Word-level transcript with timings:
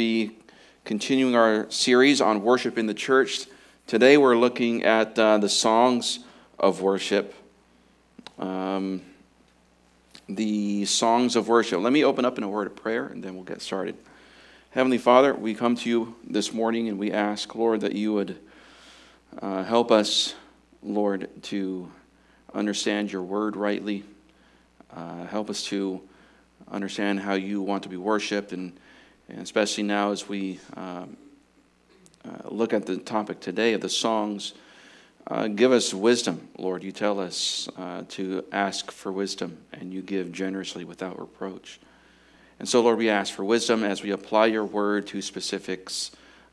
be 0.00 0.30
continuing 0.86 1.34
our 1.34 1.70
series 1.70 2.22
on 2.22 2.42
worship 2.42 2.78
in 2.78 2.86
the 2.86 2.94
church. 2.94 3.44
Today 3.86 4.16
we're 4.16 4.34
looking 4.34 4.82
at 4.82 5.18
uh, 5.18 5.36
the 5.36 5.48
songs 5.50 6.20
of 6.58 6.80
worship. 6.80 7.34
Um, 8.38 9.02
the 10.26 10.86
songs 10.86 11.36
of 11.36 11.48
worship. 11.48 11.80
Let 11.80 11.92
me 11.92 12.02
open 12.02 12.24
up 12.24 12.38
in 12.38 12.44
a 12.44 12.48
word 12.48 12.66
of 12.66 12.76
prayer 12.76 13.08
and 13.08 13.22
then 13.22 13.34
we'll 13.34 13.44
get 13.44 13.60
started. 13.60 13.94
Heavenly 14.70 14.96
Father, 14.96 15.34
we 15.34 15.54
come 15.54 15.74
to 15.76 15.90
you 15.90 16.14
this 16.26 16.50
morning 16.50 16.88
and 16.88 16.98
we 16.98 17.12
ask, 17.12 17.54
Lord, 17.54 17.82
that 17.82 17.92
you 17.92 18.14
would 18.14 18.38
uh, 19.42 19.64
help 19.64 19.90
us, 19.90 20.34
Lord, 20.82 21.28
to 21.42 21.92
understand 22.54 23.12
your 23.12 23.22
word 23.22 23.54
rightly. 23.54 24.04
Uh, 24.96 25.26
help 25.26 25.50
us 25.50 25.62
to 25.64 26.00
understand 26.70 27.20
how 27.20 27.34
you 27.34 27.60
want 27.60 27.82
to 27.82 27.90
be 27.90 27.98
worshiped, 27.98 28.54
and, 28.54 28.72
and 29.30 29.40
especially 29.40 29.84
now 29.84 30.10
as 30.10 30.28
we 30.28 30.58
um, 30.76 31.16
uh, 32.24 32.48
look 32.48 32.72
at 32.72 32.86
the 32.86 32.96
topic 32.96 33.40
today 33.40 33.72
of 33.72 33.80
the 33.80 33.88
songs. 33.88 34.54
Uh, 35.26 35.46
give 35.46 35.70
us 35.72 35.94
wisdom, 35.94 36.48
Lord. 36.58 36.82
You 36.82 36.92
tell 36.92 37.20
us 37.20 37.68
uh, 37.76 38.02
to 38.08 38.44
ask 38.52 38.90
for 38.90 39.12
wisdom, 39.12 39.58
and 39.72 39.92
you 39.92 40.02
give 40.02 40.32
generously 40.32 40.84
without 40.84 41.18
reproach. 41.18 41.78
And 42.58 42.68
so, 42.68 42.82
Lord, 42.82 42.98
we 42.98 43.08
ask 43.08 43.32
for 43.32 43.44
wisdom 43.44 43.84
as 43.84 44.02
we 44.02 44.10
apply 44.10 44.46
your 44.46 44.64
word 44.64 45.06
to 45.08 45.22
specifics 45.22 46.10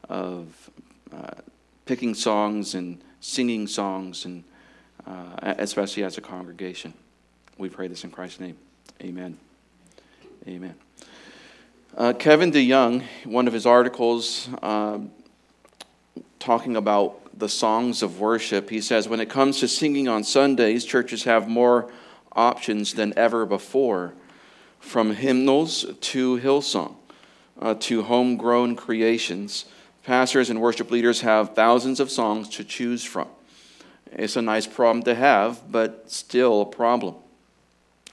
of 0.07 0.69
uh, 1.11 1.41
picking 1.85 2.13
songs 2.13 2.75
and 2.75 3.01
singing 3.19 3.67
songs, 3.67 4.25
and 4.25 4.43
uh, 5.05 5.55
especially 5.57 6.03
as 6.03 6.17
a 6.17 6.21
congregation. 6.21 6.93
We 7.57 7.69
pray 7.69 7.87
this 7.87 8.03
in 8.03 8.11
Christ's 8.11 8.39
name. 8.39 8.57
Amen. 9.01 9.37
Amen. 10.47 10.86
Uh, 11.97 12.13
Kevin 12.13 12.51
DeYoung, 12.51 13.01
one 13.25 13.47
of 13.47 13.53
his 13.53 13.65
articles 13.65 14.49
uh, 14.61 14.99
talking 16.37 16.75
about 16.75 17.19
the 17.39 17.49
songs 17.49 18.03
of 18.03 18.19
worship, 18.19 18.69
he 18.69 18.81
says, 18.81 19.09
When 19.09 19.19
it 19.19 19.31
comes 19.31 19.59
to 19.61 19.67
singing 19.67 20.07
on 20.07 20.23
Sundays, 20.23 20.85
churches 20.85 21.23
have 21.23 21.47
more 21.47 21.91
options 22.33 22.93
than 22.93 23.17
ever 23.17 23.47
before 23.47 24.13
from 24.79 25.15
hymnals 25.15 25.87
to 25.99 26.37
Hillsong 26.37 26.93
uh, 27.59 27.73
to 27.79 28.03
homegrown 28.03 28.75
creations. 28.75 29.65
Pastors 30.03 30.51
and 30.51 30.61
worship 30.61 30.91
leaders 30.91 31.21
have 31.21 31.55
thousands 31.55 31.99
of 31.99 32.11
songs 32.11 32.47
to 32.49 32.63
choose 32.63 33.03
from. 33.03 33.27
It's 34.11 34.35
a 34.35 34.41
nice 34.43 34.67
problem 34.67 35.01
to 35.05 35.15
have, 35.15 35.71
but 35.71 36.11
still 36.11 36.61
a 36.61 36.65
problem. 36.65 37.15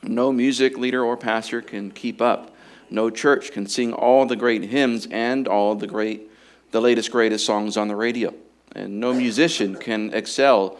No 0.02 0.32
music 0.32 0.78
leader 0.78 1.04
or 1.04 1.18
pastor 1.18 1.60
can 1.60 1.90
keep 1.90 2.22
up. 2.22 2.53
No 2.90 3.10
church 3.10 3.52
can 3.52 3.66
sing 3.66 3.92
all 3.92 4.26
the 4.26 4.36
great 4.36 4.64
hymns 4.64 5.06
and 5.10 5.48
all 5.48 5.74
the 5.74 5.86
great 5.86 6.30
the 6.74 6.80
latest 6.80 7.12
greatest 7.12 7.46
songs 7.46 7.76
on 7.76 7.86
the 7.86 7.94
radio. 7.94 8.34
And 8.74 8.98
no 8.98 9.12
musician 9.12 9.76
can 9.76 10.12
excel 10.12 10.76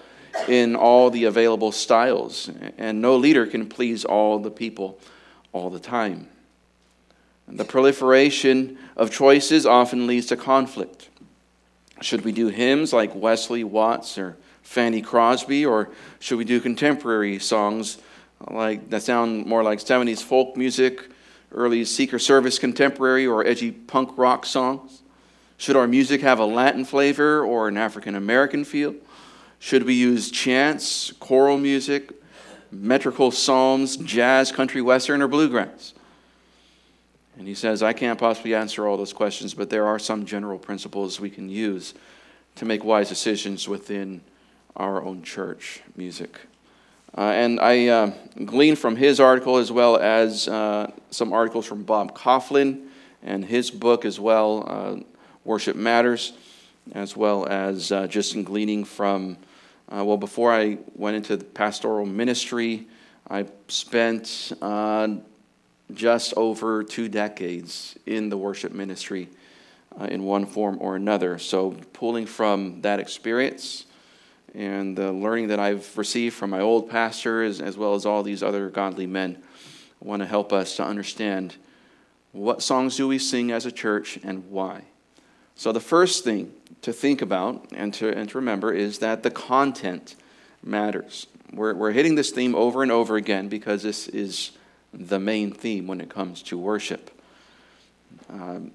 in 0.48 0.74
all 0.74 1.08
the 1.08 1.24
available 1.24 1.70
styles, 1.70 2.50
and 2.77 3.00
no 3.00 3.16
leader 3.16 3.46
can 3.46 3.69
please 3.69 4.05
all 4.05 4.41
the 4.41 4.50
people 4.50 4.98
all 5.52 5.70
the 5.70 5.78
time. 5.78 6.28
The 7.46 7.64
proliferation 7.64 8.77
of 8.96 9.12
choices 9.12 9.66
often 9.66 10.08
leads 10.08 10.27
to 10.27 10.36
conflict. 10.36 11.11
Should 12.00 12.24
we 12.24 12.33
do 12.33 12.48
hymns 12.48 12.92
like 12.92 13.14
Wesley 13.14 13.62
Watts 13.62 14.18
or 14.18 14.36
Fanny 14.62 15.00
Crosby, 15.00 15.64
or 15.64 15.91
should 16.18 16.39
we 16.39 16.44
do 16.44 16.61
contemporary 16.61 17.39
songs 17.39 17.98
like 18.50 18.91
that 18.91 19.05
sound 19.05 19.46
more 19.46 19.62
like 19.62 19.78
70s 19.78 20.22
folk 20.22 20.56
music, 20.56 21.08
early 21.55 21.84
Seeker 21.84 22.19
Service 22.19 22.58
contemporary, 22.58 23.27
or 23.27 23.47
edgy 23.47 23.70
punk 23.70 24.16
rock 24.16 24.44
songs? 24.44 25.02
Should 25.56 25.77
our 25.77 25.86
music 25.86 26.20
have 26.20 26.38
a 26.38 26.44
Latin 26.44 26.84
flavor 26.84 27.44
or 27.44 27.69
an 27.69 27.77
African 27.77 28.14
American 28.14 28.64
feel? 28.64 28.94
Should 29.58 29.84
we 29.84 29.94
use 29.94 30.30
chants, 30.30 31.12
choral 31.20 31.56
music, 31.56 32.12
metrical 32.70 33.30
psalms, 33.30 33.96
jazz, 33.96 34.52
country 34.52 34.83
western, 34.83 35.23
or 35.23 35.28
bluegrass? 35.28 35.95
And 37.39 37.48
he 37.48 37.55
says, 37.55 37.83
I 37.83 37.92
can't 37.92 38.18
possibly 38.18 38.55
answer 38.55 38.86
all 38.86 38.96
those 38.96 39.12
questions, 39.12 39.55
but 39.55 39.70
there 39.70 39.86
are 39.86 39.98
some 39.98 40.27
general 40.27 40.58
principles 40.58 41.18
we 41.18 41.30
can 41.30 41.48
use 41.48 41.95
to 42.57 42.64
make 42.64 42.84
wise 42.84 43.08
decisions 43.08 43.68
within 43.68 44.20
our 44.77 45.02
own 45.02 45.23
church 45.23 45.80
music. 45.96 46.40
Uh, 47.17 47.30
and 47.30 47.61
I 47.61 47.86
uh, 47.86 48.13
gleaned 48.45 48.79
from 48.79 48.97
his 48.97 49.20
article 49.20 49.58
as 49.58 49.70
well 49.70 49.97
as 49.97 50.48
uh, 50.48 50.91
some 51.11 51.33
articles 51.33 51.64
from 51.64 51.85
Bob 51.85 52.17
Kauflin 52.17 52.89
and 53.23 53.45
his 53.45 53.70
book 53.70 54.05
as 54.05 54.19
well, 54.19 54.64
uh, 54.67 55.01
Worship 55.45 55.77
Matters, 55.77 56.33
as 56.92 57.17
well 57.17 57.47
as 57.47 57.92
uh, 57.92 58.08
just 58.08 58.35
in 58.35 58.42
gleaning 58.42 58.85
from, 58.85 59.36
uh, 59.91 60.05
well, 60.05 60.17
before 60.17 60.52
I 60.52 60.79
went 60.97 61.17
into 61.17 61.36
the 61.36 61.45
pastoral 61.45 62.05
ministry, 62.05 62.89
I 63.31 63.46
spent 63.69 64.52
just 65.92 66.35
over 66.36 66.83
two 66.83 67.08
decades 67.08 67.96
in 68.07 68.29
the 68.29 68.36
worship 68.36 68.73
ministry 68.73 69.29
in 70.08 70.25
one 70.25 70.46
form 70.46 70.79
or 70.81 70.96
another. 70.96 71.39
So, 71.39 71.77
pulling 71.92 72.27
from 72.27 72.81
that 72.81 72.98
experience, 72.98 73.86
and 74.54 74.96
the 74.96 75.12
learning 75.12 75.48
that 75.48 75.58
I've 75.58 75.96
received 75.98 76.36
from 76.36 76.50
my 76.50 76.60
old 76.60 76.88
pastors 76.88 77.60
as 77.60 77.76
well 77.76 77.94
as 77.94 78.06
all 78.06 78.22
these 78.22 78.42
other 78.42 78.70
godly 78.70 79.06
men. 79.06 79.42
Want 80.00 80.20
to 80.20 80.26
help 80.26 80.52
us 80.52 80.76
to 80.76 80.84
understand 80.84 81.56
what 82.32 82.62
songs 82.62 82.96
do 82.96 83.08
we 83.08 83.18
sing 83.18 83.50
as 83.50 83.66
a 83.66 83.72
church 83.72 84.18
and 84.22 84.50
why. 84.50 84.82
So, 85.56 85.72
the 85.72 85.80
first 85.80 86.24
thing 86.24 86.52
to 86.82 86.92
think 86.92 87.22
about 87.22 87.68
and 87.72 87.94
to, 87.94 88.08
and 88.08 88.28
to 88.28 88.38
remember 88.38 88.72
is 88.72 88.98
that 88.98 89.22
the 89.22 89.30
content 89.30 90.16
matters. 90.62 91.26
We're, 91.52 91.74
we're 91.74 91.92
hitting 91.92 92.16
this 92.16 92.30
theme 92.30 92.54
over 92.54 92.82
and 92.82 92.90
over 92.90 93.16
again 93.16 93.48
because 93.48 93.82
this 93.82 94.08
is 94.08 94.50
the 94.92 95.20
main 95.20 95.52
theme 95.52 95.86
when 95.86 96.00
it 96.00 96.10
comes 96.10 96.42
to 96.42 96.58
worship. 96.58 97.10
Um, 98.28 98.72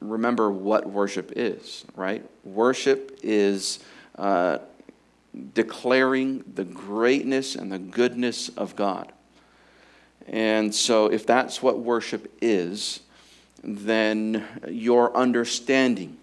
remember 0.00 0.50
what 0.50 0.88
worship 0.88 1.32
is, 1.34 1.84
right? 1.96 2.24
Worship 2.44 3.18
is. 3.22 3.80
Uh, 4.16 4.58
declaring 5.54 6.44
the 6.54 6.64
greatness 6.64 7.54
and 7.54 7.72
the 7.72 7.78
goodness 7.78 8.48
of 8.50 8.76
God. 8.76 9.12
And 10.26 10.74
so, 10.74 11.06
if 11.06 11.26
that's 11.26 11.62
what 11.62 11.80
worship 11.80 12.32
is, 12.40 13.00
then 13.64 14.44
your 14.68 15.16
understanding 15.16 16.16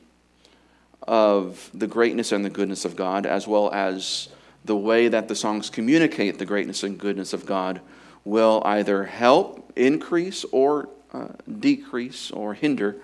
of 1.07 1.69
the 1.73 1.87
greatness 1.87 2.31
and 2.31 2.45
the 2.45 2.49
goodness 2.49 2.85
of 2.85 2.95
God, 2.95 3.25
as 3.25 3.47
well 3.47 3.71
as 3.73 4.29
the 4.63 4.75
way 4.75 5.07
that 5.07 5.27
the 5.27 5.35
songs 5.35 5.69
communicate 5.69 6.37
the 6.37 6.45
greatness 6.45 6.83
and 6.83 6.97
goodness 6.97 7.33
of 7.33 7.45
God, 7.45 7.81
will 8.23 8.61
either 8.65 9.05
help 9.05 9.71
increase 9.75 10.45
or 10.51 10.89
uh, 11.13 11.29
decrease 11.59 12.29
or 12.31 12.53
hinder 12.53 12.95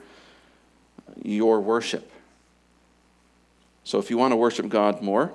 your 1.24 1.60
worship. 1.60 2.12
So, 3.84 4.00
if 4.00 4.10
you 4.10 4.18
want 4.18 4.32
to 4.32 4.38
worship 4.38 4.70
God 4.70 5.02
more, 5.02 5.34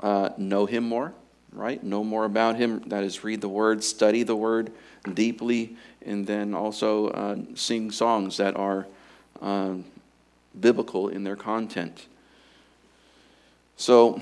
uh, 0.00 0.30
know 0.36 0.66
Him 0.66 0.84
more, 0.84 1.12
right? 1.52 1.82
Know 1.82 2.04
more 2.04 2.24
about 2.24 2.56
Him. 2.56 2.82
That 2.86 3.04
is, 3.04 3.22
read 3.24 3.40
the 3.40 3.48
Word, 3.48 3.84
study 3.84 4.22
the 4.22 4.36
Word 4.36 4.72
deeply, 5.14 5.76
and 6.04 6.26
then 6.26 6.54
also 6.54 7.08
uh, 7.08 7.36
sing 7.54 7.90
songs 7.90 8.36
that 8.38 8.56
are 8.56 8.86
uh, 9.40 9.74
biblical 10.58 11.08
in 11.08 11.24
their 11.24 11.36
content. 11.36 12.06
So, 13.76 14.20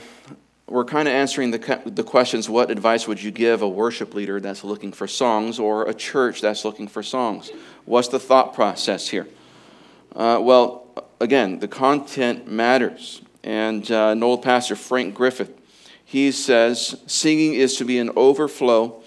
we're 0.68 0.84
kind 0.84 1.08
of 1.08 1.14
answering 1.14 1.50
the, 1.50 1.82
the 1.86 2.04
questions 2.04 2.48
what 2.48 2.70
advice 2.70 3.08
would 3.08 3.22
you 3.22 3.30
give 3.30 3.62
a 3.62 3.68
worship 3.68 4.14
leader 4.14 4.38
that's 4.38 4.62
looking 4.62 4.92
for 4.92 5.06
songs 5.06 5.58
or 5.58 5.88
a 5.88 5.94
church 5.94 6.40
that's 6.40 6.64
looking 6.64 6.88
for 6.88 7.02
songs? 7.02 7.50
What's 7.86 8.08
the 8.08 8.18
thought 8.18 8.54
process 8.54 9.08
here? 9.08 9.26
Uh, 10.14 10.38
well, 10.42 10.86
again, 11.20 11.58
the 11.58 11.68
content 11.68 12.50
matters. 12.50 13.22
And 13.42 13.90
uh, 13.90 14.08
an 14.08 14.22
old 14.22 14.42
pastor, 14.42 14.76
Frank 14.76 15.14
Griffith, 15.14 15.57
he 16.08 16.32
says 16.32 16.96
singing 17.06 17.52
is 17.52 17.76
to 17.76 17.84
be 17.84 17.98
an 17.98 18.08
overflow 18.16 19.02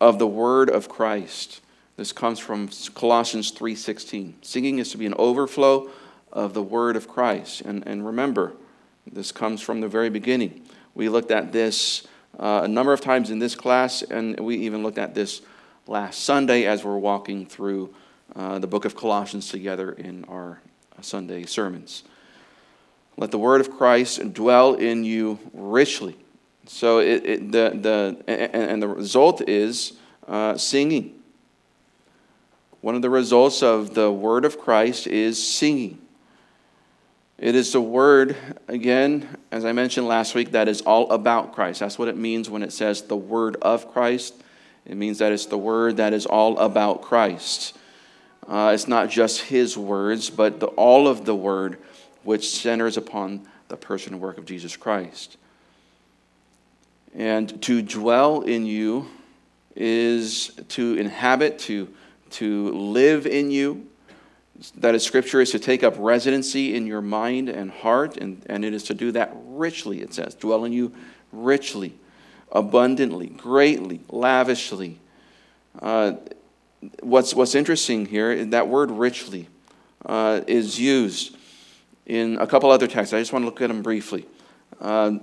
of 0.00 0.18
the 0.18 0.26
word 0.26 0.68
of 0.68 0.88
Christ. 0.88 1.60
This 1.96 2.10
comes 2.10 2.40
from 2.40 2.68
Colossians 2.92 3.52
3:16. 3.52 4.34
Singing 4.42 4.80
is 4.80 4.90
to 4.90 4.98
be 4.98 5.06
an 5.06 5.14
overflow 5.16 5.88
of 6.32 6.52
the 6.52 6.62
word 6.62 6.96
of 6.96 7.06
Christ. 7.06 7.60
And, 7.60 7.86
and 7.86 8.04
remember, 8.04 8.54
this 9.06 9.30
comes 9.30 9.60
from 9.60 9.80
the 9.80 9.86
very 9.86 10.10
beginning. 10.10 10.62
We 10.96 11.08
looked 11.08 11.30
at 11.30 11.52
this 11.52 12.08
uh, 12.36 12.62
a 12.64 12.68
number 12.68 12.92
of 12.92 13.00
times 13.00 13.30
in 13.30 13.38
this 13.38 13.54
class, 13.54 14.02
and 14.02 14.40
we 14.40 14.56
even 14.56 14.82
looked 14.82 14.98
at 14.98 15.14
this 15.14 15.42
last 15.86 16.24
Sunday 16.24 16.64
as 16.64 16.82
we're 16.82 16.98
walking 16.98 17.46
through 17.46 17.94
uh, 18.34 18.58
the 18.58 18.66
book 18.66 18.84
of 18.84 18.96
Colossians 18.96 19.50
together 19.50 19.92
in 19.92 20.24
our 20.24 20.60
Sunday 21.00 21.44
sermons. 21.44 22.02
Let 23.16 23.30
the 23.30 23.38
word 23.38 23.60
of 23.60 23.70
Christ 23.70 24.32
dwell 24.32 24.74
in 24.74 25.04
you 25.04 25.38
richly 25.52 26.16
so 26.66 26.98
it, 27.00 27.26
it, 27.26 27.52
the, 27.52 27.70
the, 27.74 28.24
and, 28.26 28.70
and, 28.70 28.82
the 28.82 28.88
result 28.88 29.48
is 29.48 29.94
uh, 30.28 30.56
singing. 30.56 31.14
one 32.80 32.94
of 32.94 33.02
the 33.02 33.10
results 33.10 33.62
of 33.62 33.94
the 33.94 34.10
word 34.10 34.44
of 34.44 34.58
Christ 34.58 35.06
is 35.06 35.44
singing. 35.44 35.98
It 37.38 37.54
is 37.54 37.72
the 37.72 37.80
word, 37.80 38.36
again, 38.68 39.26
as 39.50 39.64
I 39.64 39.72
mentioned 39.72 40.06
last 40.06 40.34
week, 40.34 40.52
that 40.52 40.68
is 40.68 40.82
all 40.82 41.10
about 41.10 41.54
Christ. 41.54 41.80
That's 41.80 41.98
what 41.98 42.08
it 42.08 42.16
means 42.16 42.50
when 42.50 42.62
it 42.62 42.72
says 42.72 43.02
the 43.02 43.16
word 43.16 43.56
of 43.62 43.90
Christ. 43.92 44.34
It 44.84 44.96
means 44.96 45.18
that 45.18 45.32
it's 45.32 45.46
the 45.46 45.58
word 45.58 45.96
that 45.96 46.12
is 46.12 46.26
all 46.26 46.58
about 46.58 47.00
Christ. 47.00 47.76
Uh, 48.46 48.72
it's 48.74 48.88
not 48.88 49.08
just 49.08 49.42
his 49.42 49.76
words, 49.78 50.28
but 50.28 50.60
the, 50.60 50.66
all 50.66 51.08
of 51.08 51.24
the 51.24 51.34
word 51.34 51.78
which 52.24 52.50
centers 52.50 52.96
upon 52.96 53.46
the 53.68 53.76
person 53.76 54.12
and 54.12 54.22
work 54.22 54.36
of 54.36 54.44
Jesus 54.44 54.76
Christ. 54.76 55.38
And 57.14 57.60
to 57.62 57.82
dwell 57.82 58.42
in 58.42 58.66
you 58.66 59.08
is 59.74 60.52
to 60.68 60.94
inhabit, 60.94 61.58
to, 61.60 61.88
to 62.30 62.70
live 62.72 63.26
in 63.26 63.50
you. 63.50 63.86
That 64.76 64.94
is, 64.94 65.02
Scripture 65.02 65.40
is 65.40 65.50
to 65.52 65.58
take 65.58 65.82
up 65.82 65.94
residency 65.98 66.74
in 66.74 66.86
your 66.86 67.00
mind 67.00 67.48
and 67.48 67.70
heart, 67.70 68.16
and, 68.16 68.44
and 68.46 68.64
it 68.64 68.74
is 68.74 68.84
to 68.84 68.94
do 68.94 69.12
that 69.12 69.32
richly, 69.34 70.02
it 70.02 70.12
says. 70.12 70.34
Dwell 70.34 70.64
in 70.64 70.72
you 70.72 70.92
richly, 71.32 71.94
abundantly, 72.52 73.28
greatly, 73.28 74.00
lavishly. 74.10 74.98
Uh, 75.80 76.12
what's, 77.00 77.34
what's 77.34 77.54
interesting 77.54 78.06
here, 78.06 78.44
that 78.46 78.68
word 78.68 78.90
richly 78.90 79.48
uh, 80.04 80.42
is 80.46 80.78
used 80.78 81.36
in 82.06 82.38
a 82.38 82.46
couple 82.46 82.70
other 82.70 82.86
texts. 82.86 83.14
I 83.14 83.18
just 83.18 83.32
want 83.32 83.44
to 83.44 83.46
look 83.46 83.62
at 83.62 83.68
them 83.68 83.82
briefly. 83.82 84.26
Uh, 84.80 85.18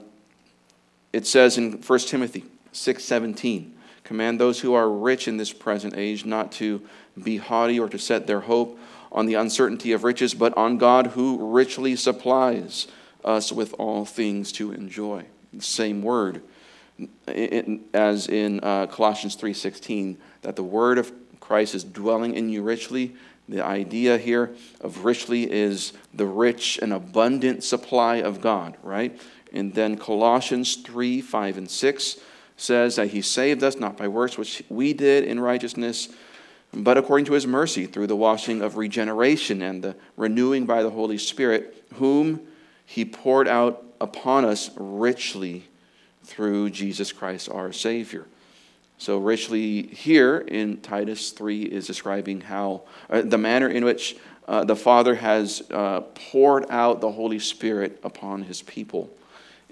it 1.18 1.26
says 1.26 1.58
in 1.58 1.82
1 1.82 2.00
Timothy 2.08 2.44
6:17, 2.74 3.72
command 4.04 4.40
those 4.40 4.60
who 4.60 4.76
are 4.76 4.88
rich 4.88 5.28
in 5.28 5.38
this 5.38 5.52
present 5.52 5.96
age 5.98 6.26
not 6.26 6.52
to 6.54 6.80
be 7.22 7.38
haughty 7.38 7.80
or 7.80 7.90
to 7.90 7.98
set 7.98 8.28
their 8.28 8.42
hope 8.42 8.78
on 9.12 9.26
the 9.26 9.34
uncertainty 9.34 9.94
of 9.94 10.04
riches, 10.04 10.36
but 10.36 10.56
on 10.56 10.78
God 10.78 11.08
who 11.08 11.52
richly 11.52 11.96
supplies 11.96 12.86
us 13.26 13.52
with 13.52 13.74
all 13.80 14.06
things 14.06 14.52
to 14.52 14.72
enjoy. 14.72 15.26
Same 15.58 16.04
word 16.04 16.44
as 17.96 18.28
in 18.28 18.60
uh, 18.62 18.86
Colossians 18.86 19.36
3:16 19.36 20.18
that 20.44 20.56
the 20.56 20.64
word 20.64 21.00
of 21.00 21.12
Christ 21.40 21.74
is 21.74 21.84
dwelling 21.84 22.36
in 22.36 22.50
you 22.50 22.62
richly 22.62 23.16
the 23.50 23.66
idea 23.66 24.18
here 24.18 24.54
of 24.82 25.06
richly 25.06 25.50
is 25.50 25.94
the 26.14 26.26
rich 26.26 26.78
and 26.82 26.92
abundant 26.92 27.64
supply 27.64 28.18
of 28.18 28.42
God, 28.42 28.76
right? 28.84 29.20
And 29.54 29.74
then 29.74 29.98
Colossians 29.98 30.76
3 30.78 31.22
5 31.22 31.58
and 31.58 31.70
6 31.70 32.18
says 32.58 32.96
that 32.96 33.10
He 33.10 33.22
saved 33.22 33.64
us 33.64 33.78
not 33.78 33.98
by 33.98 34.08
works 34.08 34.38
which 34.38 34.64
we 34.70 34.94
did 34.94 35.24
in 35.24 35.40
righteousness, 35.40 36.10
but 36.74 36.98
according 36.98 37.26
to 37.26 37.34
His 37.34 37.48
mercy 37.48 37.86
through 37.86 38.08
the 38.08 38.16
washing 38.16 38.62
of 38.62 38.78
regeneration 38.78 39.62
and 39.62 39.84
the 39.84 39.96
renewing 40.16 40.66
by 40.66 40.84
the 40.84 40.90
Holy 40.90 41.18
Spirit, 41.18 41.86
whom 41.96 42.42
He 42.86 43.06
poured 43.06 43.48
out 43.48 43.84
upon 44.02 44.46
us 44.46 44.70
richly 44.76 45.66
through 46.24 46.70
Jesus 46.70 47.12
Christ 47.12 47.50
our 47.50 47.72
Savior. 47.72 48.26
So, 49.00 49.20
richly 49.20 49.84
here 49.84 50.40
in 50.40 50.78
Titus 50.78 51.30
3 51.32 51.64
is 51.64 51.86
describing 51.86 52.42
how 52.42 52.82
uh, 53.10 53.22
the 53.22 53.38
manner 53.38 53.68
in 53.68 53.86
which 53.86 54.18
uh, 54.48 54.64
the 54.64 54.76
Father 54.76 55.14
has 55.16 55.62
uh, 55.72 56.02
poured 56.32 56.66
out 56.70 57.02
the 57.02 57.12
Holy 57.12 57.38
Spirit 57.38 58.00
upon 58.04 58.44
his 58.44 58.62
people. 58.62 59.10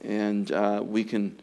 And 0.05 0.51
uh, 0.51 0.83
we 0.85 1.03
can 1.03 1.39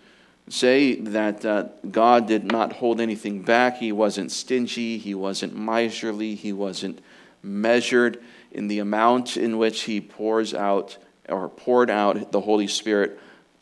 say 0.48 0.96
that 0.96 1.44
uh, 1.44 1.68
God 1.90 2.26
did 2.26 2.44
not 2.44 2.74
hold 2.74 3.00
anything 3.00 3.42
back. 3.42 3.78
He 3.78 3.92
wasn't 3.92 4.30
stingy, 4.32 4.98
he 4.98 5.14
wasn't 5.14 5.56
miserly, 5.56 6.34
he 6.34 6.52
wasn't 6.52 7.00
measured 7.42 8.22
in 8.50 8.68
the 8.68 8.78
amount 8.78 9.36
in 9.36 9.58
which 9.58 9.82
he 9.82 10.00
pours 10.00 10.54
out 10.54 10.98
or 11.28 11.48
poured 11.48 11.90
out 11.90 12.32
the 12.32 12.40
Holy 12.40 12.66
Spirit 12.66 13.18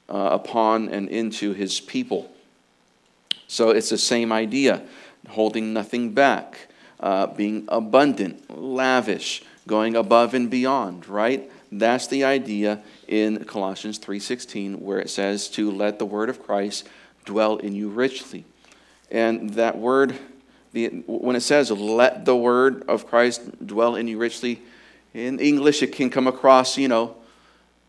uh, 0.08 0.31
upon 0.32 0.88
and 0.88 1.08
into 1.08 1.52
his 1.52 1.81
people. 1.81 2.31
So 3.47 3.70
it's 3.70 3.91
the 3.91 3.99
same 3.99 4.32
idea 4.32 4.82
holding 5.29 5.73
nothing 5.73 6.12
back, 6.12 6.69
uh, 6.99 7.26
being 7.26 7.64
abundant, 7.69 8.50
lavish, 8.50 9.43
going 9.67 9.94
above 9.94 10.35
and 10.35 10.50
beyond, 10.50 11.06
right? 11.06 11.50
That's 11.70 12.06
the 12.08 12.25
idea 12.25 12.82
in 13.11 13.45
Colossians 13.45 13.99
3:16 13.99 14.81
where 14.81 15.01
it 15.01 15.11
says 15.11 15.49
to 15.49 15.71
let 15.71 15.99
the 15.99 16.07
word 16.07 16.31
of 16.31 16.43
Christ 16.43 16.89
dwell 17.25 17.57
in 17.57 17.75
you 17.75 17.89
richly. 17.89 18.45
And 19.11 19.51
that 19.55 19.77
word 19.77 20.17
the, 20.73 20.87
when 21.07 21.35
it 21.35 21.41
says 21.41 21.71
let 21.73 22.25
the 22.25 22.37
word 22.37 22.85
of 22.89 23.07
Christ 23.09 23.67
dwell 23.67 23.97
in 23.97 24.07
you 24.07 24.17
richly 24.17 24.62
in 25.12 25.41
English 25.41 25.83
it 25.83 25.89
can 25.93 26.09
come 26.09 26.29
across, 26.29 26.79
you 26.79 26.87
know, 26.87 27.17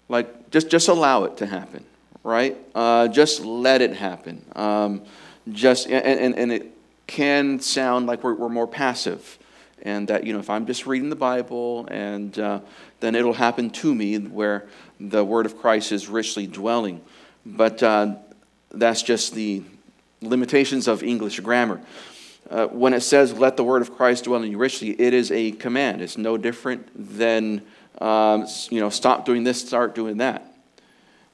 like 0.09 0.49
just 0.49 0.69
just 0.69 0.87
allow 0.87 1.23
it 1.25 1.37
to 1.37 1.45
happen, 1.45 1.85
right? 2.23 2.57
Uh, 2.73 3.07
just 3.07 3.41
let 3.45 3.81
it 3.81 3.95
happen. 3.95 4.43
Um, 4.55 5.03
just 5.51 5.85
and, 5.87 6.03
and, 6.03 6.35
and 6.35 6.51
it 6.51 6.71
can 7.05 7.59
sound 7.59 8.07
like 8.07 8.23
we're, 8.23 8.33
we're, 8.33 8.49
more 8.49 8.67
passive 8.67 9.37
and 9.81 10.07
that 10.07 10.23
you 10.23 10.31
know 10.31 10.39
if 10.39 10.49
i'm 10.49 10.65
just 10.65 10.85
reading 10.85 11.09
the 11.09 11.15
bible 11.15 11.87
and 11.89 12.37
uh, 12.39 12.59
then 12.99 13.15
it'll 13.15 13.33
happen 13.33 13.69
to 13.69 13.93
me 13.93 14.17
where 14.17 14.67
the 15.09 15.23
word 15.23 15.45
of 15.45 15.57
christ 15.57 15.91
is 15.91 16.07
richly 16.07 16.47
dwelling. 16.47 17.01
But 17.45 17.81
uh, 17.81 18.15
that's 18.71 19.01
just 19.01 19.33
the 19.33 19.63
limitations 20.21 20.87
of 20.87 21.03
english 21.03 21.39
grammar. 21.39 21.81
Uh, 22.49 22.67
when 22.67 22.93
it 22.93 23.01
says 23.01 23.33
let 23.33 23.57
the 23.57 23.63
word 23.63 23.81
of 23.81 23.95
christ 23.95 24.25
dwell 24.25 24.43
in 24.43 24.51
you 24.51 24.57
richly 24.57 24.89
it 24.89 25.13
is 25.13 25.31
a 25.31 25.51
command. 25.51 26.01
It's 26.01 26.17
no 26.17 26.37
different 26.37 26.89
than 27.17 27.63
um, 27.99 28.45
you 28.69 28.79
know 28.79 28.89
stop 28.89 29.25
doing 29.25 29.43
this 29.43 29.65
start 29.65 29.95
doing 29.95 30.17
that. 30.17 30.45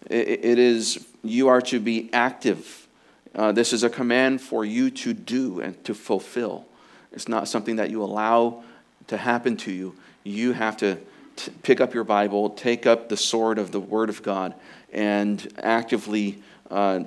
It, 0.09 0.45
it 0.45 0.59
is 0.59 1.05
you 1.23 1.49
are 1.49 1.61
to 1.61 1.79
be 1.79 2.09
active. 2.13 2.87
Uh, 3.35 3.51
this 3.51 3.73
is 3.73 3.83
a 3.83 3.89
command 3.89 4.41
for 4.41 4.65
you 4.65 4.89
to 4.89 5.13
do 5.13 5.59
and 5.59 5.83
to 5.83 5.93
fulfill. 5.93 6.65
It's 7.11 7.27
not 7.27 7.47
something 7.47 7.75
that 7.75 7.89
you 7.89 8.03
allow 8.03 8.63
to 9.07 9.17
happen 9.17 9.57
to 9.57 9.71
you. 9.71 9.95
You 10.23 10.53
have 10.53 10.77
to 10.77 10.97
t- 11.37 11.51
pick 11.63 11.79
up 11.79 11.93
your 11.93 12.03
Bible, 12.03 12.49
take 12.49 12.85
up 12.85 13.09
the 13.09 13.17
sword 13.17 13.57
of 13.57 13.71
the 13.71 13.79
Word 13.79 14.09
of 14.09 14.21
God, 14.21 14.53
and 14.91 15.47
actively 15.57 16.41
uh, 16.69 17.03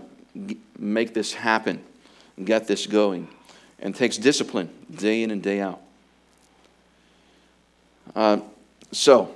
g- 0.46 0.58
make 0.78 1.14
this 1.14 1.34
happen, 1.34 1.82
get 2.42 2.66
this 2.66 2.86
going. 2.86 3.28
And 3.82 3.94
takes 3.94 4.18
discipline 4.18 4.68
day 4.94 5.22
in 5.22 5.30
and 5.30 5.42
day 5.42 5.60
out. 5.60 5.80
Uh, 8.14 8.40
so, 8.92 9.34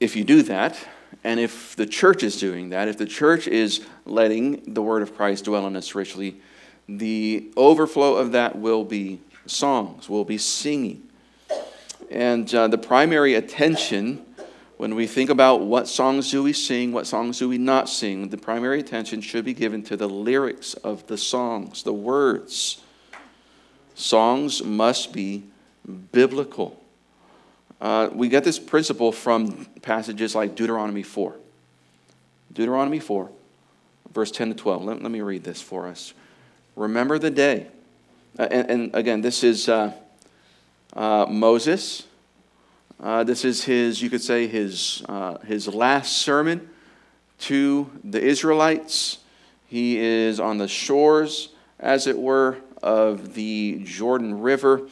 if 0.00 0.16
you 0.16 0.24
do 0.24 0.42
that, 0.42 0.76
and 1.22 1.38
if 1.38 1.76
the 1.76 1.86
church 1.86 2.22
is 2.22 2.40
doing 2.40 2.70
that, 2.70 2.88
if 2.88 2.98
the 2.98 3.06
church 3.06 3.46
is 3.46 3.84
letting 4.04 4.74
the 4.74 4.82
word 4.82 5.02
of 5.02 5.14
Christ 5.16 5.44
dwell 5.44 5.66
in 5.66 5.76
us 5.76 5.94
richly, 5.94 6.40
the 6.88 7.50
overflow 7.56 8.16
of 8.16 8.32
that 8.32 8.56
will 8.56 8.84
be 8.84 9.20
songs, 9.46 10.08
will 10.08 10.24
be 10.24 10.38
singing. 10.38 11.02
And 12.12 12.54
uh, 12.54 12.68
the 12.68 12.76
primary 12.76 13.34
attention, 13.34 14.24
when 14.76 14.94
we 14.94 15.06
think 15.06 15.30
about 15.30 15.62
what 15.62 15.88
songs 15.88 16.30
do 16.30 16.42
we 16.42 16.52
sing, 16.52 16.92
what 16.92 17.06
songs 17.06 17.38
do 17.38 17.48
we 17.48 17.56
not 17.56 17.88
sing, 17.88 18.28
the 18.28 18.36
primary 18.36 18.80
attention 18.80 19.22
should 19.22 19.46
be 19.46 19.54
given 19.54 19.82
to 19.84 19.96
the 19.96 20.08
lyrics 20.08 20.74
of 20.74 21.06
the 21.06 21.16
songs, 21.16 21.82
the 21.82 21.92
words. 21.92 22.82
Songs 23.94 24.62
must 24.62 25.14
be 25.14 25.44
biblical. 26.12 26.78
Uh, 27.80 28.10
we 28.12 28.28
get 28.28 28.44
this 28.44 28.58
principle 28.58 29.10
from 29.10 29.66
passages 29.80 30.34
like 30.34 30.54
Deuteronomy 30.54 31.02
4. 31.02 31.34
Deuteronomy 32.52 33.00
4, 33.00 33.30
verse 34.12 34.30
10 34.30 34.50
to 34.50 34.54
12. 34.54 34.84
Let, 34.84 35.02
let 35.02 35.10
me 35.10 35.22
read 35.22 35.44
this 35.44 35.62
for 35.62 35.88
us. 35.88 36.12
Remember 36.76 37.18
the 37.18 37.30
day. 37.30 37.68
Uh, 38.38 38.48
and, 38.50 38.70
and, 38.70 38.94
again, 38.94 39.22
this 39.22 39.42
is 39.42 39.68
uh, 39.68 39.92
uh 40.92 41.26
Moses. 41.28 42.06
Uh, 43.00 43.24
this 43.24 43.44
is 43.44 43.64
his, 43.64 44.00
you 44.00 44.08
could 44.08 44.22
say, 44.22 44.46
his, 44.46 45.02
uh, 45.08 45.38
his 45.38 45.66
last 45.66 46.18
sermon 46.18 46.68
to 47.38 47.90
the 48.04 48.22
Israelites. 48.22 49.18
He 49.66 49.98
is 49.98 50.38
on 50.38 50.58
the 50.58 50.68
shores, 50.68 51.48
as 51.80 52.06
it 52.06 52.16
were, 52.16 52.58
of 52.80 53.34
the 53.34 53.80
Jordan 53.84 54.40
River 54.40 54.86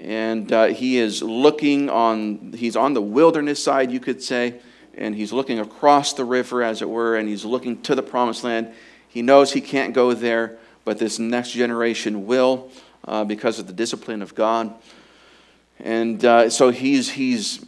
and 0.00 0.52
uh, 0.52 0.66
he 0.66 0.98
is 0.98 1.22
looking 1.22 1.88
on 1.88 2.52
he's 2.56 2.76
on 2.76 2.94
the 2.94 3.02
wilderness 3.02 3.62
side 3.62 3.90
you 3.90 4.00
could 4.00 4.22
say 4.22 4.60
and 4.96 5.14
he's 5.14 5.32
looking 5.32 5.58
across 5.58 6.12
the 6.12 6.24
river 6.24 6.62
as 6.62 6.82
it 6.82 6.88
were 6.88 7.16
and 7.16 7.28
he's 7.28 7.44
looking 7.44 7.80
to 7.82 7.94
the 7.94 8.02
promised 8.02 8.44
land 8.44 8.72
he 9.08 9.22
knows 9.22 9.52
he 9.52 9.60
can't 9.60 9.94
go 9.94 10.12
there 10.12 10.58
but 10.84 10.98
this 10.98 11.18
next 11.18 11.50
generation 11.50 12.26
will 12.26 12.70
uh, 13.06 13.24
because 13.24 13.58
of 13.58 13.66
the 13.66 13.72
discipline 13.72 14.22
of 14.22 14.34
god 14.34 14.72
and 15.84 16.24
uh, 16.24 16.50
so 16.50 16.70
he's 16.70 17.10
he's 17.10 17.64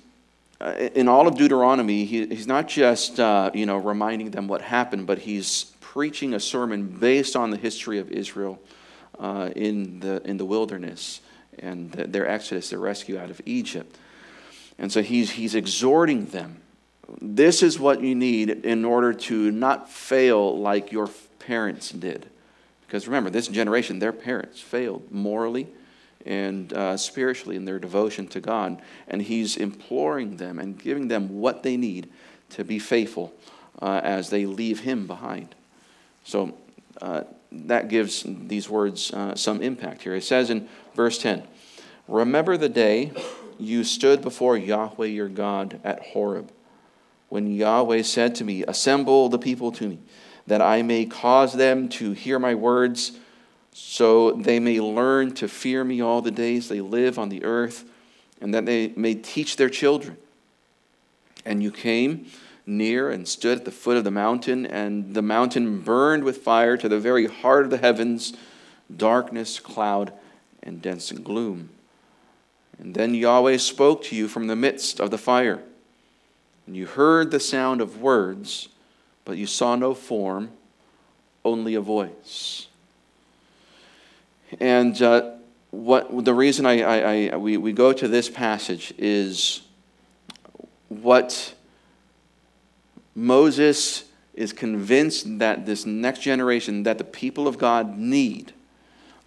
uh, 0.60 0.88
in 0.94 1.06
all 1.06 1.28
of 1.28 1.36
deuteronomy 1.36 2.04
he, 2.04 2.26
he's 2.26 2.48
not 2.48 2.66
just 2.66 3.20
uh, 3.20 3.50
you 3.54 3.66
know 3.66 3.76
reminding 3.76 4.32
them 4.32 4.48
what 4.48 4.60
happened 4.62 5.06
but 5.06 5.18
he's 5.18 5.72
preaching 5.80 6.34
a 6.34 6.40
sermon 6.40 6.86
based 6.88 7.36
on 7.36 7.50
the 7.50 7.56
history 7.56 8.00
of 8.00 8.10
israel 8.10 8.58
uh, 9.20 9.50
in 9.54 10.00
the 10.00 10.20
in 10.28 10.36
the 10.36 10.44
wilderness 10.44 11.20
and 11.58 11.92
their 11.92 12.28
exodus, 12.28 12.70
their 12.70 12.78
rescue 12.78 13.18
out 13.18 13.30
of 13.30 13.40
Egypt. 13.46 13.96
And 14.78 14.92
so 14.92 15.02
he's, 15.02 15.32
he's 15.32 15.54
exhorting 15.54 16.26
them. 16.26 16.60
This 17.20 17.62
is 17.62 17.78
what 17.78 18.00
you 18.00 18.14
need 18.14 18.50
in 18.50 18.84
order 18.84 19.12
to 19.12 19.50
not 19.50 19.90
fail 19.90 20.58
like 20.58 20.92
your 20.92 21.08
parents 21.38 21.90
did. 21.90 22.26
Because 22.86 23.06
remember, 23.06 23.30
this 23.30 23.48
generation, 23.48 23.98
their 23.98 24.12
parents 24.12 24.60
failed 24.60 25.10
morally 25.10 25.68
and 26.26 26.72
uh, 26.72 26.96
spiritually 26.96 27.56
in 27.56 27.64
their 27.64 27.78
devotion 27.78 28.26
to 28.28 28.40
God. 28.40 28.82
And 29.08 29.22
he's 29.22 29.56
imploring 29.56 30.36
them 30.36 30.58
and 30.58 30.78
giving 30.78 31.08
them 31.08 31.40
what 31.40 31.62
they 31.62 31.76
need 31.76 32.10
to 32.50 32.64
be 32.64 32.78
faithful 32.78 33.32
uh, 33.80 34.00
as 34.02 34.30
they 34.30 34.46
leave 34.46 34.80
him 34.80 35.06
behind. 35.06 35.54
So 36.24 36.56
uh, 37.00 37.22
that 37.52 37.88
gives 37.88 38.24
these 38.26 38.68
words 38.68 39.12
uh, 39.12 39.34
some 39.34 39.62
impact 39.62 40.02
here. 40.02 40.14
It 40.14 40.24
says 40.24 40.50
in 40.50 40.68
verse 40.94 41.18
10 41.18 41.44
Remember 42.08 42.56
the 42.56 42.68
day 42.68 43.12
you 43.58 43.84
stood 43.84 44.22
before 44.22 44.56
Yahweh 44.56 45.06
your 45.06 45.28
God 45.28 45.80
at 45.84 46.00
Horeb, 46.00 46.50
when 47.28 47.52
Yahweh 47.52 48.02
said 48.02 48.34
to 48.36 48.44
me, 48.44 48.64
Assemble 48.64 49.28
the 49.28 49.38
people 49.38 49.72
to 49.72 49.88
me, 49.88 49.98
that 50.46 50.62
I 50.62 50.82
may 50.82 51.06
cause 51.06 51.52
them 51.52 51.88
to 51.90 52.12
hear 52.12 52.38
my 52.38 52.54
words, 52.54 53.18
so 53.78 54.32
they 54.32 54.58
may 54.58 54.80
learn 54.80 55.34
to 55.34 55.46
fear 55.46 55.84
me 55.84 56.00
all 56.00 56.22
the 56.22 56.30
days 56.30 56.66
they 56.66 56.80
live 56.80 57.18
on 57.18 57.28
the 57.28 57.44
earth, 57.44 57.84
and 58.40 58.54
that 58.54 58.64
they 58.64 58.88
may 58.96 59.14
teach 59.14 59.56
their 59.56 59.68
children. 59.68 60.16
And 61.44 61.62
you 61.62 61.70
came 61.70 62.24
near 62.64 63.10
and 63.10 63.28
stood 63.28 63.58
at 63.58 63.64
the 63.66 63.70
foot 63.70 63.98
of 63.98 64.04
the 64.04 64.10
mountain, 64.10 64.64
and 64.64 65.12
the 65.12 65.20
mountain 65.20 65.82
burned 65.82 66.24
with 66.24 66.38
fire 66.38 66.78
to 66.78 66.88
the 66.88 66.98
very 66.98 67.26
heart 67.26 67.66
of 67.66 67.70
the 67.70 67.76
heavens, 67.76 68.32
darkness, 68.96 69.60
cloud, 69.60 70.10
and 70.62 70.80
dense 70.80 71.10
and 71.10 71.22
gloom. 71.22 71.68
And 72.78 72.94
then 72.94 73.12
Yahweh 73.12 73.58
spoke 73.58 74.02
to 74.04 74.16
you 74.16 74.26
from 74.26 74.46
the 74.46 74.56
midst 74.56 75.00
of 75.00 75.10
the 75.10 75.18
fire. 75.18 75.62
And 76.66 76.74
you 76.74 76.86
heard 76.86 77.30
the 77.30 77.40
sound 77.40 77.82
of 77.82 78.00
words, 78.00 78.70
but 79.26 79.36
you 79.36 79.46
saw 79.46 79.76
no 79.76 79.92
form, 79.92 80.52
only 81.44 81.74
a 81.74 81.82
voice. 81.82 82.68
And 84.60 85.00
uh, 85.02 85.32
what 85.70 86.24
the 86.24 86.34
reason 86.34 86.66
I, 86.66 86.80
I, 86.80 87.30
I, 87.32 87.36
we, 87.36 87.56
we 87.56 87.72
go 87.72 87.92
to 87.92 88.08
this 88.08 88.30
passage 88.30 88.94
is 88.96 89.62
what 90.88 91.54
Moses 93.14 94.04
is 94.34 94.52
convinced 94.52 95.38
that 95.38 95.66
this 95.66 95.86
next 95.86 96.20
generation, 96.20 96.82
that 96.84 96.98
the 96.98 97.04
people 97.04 97.48
of 97.48 97.58
God 97.58 97.96
need 97.98 98.52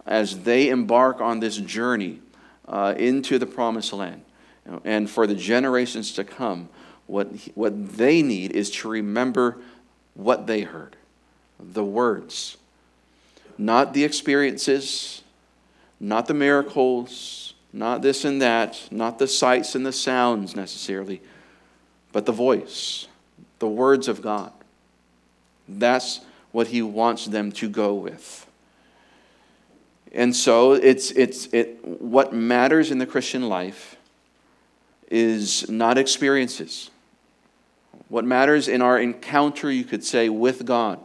as 0.06 0.40
they 0.40 0.68
embark 0.68 1.20
on 1.20 1.40
this 1.40 1.56
journey 1.56 2.20
uh, 2.68 2.94
into 2.96 3.38
the 3.38 3.46
promised 3.46 3.92
land. 3.92 4.22
And 4.84 5.10
for 5.10 5.26
the 5.26 5.34
generations 5.34 6.12
to 6.12 6.24
come, 6.24 6.68
what, 7.06 7.28
what 7.54 7.96
they 7.96 8.22
need 8.22 8.52
is 8.52 8.70
to 8.70 8.88
remember 8.88 9.58
what 10.14 10.46
they 10.46 10.62
heard 10.62 10.96
the 11.58 11.84
words, 11.84 12.56
not 13.60 13.92
the 13.92 14.04
experiences, 14.04 15.20
not 16.00 16.26
the 16.26 16.32
miracles, 16.32 17.52
not 17.74 18.00
this 18.00 18.24
and 18.24 18.40
that, 18.40 18.88
not 18.90 19.18
the 19.18 19.28
sights 19.28 19.74
and 19.74 19.84
the 19.84 19.92
sounds 19.92 20.56
necessarily, 20.56 21.20
but 22.10 22.24
the 22.24 22.32
voice, 22.32 23.06
the 23.58 23.68
words 23.68 24.08
of 24.08 24.22
God. 24.22 24.50
That's 25.68 26.20
what 26.52 26.68
he 26.68 26.80
wants 26.80 27.26
them 27.26 27.52
to 27.52 27.68
go 27.68 27.92
with. 27.92 28.46
And 30.10 30.34
so 30.34 30.72
it's, 30.72 31.10
it's, 31.10 31.46
it, 31.52 31.84
what 31.84 32.32
matters 32.32 32.90
in 32.90 32.96
the 32.96 33.06
Christian 33.06 33.46
life 33.46 33.96
is 35.10 35.68
not 35.68 35.98
experiences. 35.98 36.90
What 38.08 38.24
matters 38.24 38.68
in 38.68 38.80
our 38.80 38.98
encounter, 38.98 39.70
you 39.70 39.84
could 39.84 40.02
say, 40.02 40.30
with 40.30 40.64
God 40.64 40.98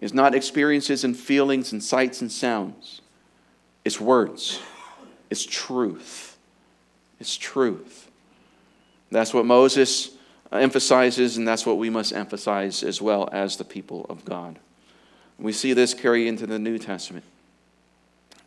is 0.00 0.14
not 0.14 0.34
experiences 0.34 1.04
and 1.04 1.16
feelings 1.16 1.72
and 1.72 1.82
sights 1.82 2.20
and 2.20 2.32
sounds. 2.32 3.00
It's 3.84 4.00
words. 4.00 4.60
It's 5.28 5.44
truth. 5.44 6.36
It's 7.20 7.36
truth. 7.36 8.10
That's 9.10 9.34
what 9.34 9.44
Moses 9.44 10.10
uh, 10.50 10.56
emphasizes, 10.56 11.36
and 11.36 11.46
that's 11.46 11.66
what 11.66 11.78
we 11.78 11.90
must 11.90 12.12
emphasize 12.12 12.82
as 12.82 13.02
well 13.02 13.28
as 13.32 13.56
the 13.56 13.64
people 13.64 14.06
of 14.08 14.24
God. 14.24 14.58
We 15.38 15.52
see 15.52 15.72
this 15.72 15.94
carry 15.94 16.28
into 16.28 16.46
the 16.46 16.58
New 16.58 16.78
Testament. 16.78 17.24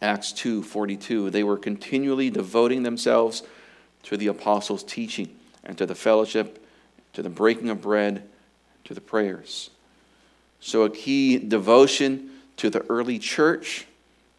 Acts 0.01 0.33
2:42 0.33 1.31
they 1.31 1.43
were 1.43 1.57
continually 1.57 2.29
devoting 2.29 2.83
themselves 2.83 3.43
to 4.03 4.17
the 4.17 4.27
apostles' 4.27 4.83
teaching 4.83 5.33
and 5.63 5.77
to 5.77 5.85
the 5.85 5.95
fellowship, 5.95 6.65
to 7.13 7.21
the 7.21 7.29
breaking 7.29 7.69
of 7.69 7.81
bread, 7.81 8.27
to 8.83 8.93
the 8.93 9.01
prayers. 9.01 9.69
So 10.63 10.83
a 10.83 10.89
key 10.89 11.37
devotion 11.37 12.31
to 12.57 12.69
the 12.69 12.85
early 12.89 13.19
church 13.19 13.85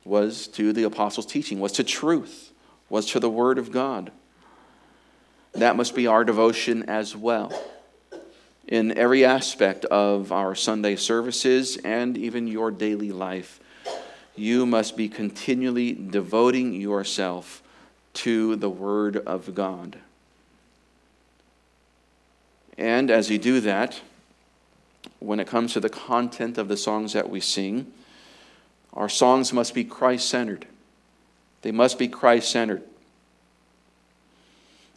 was 0.04 0.46
to 0.48 0.72
the 0.72 0.84
apostles' 0.84 1.26
teaching, 1.26 1.60
was 1.60 1.72
to 1.72 1.84
truth, 1.84 2.50
was 2.88 3.06
to 3.12 3.20
the 3.20 3.30
word 3.30 3.58
of 3.58 3.70
God. 3.70 4.10
That 5.52 5.76
must 5.76 5.94
be 5.94 6.06
our 6.06 6.24
devotion 6.24 6.88
as 6.88 7.14
well 7.14 7.52
in 8.66 8.96
every 8.96 9.24
aspect 9.24 9.84
of 9.84 10.32
our 10.32 10.54
Sunday 10.54 10.96
services 10.96 11.76
and 11.76 12.16
even 12.16 12.48
your 12.48 12.70
daily 12.70 13.12
life 13.12 13.60
you 14.36 14.66
must 14.66 14.96
be 14.96 15.08
continually 15.08 15.92
devoting 15.92 16.74
yourself 16.74 17.62
to 18.14 18.56
the 18.56 18.70
Word 18.70 19.16
of 19.16 19.54
God. 19.54 19.96
And 22.76 23.10
as 23.10 23.30
you 23.30 23.38
do 23.38 23.60
that, 23.60 24.00
when 25.24 25.40
it 25.40 25.46
comes 25.46 25.72
to 25.72 25.80
the 25.80 25.88
content 25.88 26.58
of 26.58 26.68
the 26.68 26.76
songs 26.76 27.14
that 27.14 27.28
we 27.28 27.40
sing, 27.40 27.92
our 28.92 29.08
songs 29.08 29.52
must 29.52 29.74
be 29.74 29.84
Christ 29.84 30.28
centered. 30.28 30.66
They 31.62 31.72
must 31.72 31.98
be 31.98 32.08
Christ 32.08 32.50
centered. 32.50 32.82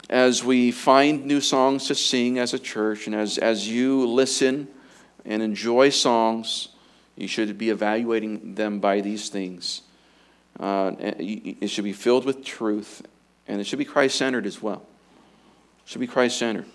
As 0.09 0.43
we 0.43 0.71
find 0.71 1.25
new 1.25 1.41
songs 1.41 1.87
to 1.87 1.95
sing 1.95 2.37
as 2.39 2.53
a 2.53 2.59
church, 2.59 3.07
and 3.07 3.15
as, 3.15 3.37
as 3.37 3.67
you 3.67 4.05
listen 4.05 4.67
and 5.25 5.41
enjoy 5.41 5.89
songs, 5.89 6.69
you 7.15 7.27
should 7.27 7.57
be 7.57 7.69
evaluating 7.69 8.55
them 8.55 8.79
by 8.79 9.01
these 9.01 9.29
things. 9.29 9.81
Uh, 10.59 10.91
it 10.99 11.69
should 11.69 11.83
be 11.83 11.93
filled 11.93 12.25
with 12.25 12.43
truth, 12.43 13.05
and 13.47 13.59
it 13.59 13.65
should 13.65 13.79
be 13.79 13.85
Christ 13.85 14.17
centered 14.17 14.45
as 14.45 14.61
well. 14.61 14.83
It 15.85 15.89
should 15.89 16.01
be 16.01 16.07
Christ 16.07 16.37
centered. 16.37 16.65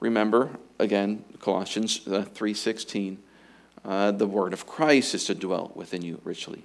Remember, 0.00 0.50
again, 0.82 1.24
Colossians 1.40 2.06
uh, 2.06 2.24
3.16, 2.34 3.16
uh, 3.84 4.10
the 4.12 4.26
word 4.26 4.52
of 4.52 4.66
Christ 4.66 5.14
is 5.14 5.24
to 5.24 5.34
dwell 5.34 5.72
within 5.74 6.02
you 6.02 6.20
richly. 6.24 6.64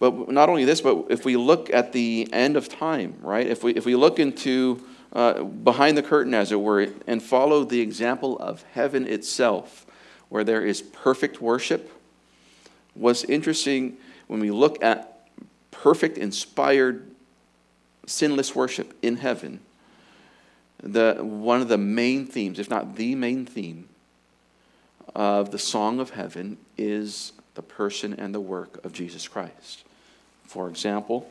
But 0.00 0.30
not 0.30 0.48
only 0.48 0.64
this, 0.64 0.80
but 0.80 1.06
if 1.10 1.24
we 1.24 1.36
look 1.36 1.72
at 1.72 1.92
the 1.92 2.28
end 2.32 2.56
of 2.56 2.68
time, 2.68 3.16
right? 3.20 3.46
If 3.46 3.64
we, 3.64 3.74
if 3.74 3.84
we 3.84 3.96
look 3.96 4.18
into 4.18 4.84
uh, 5.12 5.42
behind 5.42 5.96
the 5.96 6.02
curtain, 6.02 6.34
as 6.34 6.52
it 6.52 6.60
were, 6.60 6.86
and 7.06 7.22
follow 7.22 7.64
the 7.64 7.80
example 7.80 8.38
of 8.38 8.62
heaven 8.72 9.06
itself, 9.06 9.86
where 10.28 10.44
there 10.44 10.64
is 10.64 10.82
perfect 10.82 11.40
worship, 11.40 11.90
What's 12.98 13.22
interesting 13.22 13.96
when 14.26 14.40
we 14.40 14.50
look 14.50 14.82
at 14.82 15.28
perfect, 15.70 16.18
inspired, 16.18 17.08
sinless 18.06 18.56
worship 18.56 18.92
in 19.02 19.18
heaven, 19.18 19.60
the, 20.82 21.16
one 21.20 21.60
of 21.60 21.68
the 21.68 21.78
main 21.78 22.26
themes, 22.26 22.58
if 22.58 22.70
not 22.70 22.96
the 22.96 23.14
main 23.14 23.44
theme, 23.44 23.88
of 25.14 25.50
the 25.50 25.58
Song 25.58 26.00
of 26.00 26.10
Heaven 26.10 26.58
is 26.76 27.32
the 27.54 27.62
person 27.62 28.14
and 28.14 28.34
the 28.34 28.40
work 28.40 28.84
of 28.84 28.92
Jesus 28.92 29.26
Christ. 29.26 29.84
For 30.44 30.68
example, 30.68 31.30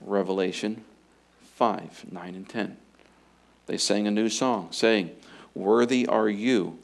Revelation 0.00 0.84
5 1.56 2.06
9 2.12 2.34
and 2.34 2.48
10. 2.48 2.76
They 3.66 3.76
sang 3.76 4.06
a 4.06 4.10
new 4.10 4.28
song, 4.28 4.68
saying, 4.70 5.10
Worthy 5.54 6.06
are 6.06 6.28
you 6.28 6.78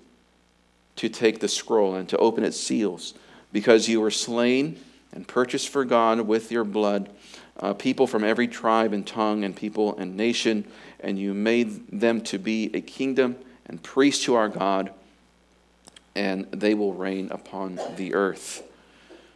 to 0.96 1.08
take 1.08 1.40
the 1.40 1.48
scroll 1.48 1.94
and 1.94 2.08
to 2.08 2.16
open 2.18 2.44
its 2.44 2.58
seals 2.58 3.14
because 3.52 3.88
you 3.88 4.00
were 4.00 4.10
slain 4.10 4.80
and 5.12 5.26
purchased 5.28 5.68
for 5.68 5.84
God 5.84 6.20
with 6.22 6.50
your 6.50 6.64
blood 6.64 7.08
uh, 7.58 7.72
people 7.72 8.06
from 8.06 8.24
every 8.24 8.48
tribe 8.48 8.92
and 8.92 9.06
tongue 9.06 9.44
and 9.44 9.56
people 9.56 9.96
and 9.96 10.16
nation, 10.16 10.66
and 11.00 11.18
you 11.18 11.34
made 11.34 12.00
them 12.00 12.20
to 12.22 12.38
be 12.38 12.70
a 12.74 12.80
kingdom 12.80 13.36
and 13.66 13.82
priests 13.82 14.24
to 14.24 14.34
our 14.34 14.48
God, 14.48 14.92
and 16.14 16.46
they 16.52 16.74
will 16.74 16.94
reign 16.94 17.28
upon 17.30 17.78
the 17.96 18.14
earth. 18.14 18.62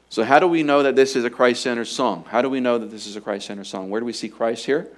So, 0.09 0.25
how 0.25 0.39
do 0.39 0.49
we 0.49 0.63
know 0.63 0.83
that 0.83 0.97
this 0.97 1.15
is 1.15 1.25
a 1.25 1.31
Christ 1.31 1.63
centered 1.63 1.85
song? 1.85 2.25
How 2.29 2.43
do 2.43 2.51
we 2.51 2.61
know 2.61 2.79
that 2.79 2.91
this 2.91 3.07
is 3.07 3.17
a 3.17 3.21
Christ 3.21 3.47
centered 3.47 3.67
song? 3.67 3.91
Where 3.91 4.01
do 4.01 4.07
we 4.07 4.13
see 4.13 4.29
Christ 4.29 4.67
here? 4.67 4.89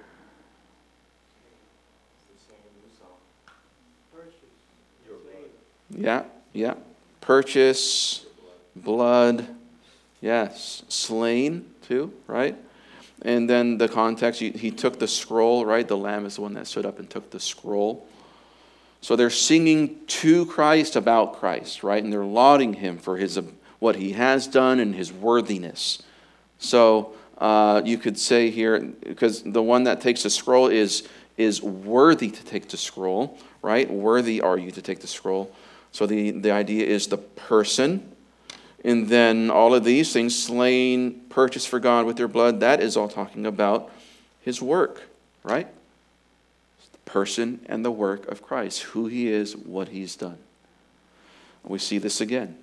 Yeah, 5.95 6.23
yeah. 6.53 6.73
Purchase, 7.21 8.25
blood, 8.75 9.47
yes, 10.21 10.83
slain 10.89 11.69
too, 11.87 12.11
right? 12.27 12.55
And 13.21 13.49
then 13.49 13.77
the 13.77 13.87
context, 13.87 14.41
he, 14.41 14.71
took 14.71 14.99
the 14.99 15.07
scroll, 15.07 15.65
right? 15.65 15.87
The 15.87 15.97
lamb 15.97 16.25
is 16.25 16.35
the 16.35 16.41
one 16.41 16.53
that 16.55 16.67
stood 16.67 16.85
up 16.85 16.99
and 16.99 17.09
took 17.09 17.29
the 17.29 17.39
scroll. 17.39 18.05
So 19.01 19.15
they're 19.15 19.29
singing 19.29 19.99
to 20.07 20.45
Christ 20.45 20.95
about 20.95 21.39
Christ, 21.39 21.83
right? 21.83 22.03
And 22.03 22.11
they're 22.11 22.25
lauding 22.25 22.73
him 22.73 22.97
for 22.97 23.17
his 23.17 23.39
what 23.79 23.97
he 23.97 24.13
has 24.13 24.47
done 24.47 24.79
and 24.79 24.95
his 24.95 25.11
worthiness. 25.11 26.01
So 26.57 27.13
uh, 27.37 27.81
you 27.83 27.97
could 27.97 28.17
say 28.17 28.49
here, 28.49 28.79
because 28.79 29.43
the 29.43 29.61
one 29.61 29.83
that 29.83 29.99
takes 29.99 30.23
the 30.23 30.29
scroll 30.29 30.67
is 30.67 31.07
is 31.37 31.61
worthy 31.61 32.29
to 32.29 32.45
take 32.45 32.69
the 32.69 32.77
scroll, 32.77 33.37
right? 33.61 33.89
Worthy 33.89 34.41
are 34.41 34.57
you 34.57 34.71
to 34.71 34.81
take 34.81 34.99
the 34.99 35.07
scroll. 35.07 35.53
So 35.91 36.05
the, 36.05 36.31
the 36.31 36.51
idea 36.51 36.85
is 36.85 37.07
the 37.07 37.17
person. 37.17 38.12
And 38.83 39.07
then 39.07 39.49
all 39.49 39.73
of 39.73 39.83
these 39.83 40.11
things, 40.11 40.37
slain, 40.37 41.21
purchased 41.29 41.69
for 41.69 41.79
God 41.79 42.05
with 42.05 42.17
their 42.17 42.27
blood, 42.27 42.59
that 42.59 42.81
is 42.81 42.97
all 42.97 43.07
talking 43.07 43.45
about 43.45 43.89
his 44.41 44.61
work, 44.61 45.03
right? 45.43 45.67
The 46.91 47.11
person 47.11 47.61
and 47.67 47.85
the 47.85 47.91
work 47.91 48.27
of 48.27 48.41
Christ, 48.41 48.81
who 48.81 49.07
he 49.07 49.29
is, 49.29 49.55
what 49.55 49.89
he's 49.89 50.15
done. 50.15 50.37
We 51.63 51.79
see 51.79 51.97
this 51.97 52.19
again 52.19 52.57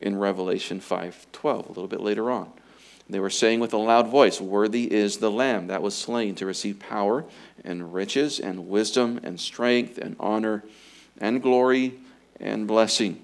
in 0.00 0.16
Revelation 0.16 0.80
5:12, 0.80 1.66
a 1.66 1.68
little 1.68 1.86
bit 1.86 2.00
later 2.00 2.30
on. 2.30 2.50
They 3.10 3.20
were 3.20 3.30
saying 3.30 3.60
with 3.60 3.74
a 3.74 3.78
loud 3.78 4.08
voice, 4.08 4.40
Worthy 4.40 4.90
is 4.90 5.18
the 5.18 5.30
Lamb 5.30 5.66
that 5.66 5.82
was 5.82 5.94
slain 5.94 6.34
to 6.36 6.46
receive 6.46 6.78
power 6.78 7.24
and 7.62 7.92
riches 7.92 8.40
and 8.40 8.68
wisdom 8.68 9.20
and 9.22 9.38
strength 9.38 9.98
and 9.98 10.16
honor 10.18 10.64
and 11.18 11.42
glory 11.42 11.94
and 12.40 12.66
blessing. 12.66 13.22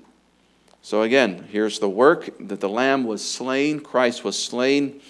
So 0.82 1.02
again, 1.02 1.44
here's 1.50 1.78
the 1.78 1.88
work 1.88 2.30
that 2.40 2.60
the 2.60 2.68
Lamb 2.68 3.04
was 3.04 3.24
slain, 3.24 3.80
Christ 3.80 4.24
was 4.24 4.42
slain, 4.42 5.00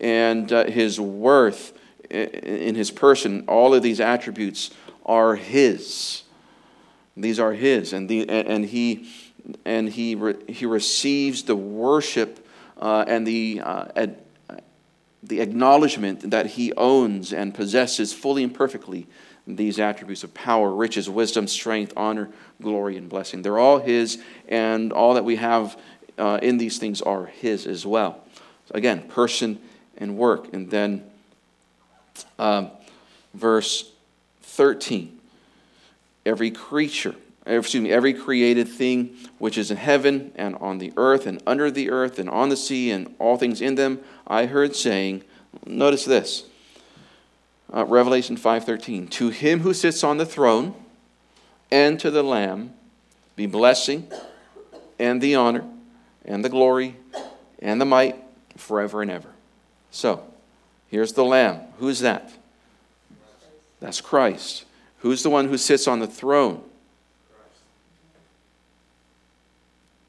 and 0.00 0.52
uh, 0.52 0.64
his 0.64 1.00
worth 1.00 1.72
in 2.10 2.74
his 2.74 2.90
person, 2.90 3.44
all 3.46 3.74
of 3.74 3.82
these 3.82 4.00
attributes 4.00 4.70
are 5.04 5.34
his. 5.34 6.22
These 7.16 7.38
are 7.38 7.52
his, 7.52 7.92
and, 7.92 8.08
the, 8.08 8.28
and 8.28 8.64
he 8.64 9.08
and 9.64 9.88
he 9.88 10.14
re, 10.14 10.34
he 10.46 10.66
receives 10.66 11.42
the 11.44 11.56
worship 11.56 12.46
uh, 12.78 13.04
and 13.06 13.26
the 13.26 13.60
uh, 13.64 13.86
ad, 13.96 14.18
the 15.22 15.40
acknowledgement 15.40 16.30
that 16.30 16.46
he 16.46 16.72
owns 16.74 17.32
and 17.32 17.54
possesses 17.54 18.12
fully 18.12 18.44
and 18.44 18.54
perfectly 18.54 19.06
these 19.56 19.78
attributes 19.78 20.24
of 20.24 20.34
power, 20.34 20.70
riches, 20.70 21.08
wisdom, 21.08 21.46
strength, 21.46 21.92
honor, 21.96 22.28
glory, 22.60 22.96
and 22.96 23.08
blessing. 23.08 23.42
They're 23.42 23.58
all 23.58 23.78
his, 23.78 24.22
and 24.48 24.92
all 24.92 25.14
that 25.14 25.24
we 25.24 25.36
have 25.36 25.78
uh, 26.18 26.38
in 26.42 26.58
these 26.58 26.78
things 26.78 27.00
are 27.00 27.26
his 27.26 27.66
as 27.66 27.86
well. 27.86 28.22
So 28.66 28.74
again, 28.74 29.02
person 29.08 29.58
and 29.96 30.16
work. 30.16 30.52
And 30.52 30.70
then 30.70 31.04
um, 32.38 32.70
verse 33.34 33.90
13 34.42 35.14
every 36.26 36.50
creature 36.50 37.14
excuse 37.56 37.82
me, 37.82 37.90
every 37.90 38.12
created 38.12 38.68
thing 38.68 39.16
which 39.38 39.56
is 39.56 39.70
in 39.70 39.76
heaven 39.76 40.32
and 40.36 40.54
on 40.56 40.78
the 40.78 40.92
earth 40.96 41.26
and 41.26 41.42
under 41.46 41.70
the 41.70 41.90
earth 41.90 42.18
and 42.18 42.28
on 42.28 42.48
the 42.48 42.56
sea 42.56 42.90
and 42.90 43.14
all 43.18 43.36
things 43.36 43.60
in 43.60 43.74
them, 43.74 44.00
I 44.26 44.46
heard 44.46 44.76
saying, 44.76 45.22
notice 45.64 46.04
this, 46.04 46.44
uh, 47.72 47.84
Revelation 47.84 48.36
5.13, 48.36 49.10
to 49.10 49.30
him 49.30 49.60
who 49.60 49.74
sits 49.74 50.02
on 50.02 50.16
the 50.16 50.26
throne 50.26 50.74
and 51.70 52.00
to 52.00 52.10
the 52.10 52.22
Lamb 52.22 52.74
be 53.36 53.46
blessing 53.46 54.10
and 54.98 55.20
the 55.20 55.34
honor 55.34 55.64
and 56.24 56.44
the 56.44 56.48
glory 56.48 56.96
and 57.58 57.80
the 57.80 57.84
might 57.84 58.16
forever 58.56 59.02
and 59.02 59.10
ever. 59.10 59.30
So, 59.90 60.24
here's 60.88 61.12
the 61.12 61.24
Lamb. 61.24 61.60
Who's 61.78 62.00
that? 62.00 62.32
That's 63.80 64.00
Christ. 64.00 64.64
Who's 64.98 65.22
the 65.22 65.30
one 65.30 65.48
who 65.48 65.56
sits 65.56 65.86
on 65.86 66.00
the 66.00 66.06
throne? 66.06 66.62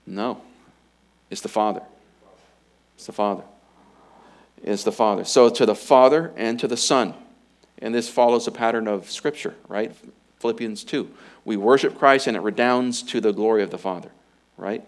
No. 0.07 0.41
It's 1.29 1.41
the 1.41 1.49
Father. 1.49 1.83
It's 2.95 3.05
the 3.05 3.11
Father. 3.11 3.43
It's 4.63 4.83
the 4.83 4.91
Father. 4.91 5.23
So 5.23 5.49
to 5.49 5.65
the 5.65 5.75
Father 5.75 6.33
and 6.35 6.59
to 6.59 6.67
the 6.67 6.77
Son. 6.77 7.13
And 7.81 7.93
this 7.93 8.09
follows 8.09 8.47
a 8.47 8.51
pattern 8.51 8.87
of 8.87 9.09
Scripture, 9.09 9.55
right? 9.67 9.95
Philippians 10.39 10.83
2. 10.83 11.09
We 11.45 11.57
worship 11.57 11.97
Christ 11.97 12.27
and 12.27 12.35
it 12.35 12.41
redounds 12.41 13.01
to 13.03 13.21
the 13.21 13.31
glory 13.31 13.63
of 13.63 13.71
the 13.71 13.77
Father, 13.77 14.11
right? 14.57 14.85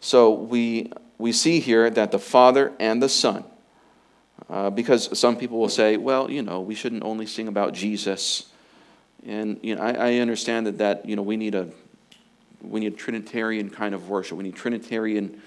So 0.00 0.32
we, 0.32 0.92
we 1.18 1.32
see 1.32 1.60
here 1.60 1.90
that 1.90 2.12
the 2.12 2.18
Father 2.18 2.72
and 2.78 3.02
the 3.02 3.08
Son, 3.08 3.44
uh, 4.48 4.70
because 4.70 5.18
some 5.18 5.36
people 5.36 5.58
will 5.58 5.68
say, 5.68 5.96
well, 5.96 6.30
you 6.30 6.42
know, 6.42 6.60
we 6.60 6.74
shouldn't 6.74 7.02
only 7.02 7.26
sing 7.26 7.48
about 7.48 7.74
Jesus. 7.74 8.46
And 9.26 9.58
you 9.62 9.74
know, 9.74 9.82
I, 9.82 9.92
I 9.92 10.14
understand 10.18 10.66
that, 10.66 10.78
that 10.78 11.06
you 11.06 11.16
know, 11.16 11.22
we 11.22 11.36
need 11.36 11.54
a 11.54 11.68
we 12.60 12.80
need 12.80 12.96
Trinitarian 12.96 13.70
kind 13.70 13.94
of 13.94 14.08
worship. 14.08 14.36
We 14.36 14.44
need 14.44 14.56
Trinitarian 14.56 15.40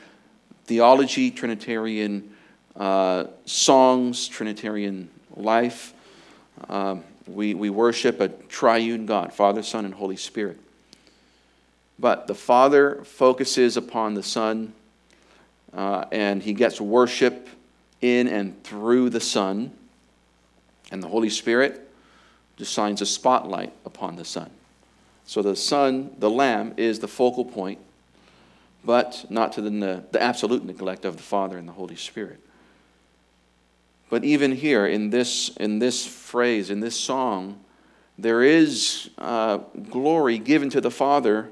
theology, 0.65 1.29
Trinitarian 1.29 2.33
uh, 2.75 3.25
songs, 3.45 4.27
Trinitarian 4.27 5.09
life. 5.35 5.93
Um, 6.69 7.03
we, 7.27 7.53
we 7.53 7.69
worship 7.69 8.19
a 8.19 8.29
triune 8.29 9.05
God, 9.05 9.33
Father, 9.33 9.63
Son, 9.63 9.85
and 9.85 9.93
Holy 9.93 10.17
Spirit. 10.17 10.59
But 11.99 12.27
the 12.27 12.35
Father 12.35 13.03
focuses 13.03 13.77
upon 13.77 14.15
the 14.15 14.23
Son, 14.23 14.73
uh, 15.73 16.05
and 16.11 16.41
he 16.41 16.53
gets 16.53 16.81
worship 16.81 17.47
in 18.01 18.27
and 18.27 18.63
through 18.63 19.11
the 19.11 19.19
Son. 19.19 19.71
And 20.91 21.01
the 21.01 21.07
Holy 21.07 21.29
Spirit 21.29 21.87
just 22.57 22.73
shines 22.73 23.01
a 23.01 23.05
spotlight 23.05 23.71
upon 23.85 24.15
the 24.15 24.25
Son. 24.25 24.49
So 25.25 25.41
the 25.41 25.55
Son, 25.55 26.15
the 26.17 26.29
Lamb, 26.29 26.73
is 26.75 26.99
the 26.99 27.07
focal 27.07 27.45
point, 27.45 27.79
but 28.83 29.25
not 29.29 29.53
to 29.53 29.61
the, 29.61 30.03
the 30.11 30.21
absolute 30.21 30.65
neglect 30.65 31.05
of 31.05 31.17
the 31.17 31.23
Father 31.23 31.57
and 31.57 31.67
the 31.67 31.73
Holy 31.73 31.95
Spirit. 31.95 32.39
But 34.11 34.25
even 34.25 34.51
here, 34.51 34.85
in 34.85 35.09
this, 35.09 35.55
in 35.55 35.79
this 35.79 36.05
phrase, 36.05 36.69
in 36.69 36.81
this 36.81 36.99
song, 36.99 37.63
there 38.17 38.43
is 38.43 39.09
uh, 39.17 39.59
glory 39.89 40.37
given 40.37 40.69
to 40.71 40.81
the 40.81 40.91
Father, 40.91 41.49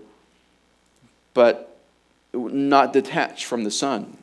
but 1.33 1.79
not 2.33 2.91
detached 2.91 3.45
from 3.45 3.63
the 3.63 3.71
Son. 3.71 4.17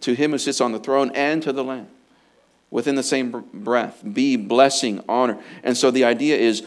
To 0.00 0.14
him 0.14 0.32
who 0.32 0.38
sits 0.38 0.60
on 0.60 0.72
the 0.72 0.80
throne 0.80 1.12
and 1.14 1.40
to 1.44 1.52
the 1.52 1.62
Lamb 1.62 1.86
within 2.72 2.96
the 2.96 3.04
same 3.04 3.44
breath. 3.54 4.02
Be 4.12 4.34
blessing, 4.34 5.04
honor. 5.08 5.38
And 5.62 5.76
so 5.76 5.92
the 5.92 6.02
idea 6.02 6.36
is 6.36 6.66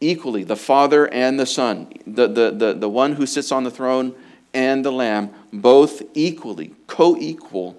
equally, 0.00 0.44
the 0.44 0.56
Father 0.56 1.12
and 1.12 1.38
the 1.38 1.44
Son, 1.44 1.92
the, 2.06 2.26
the, 2.26 2.50
the, 2.50 2.72
the 2.72 2.88
one 2.88 3.12
who 3.12 3.26
sits 3.26 3.52
on 3.52 3.64
the 3.64 3.70
throne 3.70 4.14
and 4.54 4.82
the 4.82 4.92
Lamb, 4.92 5.28
both 5.52 6.00
equally, 6.14 6.74
co 6.86 7.18
equal 7.18 7.78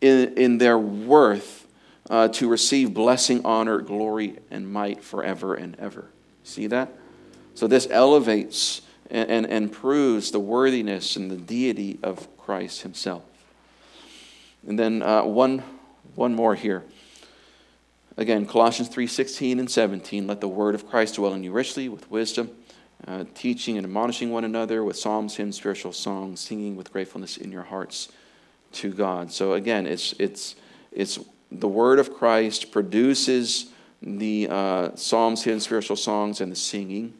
in, 0.00 0.34
in 0.36 0.58
their 0.58 0.78
worth 0.78 1.66
uh, 2.10 2.28
to 2.28 2.48
receive 2.48 2.94
blessing, 2.94 3.44
honor, 3.44 3.80
glory, 3.80 4.38
and 4.50 4.70
might 4.72 5.02
forever 5.02 5.54
and 5.54 5.76
ever. 5.78 6.06
See 6.44 6.66
that? 6.68 6.92
So 7.54 7.66
this 7.66 7.88
elevates 7.90 8.82
and, 9.10 9.30
and, 9.30 9.46
and 9.46 9.72
proves 9.72 10.30
the 10.30 10.40
worthiness 10.40 11.16
and 11.16 11.30
the 11.30 11.36
deity 11.36 11.98
of 12.02 12.28
Christ 12.36 12.82
himself. 12.82 13.24
And 14.66 14.78
then 14.78 15.02
uh, 15.02 15.24
one, 15.24 15.62
one 16.14 16.34
more 16.34 16.54
here. 16.54 16.84
Again, 18.16 18.46
Colossians 18.46 18.88
3:16 18.88 19.58
and 19.58 19.70
17, 19.70 20.26
let 20.26 20.40
the 20.40 20.48
word 20.48 20.74
of 20.74 20.88
Christ 20.88 21.16
dwell 21.16 21.34
in 21.34 21.44
you 21.44 21.52
richly 21.52 21.88
with 21.88 22.10
wisdom, 22.10 22.50
uh, 23.06 23.24
teaching 23.34 23.76
and 23.76 23.84
admonishing 23.84 24.30
one 24.30 24.44
another 24.44 24.82
with 24.82 24.96
psalms, 24.96 25.36
hymns, 25.36 25.56
spiritual 25.56 25.92
songs, 25.92 26.40
singing 26.40 26.76
with 26.76 26.92
gratefulness 26.92 27.36
in 27.36 27.52
your 27.52 27.64
hearts 27.64 28.08
to 28.72 28.92
God. 28.92 29.32
So 29.32 29.54
again, 29.54 29.86
it's 29.86 30.14
it's 30.18 30.56
it's 30.92 31.18
the 31.50 31.68
word 31.68 31.98
of 31.98 32.12
Christ 32.12 32.72
produces 32.72 33.66
the 34.02 34.48
uh, 34.50 34.94
psalms, 34.94 35.44
hymns, 35.44 35.64
spiritual 35.64 35.96
songs, 35.96 36.40
and 36.40 36.50
the 36.52 36.56
singing. 36.56 37.14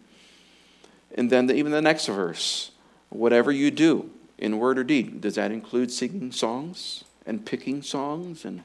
And 1.15 1.31
then 1.31 1.47
the, 1.47 1.55
even 1.55 1.73
the 1.73 1.83
next 1.83 2.07
verse, 2.07 2.71
whatever 3.09 3.51
you 3.51 3.71
do 3.71 4.11
in 4.39 4.59
word 4.59 4.79
or 4.79 4.85
deed, 4.85 5.21
does 5.21 5.37
that 5.37 5.51
include 5.51 5.91
singing 5.91 6.33
songs 6.33 7.05
and 7.25 7.45
picking 7.45 7.83
songs? 7.83 8.45
And 8.45 8.63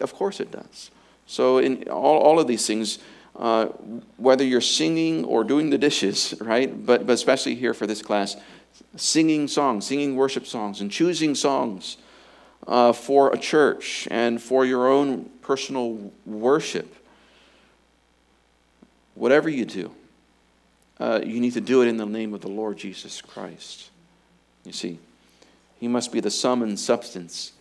of 0.00 0.14
course 0.14 0.40
it 0.40 0.50
does. 0.50 0.90
So, 1.26 1.58
in 1.58 1.88
all, 1.88 2.18
all 2.18 2.40
of 2.40 2.48
these 2.48 2.66
things, 2.66 2.98
uh, 3.36 3.66
whether 4.16 4.44
you're 4.44 4.60
singing 4.60 5.24
or 5.24 5.44
doing 5.44 5.70
the 5.70 5.78
dishes, 5.78 6.34
right? 6.40 6.84
But, 6.84 7.06
but 7.06 7.12
especially 7.12 7.54
here 7.54 7.74
for 7.74 7.86
this 7.86 8.02
class, 8.02 8.36
singing 8.96 9.48
songs, 9.48 9.86
singing 9.86 10.16
worship 10.16 10.46
songs, 10.46 10.80
and 10.80 10.90
choosing 10.90 11.34
songs 11.34 11.96
uh, 12.66 12.92
for 12.92 13.32
a 13.32 13.38
church 13.38 14.06
and 14.10 14.40
for 14.40 14.64
your 14.64 14.88
own 14.88 15.24
personal 15.42 16.12
worship. 16.26 16.94
Whatever 19.14 19.48
you 19.48 19.64
do, 19.64 19.90
uh, 20.98 21.20
you 21.24 21.40
need 21.40 21.52
to 21.54 21.60
do 21.60 21.82
it 21.82 21.88
in 21.88 21.96
the 21.96 22.06
name 22.06 22.34
of 22.34 22.40
the 22.40 22.48
Lord 22.48 22.76
Jesus 22.76 23.20
Christ. 23.20 23.90
You 24.64 24.72
see, 24.72 24.98
He 25.78 25.88
must 25.88 26.12
be 26.12 26.20
the 26.20 26.30
sum 26.30 26.62
and 26.62 26.78
substance 26.78 27.52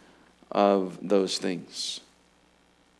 of 0.51 0.97
those 1.01 1.37
things. 1.37 2.01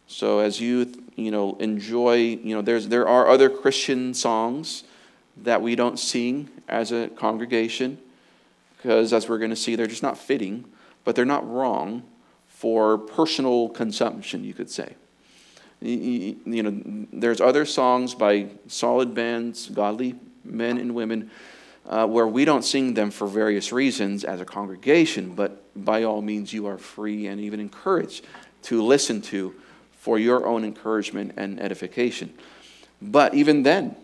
So 0.07 0.39
as 0.39 0.59
you 0.59 0.91
you 1.15 1.31
know 1.31 1.55
enjoy, 1.59 2.15
you 2.15 2.55
know 2.55 2.61
there's 2.61 2.87
there 2.87 3.07
are 3.07 3.27
other 3.27 3.49
Christian 3.49 4.13
songs 4.13 4.83
that 5.37 5.61
we 5.61 5.75
don't 5.75 5.99
sing 5.99 6.49
as 6.67 6.91
a 6.91 7.09
congregation 7.09 7.97
because 8.79 9.11
as 9.11 9.27
we're 9.27 9.37
going 9.37 9.49
to 9.49 9.57
see 9.57 9.75
they're 9.75 9.87
just 9.87 10.03
not 10.03 10.17
fitting, 10.17 10.63
but 11.03 11.15
they're 11.15 11.25
not 11.25 11.49
wrong 11.49 12.03
for 12.47 12.97
personal 12.97 13.69
consumption, 13.69 14.43
you 14.43 14.53
could 14.53 14.69
say. 14.69 14.95
You, 15.81 16.63
know, 16.63 17.05
there's 17.13 17.39
other 17.39 17.65
songs 17.65 18.13
by 18.13 18.47
solid 18.67 19.13
bands, 19.13 19.69
godly 19.69 20.15
men 20.43 20.77
and 20.77 20.95
women, 20.95 21.29
uh, 21.87 22.05
where 22.05 22.27
we 22.27 22.45
don't 22.45 22.63
sing 22.63 22.93
them 22.93 23.11
for 23.11 23.27
various 23.27 23.71
reasons 23.71 24.23
as 24.23 24.41
a 24.41 24.45
congregation, 24.45 25.35
but 25.35 25.63
by 25.85 26.03
all 26.03 26.21
means, 26.21 26.53
you 26.53 26.67
are 26.67 26.77
free 26.77 27.27
and 27.27 27.39
even 27.39 27.59
encouraged 27.59 28.25
to 28.63 28.81
listen 28.81 29.21
to 29.21 29.55
for 29.99 30.19
your 30.19 30.45
own 30.45 30.63
encouragement 30.63 31.33
and 31.37 31.59
edification. 31.59 32.33
But 33.01 33.33
even 33.33 33.63
then, 33.63 33.95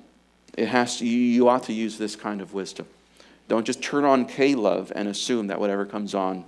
it 0.57 0.67
has 0.67 0.99
to, 0.99 1.05
you 1.05 1.49
ought 1.49 1.63
to 1.63 1.73
use 1.73 1.97
this 1.97 2.15
kind 2.15 2.41
of 2.41 2.53
wisdom. 2.53 2.87
Don't 3.47 3.65
just 3.65 3.81
turn 3.81 4.05
on 4.05 4.25
K 4.25 4.55
love 4.55 4.91
and 4.95 5.07
assume 5.07 5.47
that 5.47 5.59
whatever 5.59 5.85
comes 5.85 6.15
on 6.15 6.45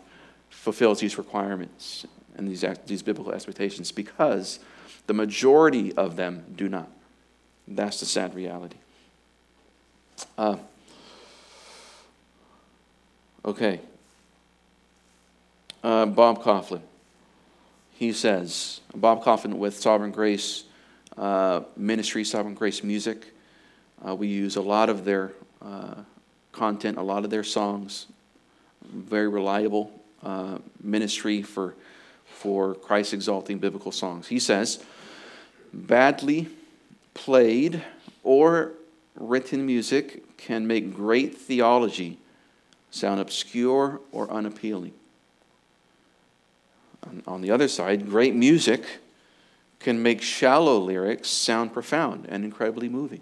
fulfills 0.49 0.99
these 0.99 1.17
requirements 1.17 2.05
and 2.35 2.47
these, 2.47 2.63
these 2.85 3.03
biblical 3.03 3.33
expectations 3.33 3.91
because 3.91 4.59
the 5.05 5.13
majority 5.13 5.93
of 5.93 6.15
them 6.15 6.43
do 6.55 6.67
not. 6.69 6.89
That's 7.67 7.99
the 7.99 8.05
sad 8.05 8.33
reality. 8.33 8.77
Uh, 10.37 10.57
okay. 13.45 13.79
Uh, 15.83 16.05
Bob 16.05 16.43
Kauflin. 16.43 16.81
He 17.93 18.13
says, 18.13 18.81
Bob 18.95 19.23
Kauflin 19.23 19.57
with 19.57 19.77
Sovereign 19.77 20.11
Grace 20.11 20.63
uh, 21.17 21.61
Ministry, 21.75 22.23
Sovereign 22.23 22.53
Grace 22.53 22.83
Music. 22.83 23.33
Uh, 24.07 24.15
we 24.15 24.27
use 24.27 24.55
a 24.55 24.61
lot 24.61 24.89
of 24.89 25.03
their 25.03 25.31
uh, 25.61 25.95
content, 26.57 26.97
a 26.97 27.01
lot 27.01 27.23
of 27.23 27.29
their 27.29 27.43
songs. 27.43 28.07
Very 28.83 29.27
reliable 29.27 29.91
uh, 30.23 30.57
ministry 30.81 31.41
for, 31.41 31.75
for 32.25 32.75
Christ 32.75 33.13
exalting 33.13 33.59
biblical 33.59 33.91
songs. 33.91 34.27
He 34.27 34.39
says, 34.39 34.83
badly 35.73 36.47
played 37.13 37.83
or 38.23 38.71
written 39.15 39.65
music 39.65 40.37
can 40.37 40.67
make 40.67 40.93
great 40.93 41.37
theology 41.37 42.17
sound 42.91 43.19
obscure 43.19 43.99
or 44.11 44.29
unappealing. 44.31 44.93
On 47.25 47.41
the 47.41 47.51
other 47.51 47.67
side, 47.67 48.09
great 48.09 48.35
music 48.35 48.83
can 49.79 50.01
make 50.01 50.21
shallow 50.21 50.77
lyrics 50.77 51.29
sound 51.29 51.71
profound 51.71 52.25
and 52.27 52.43
incredibly 52.43 52.89
moving. 52.89 53.21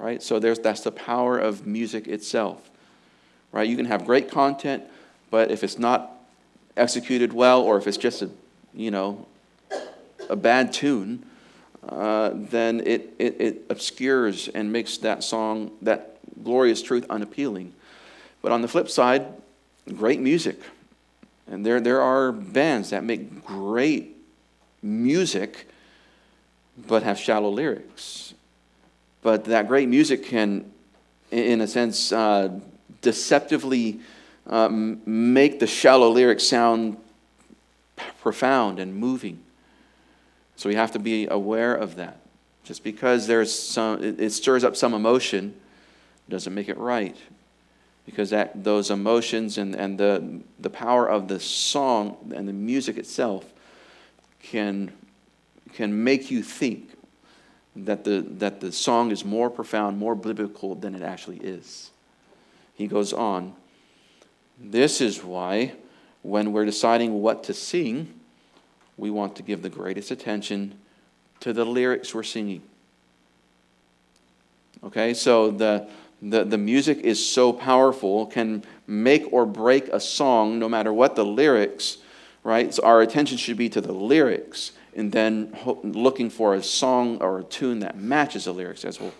Right? 0.00 0.22
So 0.22 0.38
there's, 0.38 0.58
that's 0.58 0.80
the 0.80 0.92
power 0.92 1.38
of 1.38 1.66
music 1.66 2.08
itself. 2.08 2.70
Right? 3.52 3.68
You 3.68 3.76
can 3.76 3.84
have 3.84 4.06
great 4.06 4.30
content, 4.30 4.84
but 5.30 5.50
if 5.50 5.62
it's 5.62 5.78
not 5.78 6.10
executed 6.74 7.34
well 7.34 7.60
or 7.60 7.76
if 7.76 7.86
it's 7.86 7.98
just 7.98 8.22
a, 8.22 8.30
you 8.72 8.90
know, 8.90 9.26
a 10.30 10.36
bad 10.36 10.72
tune, 10.72 11.26
uh, 11.86 12.30
then 12.32 12.80
it, 12.80 13.14
it, 13.18 13.40
it 13.40 13.62
obscures 13.68 14.48
and 14.48 14.72
makes 14.72 14.96
that 14.98 15.22
song, 15.22 15.70
that 15.82 16.16
glorious 16.42 16.80
truth, 16.80 17.04
unappealing. 17.10 17.74
But 18.40 18.52
on 18.52 18.62
the 18.62 18.68
flip 18.68 18.88
side, 18.88 19.26
great 19.94 20.20
music. 20.20 20.60
And 21.46 21.66
there, 21.66 21.78
there 21.78 22.00
are 22.00 22.32
bands 22.32 22.88
that 22.90 23.04
make 23.04 23.44
great 23.44 24.16
music 24.82 25.68
but 26.88 27.02
have 27.02 27.18
shallow 27.18 27.50
lyrics. 27.50 28.29
But 29.22 29.44
that 29.46 29.68
great 29.68 29.88
music 29.88 30.24
can, 30.24 30.70
in 31.30 31.60
a 31.60 31.66
sense, 31.66 32.12
uh, 32.12 32.58
deceptively 33.02 34.00
um, 34.46 35.00
make 35.06 35.60
the 35.60 35.66
shallow 35.66 36.10
lyrics 36.10 36.44
sound 36.44 36.96
profound 38.20 38.78
and 38.78 38.94
moving. 38.94 39.40
So 40.56 40.68
we 40.68 40.74
have 40.74 40.92
to 40.92 40.98
be 40.98 41.26
aware 41.26 41.74
of 41.74 41.96
that. 41.96 42.20
Just 42.64 42.84
because 42.84 43.26
there's 43.26 43.56
some, 43.56 44.02
it, 44.02 44.20
it 44.20 44.30
stirs 44.30 44.64
up 44.64 44.76
some 44.76 44.94
emotion 44.94 45.54
doesn't 46.28 46.54
make 46.54 46.68
it 46.68 46.78
right. 46.78 47.16
Because 48.06 48.30
that, 48.30 48.64
those 48.64 48.90
emotions 48.90 49.58
and, 49.58 49.74
and 49.74 49.98
the, 49.98 50.40
the 50.58 50.70
power 50.70 51.08
of 51.08 51.28
the 51.28 51.40
song 51.40 52.32
and 52.34 52.48
the 52.48 52.52
music 52.52 52.96
itself 52.96 53.44
can, 54.42 54.92
can 55.74 56.02
make 56.04 56.30
you 56.30 56.42
think 56.42 56.89
that 57.76 58.04
the, 58.04 58.24
that 58.38 58.60
the 58.60 58.72
song 58.72 59.10
is 59.10 59.24
more 59.24 59.50
profound, 59.50 59.98
more 59.98 60.14
biblical 60.14 60.74
than 60.74 60.94
it 60.94 61.02
actually 61.02 61.38
is. 61.38 61.90
He 62.74 62.86
goes 62.86 63.12
on. 63.12 63.54
This 64.58 65.00
is 65.00 65.22
why, 65.22 65.74
when 66.22 66.52
we're 66.52 66.64
deciding 66.64 67.22
what 67.22 67.44
to 67.44 67.54
sing, 67.54 68.12
we 68.96 69.10
want 69.10 69.36
to 69.36 69.42
give 69.42 69.62
the 69.62 69.68
greatest 69.68 70.10
attention 70.10 70.78
to 71.40 71.52
the 71.52 71.64
lyrics 71.64 72.14
we're 72.14 72.22
singing. 72.22 72.62
Okay, 74.82 75.14
so 75.14 75.50
the, 75.50 75.88
the, 76.20 76.44
the 76.44 76.58
music 76.58 76.98
is 76.98 77.26
so 77.26 77.52
powerful, 77.52 78.26
can 78.26 78.64
make 78.86 79.32
or 79.32 79.46
break 79.46 79.88
a 79.88 80.00
song 80.00 80.58
no 80.58 80.68
matter 80.68 80.92
what 80.92 81.16
the 81.16 81.24
lyrics, 81.24 81.98
right? 82.42 82.74
So 82.74 82.82
our 82.82 83.00
attention 83.00 83.38
should 83.38 83.56
be 83.56 83.68
to 83.70 83.80
the 83.80 83.92
lyrics 83.92 84.72
and 84.96 85.12
then 85.12 85.56
looking 85.82 86.30
for 86.30 86.54
a 86.54 86.62
song 86.62 87.22
or 87.22 87.40
a 87.40 87.44
tune 87.44 87.80
that 87.80 87.96
matches 87.98 88.44
the 88.44 88.52
lyrics, 88.52 88.84
as 88.84 89.00
we'll, 89.00 89.12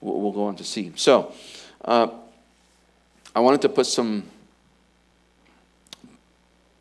we'll 0.00 0.32
go 0.32 0.44
on 0.44 0.56
to 0.56 0.64
see. 0.64 0.92
So, 0.96 1.32
uh, 1.84 2.08
I 3.34 3.40
wanted 3.40 3.62
to 3.62 3.68
put 3.68 3.86
some 3.86 4.24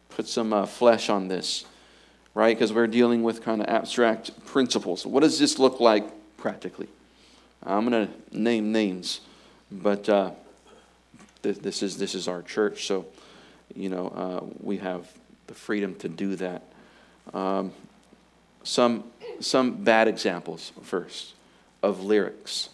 put 0.09 0.27
some 0.27 0.51
uh, 0.51 0.65
flesh 0.65 1.09
on 1.09 1.27
this 1.27 1.65
right? 2.37 2.55
Because 2.55 2.71
we're 2.71 2.85
dealing 2.85 3.23
with 3.23 3.41
kind 3.41 3.61
of 3.61 3.67
abstract 3.67 4.45
principles. 4.45 5.07
What 5.07 5.21
does 5.23 5.39
this 5.39 5.57
look 5.57 5.79
like 5.79 6.05
practically? 6.37 6.87
I'm 7.63 7.89
going 7.89 8.07
to 8.07 8.37
name 8.39 8.71
names, 8.71 9.21
but 9.71 10.07
uh, 10.07 10.31
th- 11.41 11.57
this 11.57 11.81
is 11.81 11.97
this 11.97 12.13
is 12.13 12.27
our 12.27 12.43
church, 12.43 12.85
so 12.85 13.07
you 13.75 13.89
know 13.89 14.07
uh, 14.09 14.45
we 14.61 14.77
have 14.77 15.11
the 15.47 15.55
freedom 15.55 15.95
to 15.95 16.07
do 16.07 16.35
that. 16.35 16.61
Um, 17.33 17.73
some 18.67 19.03
some 19.39 19.83
bad 19.83 20.07
examples 20.07 20.71
first 20.81 21.33
of 21.83 22.03
lyrics. 22.03 22.69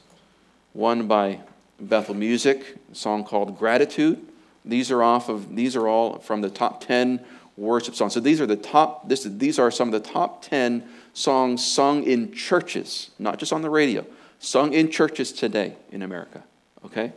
One 0.71 1.07
by 1.07 1.39
Bethel 1.79 2.15
Music, 2.15 2.77
a 2.91 2.95
song 2.95 3.23
called 3.23 3.57
"Gratitude." 3.57 4.25
These 4.65 4.91
are 4.91 5.03
off 5.03 5.27
of 5.29 5.55
these 5.55 5.75
are 5.75 5.87
all 5.87 6.19
from 6.19 6.41
the 6.41 6.49
top 6.49 6.81
ten 6.81 7.23
worship 7.57 7.95
songs. 7.95 8.13
So 8.13 8.19
these 8.19 8.41
are 8.41 8.45
the 8.45 8.55
top, 8.55 9.07
this, 9.07 9.23
these 9.23 9.59
are 9.59 9.71
some 9.71 9.93
of 9.93 10.03
the 10.03 10.09
top 10.09 10.41
10 10.43 10.83
songs 11.13 11.65
sung 11.65 12.03
in 12.03 12.33
churches, 12.33 13.11
not 13.19 13.39
just 13.39 13.53
on 13.53 13.61
the 13.61 13.69
radio, 13.69 14.05
sung 14.39 14.73
in 14.73 14.89
churches 14.89 15.31
today 15.31 15.75
in 15.91 16.01
America. 16.01 16.43
Okay? 16.85 17.13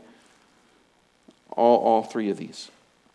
All, 1.51 1.79
all 1.79 2.03
three 2.03 2.31
of 2.31 2.37
these. 2.37 2.71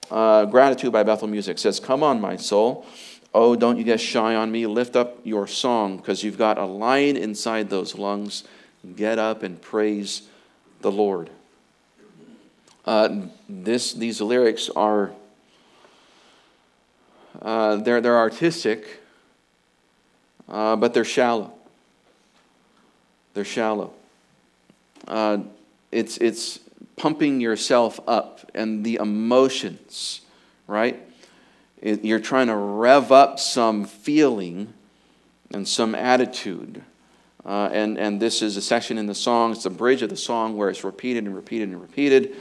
Uh, 0.10 0.46
Gratitude 0.46 0.92
by 0.92 1.04
Bethel 1.04 1.28
Music 1.28 1.58
says, 1.60 1.80
Come 1.80 2.04
on, 2.04 2.20
my 2.20 2.36
soul. 2.36 2.86
Oh, 3.34 3.56
don't 3.56 3.78
you 3.78 3.84
get 3.84 4.00
shy 4.00 4.36
on 4.36 4.52
me. 4.52 4.66
Lift 4.68 4.96
up 4.96 5.20
your 5.24 5.48
song 5.48 5.98
because 5.98 6.24
you've 6.24 6.38
got 6.38 6.58
a 6.58 6.66
lion 6.66 7.16
inside 7.16 7.70
those 7.70 7.98
lungs. 7.98 8.44
Get 8.96 9.20
up 9.20 9.44
and 9.44 9.62
praise 9.62 10.24
the 10.82 10.92
Lord. 10.92 11.30
Uh, 12.86 13.28
this, 13.48 13.94
these 13.94 14.20
lyrics 14.22 14.70
are 14.76 15.12
uh, 17.42 17.78
they're, 17.78 18.02
they're 18.02 18.18
artistic, 18.18 19.02
uh, 20.50 20.76
but 20.76 20.94
they're 20.94 21.06
shallow. 21.06 21.54
They're 23.34 23.46
shallow. 23.46 23.94
Uh, 25.08 25.40
it's, 25.92 26.18
it's 26.18 26.60
pumping 26.98 27.40
yourself 27.42 28.00
up 28.08 28.52
and 28.54 28.84
the 28.84 28.96
emotions, 28.96 30.22
right? 30.68 31.02
You're 31.82 32.20
trying 32.20 32.48
to 32.48 32.56
rev 32.56 33.12
up 33.12 33.40
some 33.40 33.86
feeling 33.86 34.74
and 35.52 35.68
some 35.68 35.96
attitude. 35.96 36.84
Uh, 37.44 37.70
and, 37.74 37.98
and 37.98 38.22
this 38.22 38.42
is 38.42 38.56
a 38.56 38.62
section 38.62 38.98
in 38.98 39.08
the 39.08 39.16
song, 39.16 39.52
it's 39.52 39.64
the 39.64 39.70
bridge 39.70 40.04
of 40.04 40.10
the 40.10 40.16
song 40.16 40.56
where 40.56 40.70
it's 40.70 40.84
repeated 40.84 41.26
and 41.26 41.36
repeated 41.36 41.70
and 41.70 41.82
repeated. 41.82 42.36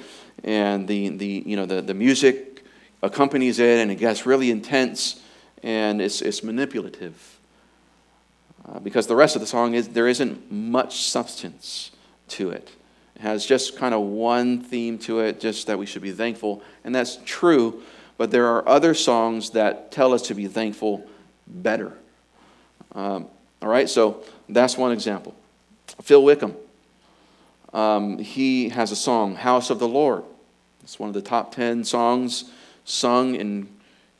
And 0.44 0.86
the, 0.86 1.08
the, 1.08 1.42
you 1.46 1.56
know, 1.56 1.66
the, 1.66 1.80
the 1.80 1.94
music 1.94 2.64
accompanies 3.02 3.58
it, 3.58 3.78
and 3.78 3.90
it 3.90 3.96
gets 3.96 4.26
really 4.26 4.50
intense 4.50 5.22
and 5.62 6.00
it's, 6.00 6.20
it's 6.20 6.42
manipulative. 6.42 7.38
Uh, 8.68 8.78
because 8.78 9.06
the 9.06 9.16
rest 9.16 9.36
of 9.36 9.40
the 9.40 9.46
song 9.46 9.74
is 9.74 9.88
there 9.88 10.08
isn't 10.08 10.52
much 10.52 11.02
substance 11.02 11.90
to 12.28 12.50
it. 12.50 12.70
It 13.16 13.22
has 13.22 13.44
just 13.46 13.76
kind 13.76 13.94
of 13.94 14.02
one 14.02 14.60
theme 14.62 14.98
to 15.00 15.20
it, 15.20 15.40
just 15.40 15.66
that 15.66 15.78
we 15.78 15.86
should 15.86 16.02
be 16.02 16.12
thankful, 16.12 16.62
and 16.84 16.94
that's 16.94 17.18
true. 17.24 17.82
But 18.20 18.30
there 18.30 18.48
are 18.48 18.68
other 18.68 18.92
songs 18.92 19.48
that 19.52 19.90
tell 19.92 20.12
us 20.12 20.20
to 20.28 20.34
be 20.34 20.46
thankful 20.46 21.08
better. 21.46 21.94
Um, 22.94 23.28
All 23.62 23.68
right, 23.70 23.88
so 23.88 24.22
that's 24.46 24.76
one 24.76 24.92
example. 24.92 25.34
Phil 26.02 26.22
Wickham, 26.22 26.54
um, 27.72 28.18
he 28.18 28.68
has 28.68 28.92
a 28.92 28.96
song, 28.96 29.36
House 29.36 29.70
of 29.70 29.78
the 29.78 29.88
Lord. 29.88 30.22
It's 30.82 30.98
one 30.98 31.08
of 31.08 31.14
the 31.14 31.22
top 31.22 31.54
10 31.54 31.82
songs 31.84 32.50
sung 32.84 33.36
in, 33.36 33.70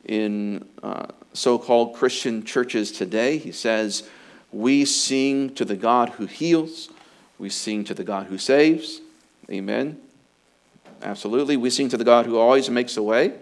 in 0.05 0.67
uh, 0.81 1.05
so 1.33 1.59
called 1.59 1.93
Christian 1.93 2.43
churches 2.43 2.91
today. 2.91 3.37
He 3.37 3.51
says, 3.51 4.09
We 4.51 4.83
sing 4.83 5.53
to 5.53 5.63
the 5.63 5.75
God 5.75 6.09
who 6.09 6.25
heals, 6.25 6.89
we 7.37 7.49
sing 7.49 7.83
to 7.83 7.93
the 7.93 8.03
God 8.03 8.25
who 8.25 8.39
saves. 8.39 8.99
Amen. 9.51 10.01
Absolutely. 11.03 11.55
We 11.55 11.69
sing 11.69 11.87
to 11.89 11.97
the 11.97 12.03
God 12.03 12.25
who 12.25 12.39
always 12.39 12.67
makes 12.67 12.97
a 12.97 13.03
way 13.03 13.35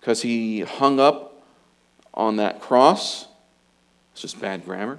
because 0.00 0.22
he 0.22 0.60
hung 0.60 0.98
up 0.98 1.42
on 2.14 2.36
that 2.36 2.60
cross. 2.60 3.26
It's 4.12 4.22
just 4.22 4.40
bad 4.40 4.64
grammar. 4.64 4.98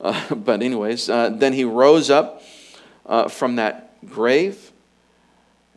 Uh, 0.00 0.34
but, 0.34 0.62
anyways, 0.62 1.08
uh, 1.08 1.30
then 1.30 1.52
he 1.52 1.64
rose 1.64 2.10
up 2.10 2.42
uh, 3.06 3.28
from 3.28 3.56
that 3.56 3.90
grave, 4.06 4.70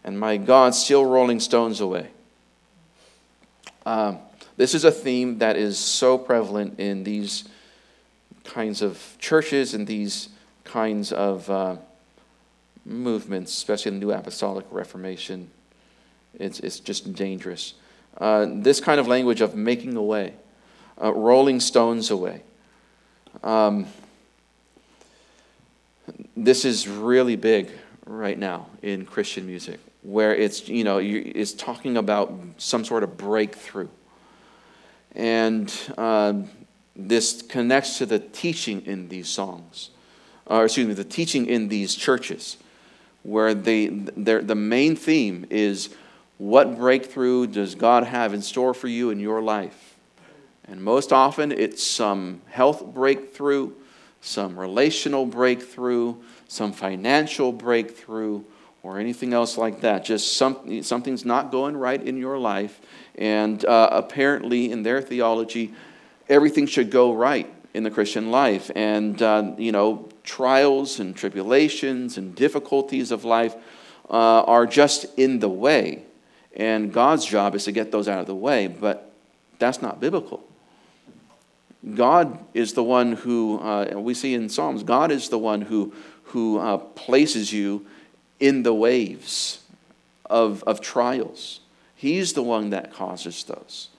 and 0.04 0.20
my 0.20 0.38
God, 0.38 0.76
still 0.76 1.06
rolling 1.06 1.40
stones 1.40 1.80
away. 1.80 2.10
Um, 3.86 4.20
this 4.58 4.74
is 4.74 4.84
a 4.84 4.92
theme 4.92 5.38
that 5.38 5.56
is 5.56 5.78
so 5.78 6.18
prevalent 6.18 6.80
in 6.80 7.04
these 7.04 7.48
kinds 8.44 8.82
of 8.82 9.16
churches 9.20 9.74
and 9.74 9.88
these 9.88 10.30
kinds 10.64 11.12
of 11.12 11.50
uh, 11.50 11.78
movements, 12.86 13.54
especially 13.54 13.92
the 13.92 13.98
New 13.98 14.12
Apostolic 14.12 14.66
Reformation. 14.72 15.52
It's, 16.34 16.60
it's 16.60 16.80
just 16.80 17.14
dangerous. 17.14 17.76
Uh, 18.18 18.48
this 18.50 18.80
kind 18.80 19.00
of 19.00 19.08
language 19.08 19.42
of 19.42 19.56
making 19.56 19.96
away, 19.96 20.34
uh, 21.02 21.14
rolling 21.14 21.60
stones 21.60 22.10
away. 22.10 22.42
Um, 23.44 23.86
this 26.36 26.66
is 26.66 26.88
really 26.88 27.36
big 27.36 27.70
right 28.06 28.38
now 28.38 28.68
in 28.82 29.06
Christian 29.06 29.46
music, 29.46 29.80
where 30.02 30.34
it's, 30.34 30.68
you 30.68 30.84
know, 30.84 30.98
it's 31.00 31.54
talking 31.54 31.98
about 31.98 32.34
some 32.58 32.84
sort 32.84 33.04
of 33.04 33.18
breakthrough. 33.18 33.90
And 35.14 35.72
um, 35.98 36.50
this 36.96 37.44
connects 37.44 38.00
to 38.00 38.06
the 38.06 38.20
teaching 38.20 38.84
in 38.86 39.10
these 39.10 39.28
songs, 39.28 39.92
or 40.48 40.66
excuse 40.66 40.88
me, 40.88 40.94
the 40.96 41.04
teaching 41.04 41.46
in 41.46 41.68
these 41.68 41.94
churches, 41.94 42.58
where 43.22 43.54
they, 43.54 43.88
the 43.88 44.56
main 44.56 44.96
theme 44.96 45.46
is 45.50 45.90
what 46.38 46.78
breakthrough 46.78 47.48
does 47.48 47.76
God 47.76 48.04
have 48.04 48.34
in 48.34 48.42
store 48.42 48.74
for 48.74 48.88
you 48.88 49.10
in 49.10 49.20
your 49.20 49.42
life? 49.42 49.96
And 50.66 50.82
most 50.84 51.14
often 51.14 51.52
it's 51.52 51.84
some 51.84 52.42
health 52.48 52.86
breakthrough, 52.86 53.72
some 54.22 54.60
relational 54.60 55.26
breakthrough, 55.26 56.16
some 56.48 56.74
financial 56.74 57.52
breakthrough, 57.52 58.44
or 58.84 59.00
anything 59.00 59.34
else 59.34 59.58
like 59.58 59.82
that. 59.82 60.06
Just 60.06 60.38
some, 60.38 60.84
something's 60.84 61.26
not 61.26 61.52
going 61.52 61.76
right 61.76 62.02
in 62.02 62.18
your 62.18 62.38
life, 62.38 62.80
and 63.16 63.64
uh, 63.66 63.90
apparently, 63.92 64.72
in 64.72 64.84
their 64.84 65.02
theology, 65.02 65.74
everything 66.30 66.68
should 66.68 66.92
go 66.92 67.14
right 67.14 67.52
in 67.74 67.84
the 67.84 67.92
Christian 67.92 68.32
life. 68.32 68.70
And, 68.76 69.22
uh, 69.22 69.54
you 69.58 69.72
know, 69.72 70.10
trials 70.24 71.00
and 71.00 71.16
tribulations 71.16 72.18
and 72.18 72.36
difficulties 72.36 73.12
of 73.12 73.24
life 73.24 73.56
uh, 74.10 74.44
are 74.44 74.66
just 74.66 75.06
in 75.18 75.40
the 75.40 75.50
way. 75.50 76.04
And 76.58 76.92
God's 76.92 77.24
job 77.24 77.54
is 77.56 77.66
to 77.66 77.72
get 77.72 77.92
those 77.92 78.08
out 78.08 78.20
of 78.20 78.26
the 78.26 78.36
way, 78.36 78.68
but 78.68 79.14
that's 79.60 79.82
not 79.82 80.02
biblical. 80.02 80.44
God 81.96 82.38
is 82.56 82.74
the 82.74 82.84
one 82.84 83.14
who, 83.14 83.60
uh, 83.60 83.94
we 83.96 84.16
see 84.16 84.34
in 84.34 84.50
Psalms, 84.50 84.84
God 84.84 85.12
is 85.12 85.30
the 85.30 85.38
one 85.38 85.62
who, 85.62 85.94
who 86.24 86.58
uh, 86.58 86.78
places 86.78 87.54
you 87.54 87.86
in 88.40 88.64
the 88.64 88.74
waves 88.74 89.60
of, 90.26 90.64
of 90.64 90.82
trials. 90.82 91.62
He's 91.96 92.34
the 92.34 92.44
one 92.44 92.72
that 92.72 92.92
causes 92.92 93.44
those. 93.44 93.90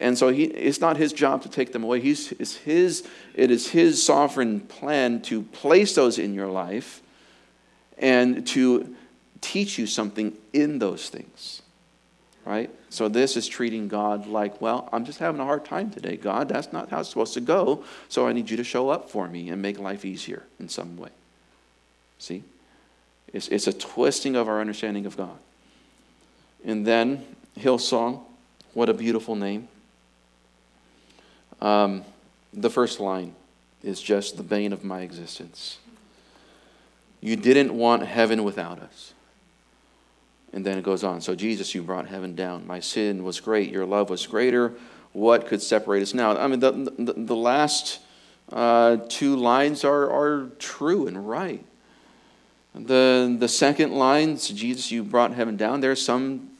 And 0.00 0.16
so 0.16 0.28
he, 0.28 0.44
it's 0.44 0.80
not 0.80 0.96
his 0.96 1.12
job 1.12 1.42
to 1.42 1.48
take 1.48 1.72
them 1.72 1.82
away. 1.82 2.00
He's, 2.00 2.30
it's 2.32 2.56
his, 2.56 3.06
it 3.34 3.50
is 3.50 3.70
his 3.70 4.00
sovereign 4.00 4.60
plan 4.60 5.20
to 5.22 5.42
place 5.42 5.96
those 5.96 6.18
in 6.18 6.32
your 6.32 6.46
life 6.46 7.02
and 7.98 8.46
to 8.48 8.94
teach 9.40 9.78
you 9.78 9.88
something 9.88 10.36
in 10.52 10.78
those 10.78 11.08
things. 11.08 11.62
Right? 12.48 12.70
So 12.88 13.10
this 13.10 13.36
is 13.36 13.46
treating 13.46 13.88
God 13.88 14.26
like, 14.26 14.58
well, 14.58 14.88
I'm 14.90 15.04
just 15.04 15.18
having 15.18 15.38
a 15.38 15.44
hard 15.44 15.66
time 15.66 15.90
today, 15.90 16.16
God. 16.16 16.48
That's 16.48 16.72
not 16.72 16.88
how 16.88 17.00
it's 17.00 17.10
supposed 17.10 17.34
to 17.34 17.42
go. 17.42 17.84
So 18.08 18.26
I 18.26 18.32
need 18.32 18.48
you 18.48 18.56
to 18.56 18.64
show 18.64 18.88
up 18.88 19.10
for 19.10 19.28
me 19.28 19.50
and 19.50 19.60
make 19.60 19.78
life 19.78 20.02
easier 20.02 20.44
in 20.58 20.70
some 20.70 20.96
way. 20.96 21.10
See? 22.18 22.44
It's, 23.34 23.48
it's 23.48 23.66
a 23.66 23.72
twisting 23.74 24.34
of 24.34 24.48
our 24.48 24.62
understanding 24.62 25.04
of 25.04 25.14
God. 25.14 25.36
And 26.64 26.86
then 26.86 27.26
Hillsong, 27.58 28.22
what 28.72 28.88
a 28.88 28.94
beautiful 28.94 29.36
name. 29.36 29.68
Um, 31.60 32.02
the 32.54 32.70
first 32.70 32.98
line 32.98 33.34
is 33.82 34.00
just 34.00 34.38
the 34.38 34.42
bane 34.42 34.72
of 34.72 34.82
my 34.82 35.02
existence. 35.02 35.76
You 37.20 37.36
didn't 37.36 37.74
want 37.74 38.06
heaven 38.06 38.42
without 38.42 38.78
us. 38.78 39.12
And 40.52 40.64
then 40.64 40.78
it 40.78 40.84
goes 40.84 41.04
on. 41.04 41.20
So, 41.20 41.34
Jesus, 41.34 41.74
you 41.74 41.82
brought 41.82 42.06
heaven 42.06 42.34
down. 42.34 42.66
My 42.66 42.80
sin 42.80 43.22
was 43.22 43.40
great. 43.40 43.70
Your 43.70 43.84
love 43.84 44.08
was 44.10 44.26
greater. 44.26 44.74
What 45.12 45.46
could 45.46 45.60
separate 45.60 46.02
us 46.02 46.14
now? 46.14 46.36
I 46.36 46.46
mean, 46.46 46.60
the, 46.60 46.72
the, 46.98 47.12
the 47.12 47.36
last 47.36 48.00
uh, 48.52 48.98
two 49.08 49.36
lines 49.36 49.84
are, 49.84 50.10
are 50.10 50.50
true 50.58 51.06
and 51.06 51.28
right. 51.28 51.64
The, 52.74 53.36
the 53.38 53.48
second 53.48 53.92
line, 53.92 54.36
Jesus, 54.36 54.92
you 54.92 55.02
brought 55.02 55.32
heaven 55.32 55.56
down, 55.56 55.80
there's 55.80 56.00
some 56.00 56.50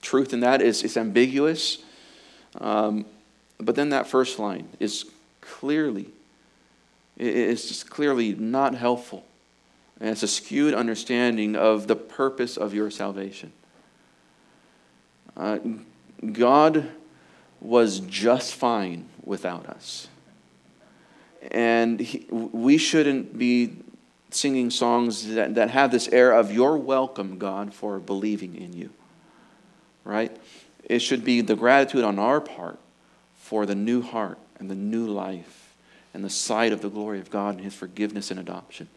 truth 0.00 0.32
in 0.32 0.40
that. 0.40 0.62
It's, 0.62 0.82
it's 0.82 0.96
ambiguous. 0.96 1.78
Um, 2.58 3.04
but 3.58 3.74
then 3.74 3.90
that 3.90 4.06
first 4.06 4.38
line 4.38 4.68
is 4.80 5.04
clearly, 5.40 6.08
it's 7.18 7.68
just 7.68 7.90
clearly 7.90 8.34
not 8.34 8.74
helpful. 8.74 9.25
And 10.00 10.10
it's 10.10 10.22
a 10.22 10.28
skewed 10.28 10.74
understanding 10.74 11.56
of 11.56 11.86
the 11.86 11.96
purpose 11.96 12.56
of 12.56 12.74
your 12.74 12.90
salvation. 12.90 13.52
Uh, 15.36 15.58
God 16.32 16.90
was 17.60 18.00
just 18.00 18.54
fine 18.54 19.08
without 19.24 19.66
us. 19.66 20.08
And 21.50 22.00
he, 22.00 22.26
we 22.30 22.78
shouldn't 22.78 23.38
be 23.38 23.76
singing 24.30 24.70
songs 24.70 25.28
that, 25.34 25.54
that 25.54 25.70
have 25.70 25.90
this 25.90 26.08
air 26.08 26.32
of, 26.32 26.52
You're 26.52 26.76
welcome, 26.76 27.38
God, 27.38 27.72
for 27.72 27.98
believing 27.98 28.54
in 28.56 28.72
you. 28.72 28.90
Right? 30.04 30.36
It 30.84 31.00
should 31.00 31.24
be 31.24 31.40
the 31.40 31.56
gratitude 31.56 32.04
on 32.04 32.18
our 32.18 32.40
part 32.40 32.78
for 33.34 33.66
the 33.66 33.74
new 33.74 34.02
heart 34.02 34.38
and 34.58 34.70
the 34.70 34.74
new 34.74 35.06
life 35.06 35.74
and 36.14 36.24
the 36.24 36.30
sight 36.30 36.72
of 36.72 36.80
the 36.80 36.88
glory 36.88 37.20
of 37.20 37.30
God 37.30 37.56
and 37.56 37.64
His 37.64 37.74
forgiveness 37.74 38.30
and 38.30 38.40
adoption. 38.40 38.88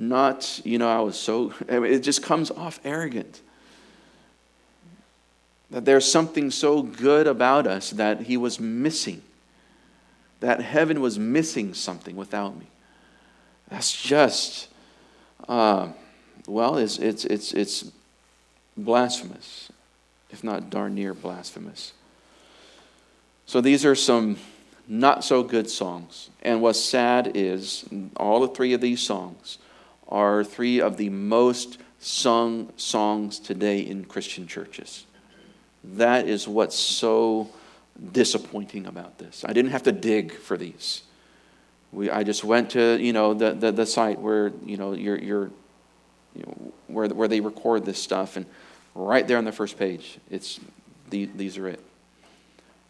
Not, 0.00 0.62
you 0.64 0.78
know, 0.78 0.88
I 0.88 1.00
was 1.00 1.20
so, 1.20 1.52
it 1.68 1.98
just 1.98 2.22
comes 2.22 2.50
off 2.50 2.80
arrogant. 2.84 3.42
That 5.70 5.84
there's 5.84 6.10
something 6.10 6.50
so 6.50 6.82
good 6.82 7.26
about 7.26 7.66
us 7.66 7.90
that 7.90 8.22
He 8.22 8.38
was 8.38 8.58
missing. 8.58 9.20
That 10.40 10.62
heaven 10.62 11.02
was 11.02 11.18
missing 11.18 11.74
something 11.74 12.16
without 12.16 12.58
me. 12.58 12.64
That's 13.68 13.92
just, 13.92 14.68
uh, 15.46 15.88
well, 16.46 16.78
it's, 16.78 16.98
it's, 16.98 17.26
it's, 17.26 17.52
it's 17.52 17.92
blasphemous, 18.78 19.70
if 20.30 20.42
not 20.42 20.70
darn 20.70 20.94
near 20.94 21.12
blasphemous. 21.12 21.92
So 23.44 23.60
these 23.60 23.84
are 23.84 23.94
some 23.94 24.38
not 24.88 25.24
so 25.24 25.42
good 25.42 25.68
songs. 25.68 26.30
And 26.40 26.62
what's 26.62 26.80
sad 26.80 27.32
is 27.34 27.84
all 28.16 28.40
the 28.40 28.48
three 28.48 28.72
of 28.72 28.80
these 28.80 29.02
songs 29.02 29.58
are 30.10 30.44
three 30.44 30.80
of 30.80 30.96
the 30.96 31.10
most 31.10 31.78
sung 31.98 32.72
songs 32.76 33.38
today 33.38 33.80
in 33.80 34.04
Christian 34.04 34.46
churches. 34.46 35.04
That 35.84 36.28
is 36.28 36.48
what's 36.48 36.76
so 36.76 37.50
disappointing 38.12 38.86
about 38.86 39.18
this. 39.18 39.44
I 39.46 39.52
didn't 39.52 39.70
have 39.70 39.82
to 39.84 39.92
dig 39.92 40.32
for 40.32 40.56
these. 40.56 41.02
We, 41.92 42.10
I 42.10 42.22
just 42.22 42.44
went 42.44 42.70
to 42.70 42.98
you 43.00 43.12
know 43.12 43.34
the, 43.34 43.52
the, 43.52 43.72
the 43.72 43.86
site 43.86 44.20
where 44.20 44.52
you 44.64 44.76
know 44.76 44.92
you're, 44.92 45.18
you 45.18 45.52
know, 46.36 46.72
where, 46.86 47.08
where 47.08 47.28
they 47.28 47.40
record 47.40 47.84
this 47.84 48.00
stuff, 48.00 48.36
and 48.36 48.46
right 48.94 49.26
there 49.26 49.38
on 49.38 49.44
the 49.44 49.52
first 49.52 49.78
page, 49.78 50.18
it's 50.30 50.60
the, 51.10 51.26
these 51.34 51.58
are 51.58 51.68
it. 51.68 51.82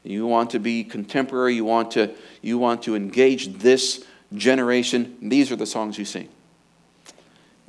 You 0.03 0.27
want 0.27 0.51
to 0.51 0.59
be 0.59 0.85
contemporary. 0.85 1.55
You 1.55 1.65
want 1.65 1.93
to 1.93 2.15
you 2.43 2.59
want 2.59 2.83
to 2.85 2.95
engage 2.95 3.59
this 3.59 4.05
generation. 4.35 5.17
These 5.23 5.51
are 5.51 5.57
the 5.57 5.67
songs 5.67 5.99
you 5.99 6.05
sing, 6.05 6.29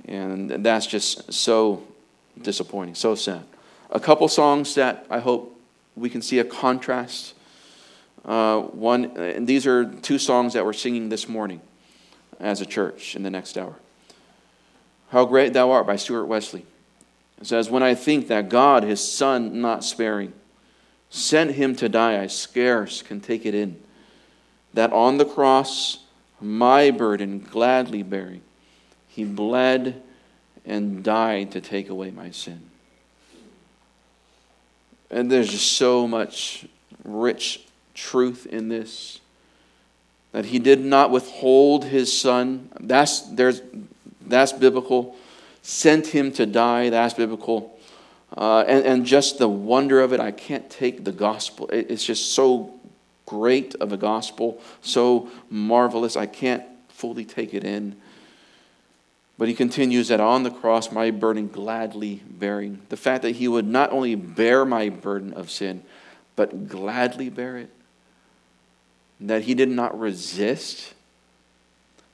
and 0.05 0.49
that's 0.63 0.87
just 0.87 1.31
so 1.31 1.83
disappointing, 2.41 2.95
so 2.95 3.15
sad. 3.15 3.43
A 3.89 3.99
couple 3.99 4.27
songs 4.27 4.75
that 4.75 5.05
I 5.09 5.19
hope 5.19 5.59
we 5.95 6.09
can 6.09 6.21
see 6.21 6.39
a 6.39 6.45
contrast 6.45 7.35
Uh, 8.23 8.61
one, 8.61 9.17
and 9.17 9.47
these 9.47 9.65
are 9.65 9.85
two 9.85 10.19
songs 10.19 10.53
that 10.53 10.63
we're 10.63 10.73
singing 10.73 11.09
this 11.09 11.27
morning 11.27 11.59
as 12.39 12.61
a 12.61 12.65
church 12.65 13.15
in 13.15 13.23
the 13.23 13.31
next 13.31 13.57
hour. 13.57 13.73
How 15.09 15.25
Great 15.25 15.53
Thou 15.53 15.71
Art 15.71 15.87
by 15.87 15.95
Stuart 15.95 16.25
Wesley. 16.27 16.65
It 17.39 17.47
says, 17.47 17.71
When 17.71 17.81
I 17.81 17.95
think 17.95 18.27
that 18.27 18.47
God, 18.47 18.83
his 18.83 19.01
Son 19.01 19.59
not 19.59 19.83
sparing, 19.83 20.33
sent 21.09 21.55
him 21.55 21.75
to 21.77 21.89
die, 21.89 22.21
I 22.21 22.27
scarce 22.27 23.01
can 23.01 23.21
take 23.21 23.43
it 23.43 23.55
in. 23.55 23.81
That 24.75 24.93
on 24.93 25.17
the 25.17 25.25
cross, 25.25 26.05
my 26.39 26.91
burden 26.91 27.39
gladly 27.39 28.03
bearing, 28.03 28.41
he 29.11 29.25
bled 29.25 30.01
and 30.65 31.03
died 31.03 31.51
to 31.51 31.59
take 31.61 31.89
away 31.89 32.11
my 32.11 32.31
sin. 32.31 32.61
And 35.09 35.29
there's 35.29 35.49
just 35.49 35.73
so 35.73 36.07
much 36.07 36.65
rich 37.03 37.65
truth 37.93 38.45
in 38.45 38.69
this 38.69 39.19
that 40.31 40.45
he 40.45 40.59
did 40.59 40.79
not 40.79 41.11
withhold 41.11 41.83
his 41.83 42.17
son. 42.17 42.69
That's, 42.79 43.19
there's, 43.23 43.61
that's 44.25 44.53
biblical. 44.53 45.17
Sent 45.61 46.07
him 46.07 46.31
to 46.33 46.45
die. 46.45 46.89
That's 46.89 47.13
biblical. 47.13 47.77
Uh, 48.35 48.61
and, 48.61 48.85
and 48.85 49.05
just 49.05 49.39
the 49.39 49.49
wonder 49.49 49.99
of 49.99 50.13
it, 50.13 50.21
I 50.21 50.31
can't 50.31 50.69
take 50.69 51.03
the 51.03 51.11
gospel. 51.11 51.67
It, 51.67 51.91
it's 51.91 52.05
just 52.05 52.31
so 52.31 52.73
great 53.25 53.75
of 53.75 53.91
a 53.91 53.97
gospel, 53.97 54.61
so 54.81 55.29
marvelous. 55.49 56.15
I 56.15 56.27
can't 56.27 56.63
fully 56.87 57.25
take 57.25 57.53
it 57.53 57.65
in. 57.65 57.97
But 59.41 59.47
he 59.47 59.55
continues 59.55 60.09
that 60.09 60.19
on 60.19 60.43
the 60.43 60.51
cross, 60.51 60.91
my 60.91 61.09
burden 61.09 61.47
gladly 61.47 62.21
bearing. 62.29 62.79
The 62.89 62.95
fact 62.95 63.23
that 63.23 63.37
he 63.37 63.47
would 63.47 63.65
not 63.65 63.91
only 63.91 64.13
bear 64.13 64.65
my 64.65 64.89
burden 64.89 65.33
of 65.33 65.49
sin, 65.49 65.81
but 66.35 66.67
gladly 66.67 67.27
bear 67.31 67.57
it. 67.57 67.71
That 69.19 69.41
he 69.41 69.55
did 69.55 69.69
not 69.69 69.99
resist. 69.99 70.93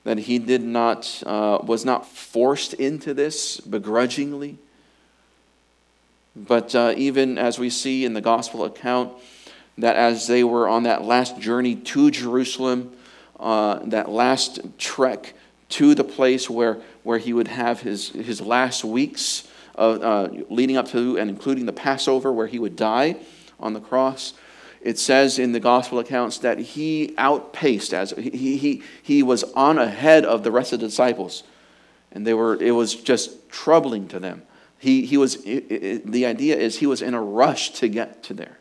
That 0.04 0.20
he 0.20 0.38
did 0.38 0.62
not, 0.62 1.22
uh, 1.26 1.58
was 1.62 1.84
not 1.84 2.06
forced 2.08 2.72
into 2.72 3.12
this 3.12 3.60
begrudgingly. 3.60 4.56
But 6.34 6.74
uh, 6.74 6.94
even 6.96 7.36
as 7.36 7.58
we 7.58 7.68
see 7.68 8.06
in 8.06 8.14
the 8.14 8.22
gospel 8.22 8.64
account, 8.64 9.12
that 9.76 9.96
as 9.96 10.28
they 10.28 10.44
were 10.44 10.66
on 10.66 10.84
that 10.84 11.04
last 11.04 11.38
journey 11.38 11.74
to 11.74 12.10
Jerusalem, 12.10 12.96
uh, 13.38 13.80
that 13.84 14.08
last 14.08 14.60
trek 14.78 15.34
to 15.68 15.94
the 15.94 16.04
place 16.04 16.48
where, 16.48 16.78
where 17.08 17.16
he 17.16 17.32
would 17.32 17.48
have 17.48 17.80
his, 17.80 18.10
his 18.10 18.38
last 18.38 18.84
weeks 18.84 19.48
of, 19.76 20.02
uh, 20.02 20.28
leading 20.50 20.76
up 20.76 20.86
to 20.86 21.18
and 21.18 21.30
including 21.30 21.64
the 21.64 21.72
Passover, 21.72 22.30
where 22.30 22.46
he 22.46 22.58
would 22.58 22.76
die 22.76 23.16
on 23.58 23.72
the 23.72 23.80
cross. 23.80 24.34
It 24.82 24.98
says 24.98 25.38
in 25.38 25.52
the 25.52 25.58
gospel 25.58 26.00
accounts 26.00 26.36
that 26.40 26.58
he 26.58 27.14
outpaced, 27.16 27.94
as 27.94 28.10
he, 28.10 28.58
he, 28.58 28.82
he 29.02 29.22
was 29.22 29.42
on 29.54 29.78
ahead 29.78 30.26
of 30.26 30.42
the 30.42 30.50
rest 30.50 30.74
of 30.74 30.80
the 30.80 30.86
disciples. 30.86 31.44
And 32.12 32.26
they 32.26 32.34
were, 32.34 32.62
it 32.62 32.72
was 32.72 32.94
just 32.94 33.48
troubling 33.48 34.06
to 34.08 34.20
them. 34.20 34.42
He, 34.78 35.06
he 35.06 35.16
was, 35.16 35.36
it, 35.46 35.64
it, 35.72 36.12
the 36.12 36.26
idea 36.26 36.58
is 36.58 36.76
he 36.76 36.86
was 36.86 37.00
in 37.00 37.14
a 37.14 37.22
rush 37.22 37.70
to 37.80 37.88
get 37.88 38.22
to 38.24 38.34
there. 38.34 38.58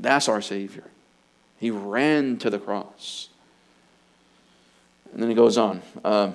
That's 0.00 0.28
our 0.28 0.42
Savior. 0.42 0.90
He 1.60 1.70
ran 1.70 2.38
to 2.38 2.50
the 2.50 2.58
cross. 2.58 3.28
And 5.12 5.22
then 5.22 5.28
he 5.28 5.36
goes 5.36 5.56
on. 5.56 5.80
Uh, 6.04 6.32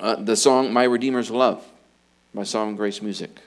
uh, 0.00 0.16
the 0.16 0.36
song 0.36 0.72
My 0.72 0.84
Redeemer's 0.84 1.30
Love 1.30 1.64
by 2.34 2.42
Sovereign 2.42 2.76
Grace 2.76 3.00
Music. 3.00 3.40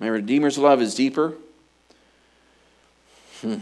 My 0.00 0.08
Redeemer's 0.08 0.58
love 0.58 0.80
is 0.82 0.94
deeper 0.94 1.34
hmm, 3.40 3.58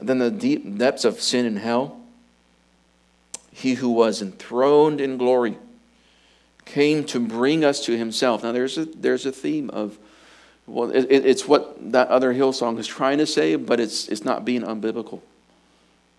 than 0.00 0.18
the 0.18 0.30
deep 0.30 0.78
depths 0.78 1.04
of 1.04 1.20
sin 1.20 1.44
and 1.44 1.58
hell. 1.58 2.00
He 3.52 3.74
who 3.74 3.90
was 3.90 4.22
enthroned 4.22 5.00
in 5.00 5.18
glory 5.18 5.58
came 6.64 7.04
to 7.04 7.20
bring 7.20 7.64
us 7.64 7.84
to 7.84 7.96
himself. 7.96 8.42
Now, 8.42 8.52
there's 8.52 8.78
a, 8.78 8.86
there's 8.86 9.26
a 9.26 9.32
theme 9.32 9.68
of, 9.70 9.98
well, 10.66 10.90
it, 10.90 11.06
it's 11.10 11.46
what 11.46 11.92
that 11.92 12.08
other 12.08 12.32
Hillsong 12.32 12.78
is 12.78 12.86
trying 12.86 13.18
to 13.18 13.26
say, 13.26 13.56
but 13.56 13.78
it's, 13.78 14.08
it's 14.08 14.24
not 14.24 14.44
being 14.44 14.62
unbiblical, 14.62 15.20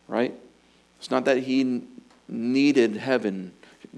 right? 0.07 0.33
It's 0.99 1.09
not 1.09 1.25
that 1.25 1.39
he 1.39 1.81
needed 2.27 2.97
heaven 2.97 3.51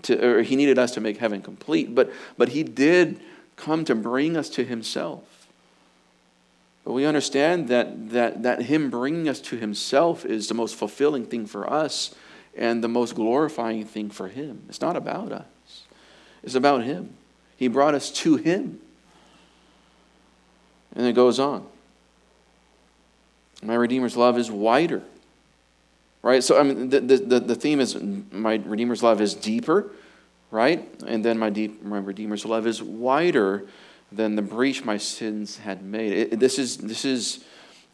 to, 0.03 0.23
or 0.23 0.41
he 0.41 0.55
needed 0.55 0.77
us 0.77 0.91
to 0.91 1.01
make 1.01 1.17
heaven 1.17 1.41
complete, 1.41 1.93
but, 1.93 2.11
but 2.37 2.49
he 2.49 2.63
did 2.63 3.19
come 3.55 3.85
to 3.85 3.95
bring 3.95 4.37
us 4.37 4.49
to 4.49 4.63
himself. 4.63 5.47
But 6.85 6.93
we 6.93 7.05
understand 7.05 7.67
that, 7.67 8.11
that, 8.11 8.43
that 8.43 8.61
him 8.63 8.89
bringing 8.89 9.27
us 9.27 9.41
to 9.41 9.57
himself 9.57 10.25
is 10.25 10.47
the 10.47 10.53
most 10.53 10.75
fulfilling 10.75 11.25
thing 11.25 11.45
for 11.45 11.69
us 11.69 12.15
and 12.55 12.83
the 12.83 12.87
most 12.87 13.15
glorifying 13.15 13.85
thing 13.85 14.09
for 14.09 14.27
him. 14.27 14.63
It's 14.69 14.81
not 14.81 14.95
about 14.95 15.31
us, 15.31 15.83
it's 16.43 16.55
about 16.55 16.83
him. 16.83 17.13
He 17.57 17.67
brought 17.67 17.95
us 17.95 18.11
to 18.11 18.35
him. 18.35 18.79
And 20.95 21.05
it 21.07 21.13
goes 21.13 21.39
on. 21.39 21.65
My 23.63 23.73
Redeemer's 23.73 24.15
love 24.15 24.37
is 24.37 24.51
wider 24.51 25.01
right? 26.21 26.43
So 26.43 26.59
I 26.59 26.63
mean, 26.63 26.89
the, 26.89 26.99
the, 26.99 27.39
the 27.39 27.55
theme 27.55 27.79
is 27.79 27.95
my 28.31 28.55
Redeemer's 28.55 29.03
love 29.03 29.21
is 29.21 29.33
deeper, 29.33 29.91
right? 30.51 30.87
And 31.05 31.23
then 31.23 31.37
my, 31.37 31.49
deep, 31.49 31.83
my 31.83 31.99
Redeemer's 31.99 32.45
love 32.45 32.67
is 32.67 32.81
wider 32.81 33.67
than 34.11 34.35
the 34.35 34.41
breach 34.41 34.85
my 34.85 34.97
sins 34.97 35.57
had 35.57 35.83
made. 35.83 36.13
It, 36.13 36.39
this, 36.39 36.57
is, 36.57 36.77
this 36.77 37.05
is 37.05 37.43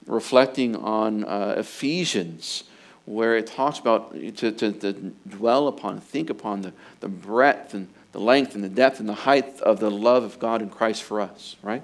reflecting 0.06 0.76
on 0.76 1.24
uh, 1.24 1.56
Ephesians, 1.58 2.66
where 3.06 3.36
it 3.36 3.48
talks 3.48 3.80
about 3.80 4.14
to, 4.14 4.52
to, 4.52 4.72
to 4.72 4.94
dwell 5.28 5.68
upon, 5.68 6.00
think 6.00 6.30
upon 6.30 6.62
the, 6.62 6.74
the 7.00 7.10
breadth 7.10 7.74
and 7.74 7.88
the 8.12 8.20
length 8.20 8.56
and 8.56 8.64
the 8.64 8.70
depth 8.70 9.00
and 9.00 9.10
the 9.10 9.14
height 9.14 9.60
of 9.62 9.80
the 9.80 9.90
love 9.90 10.24
of 10.24 10.40
God 10.40 10.62
in 10.62 10.70
Christ 10.70 11.04
for 11.04 11.20
us, 11.20 11.56
right? 11.64 11.82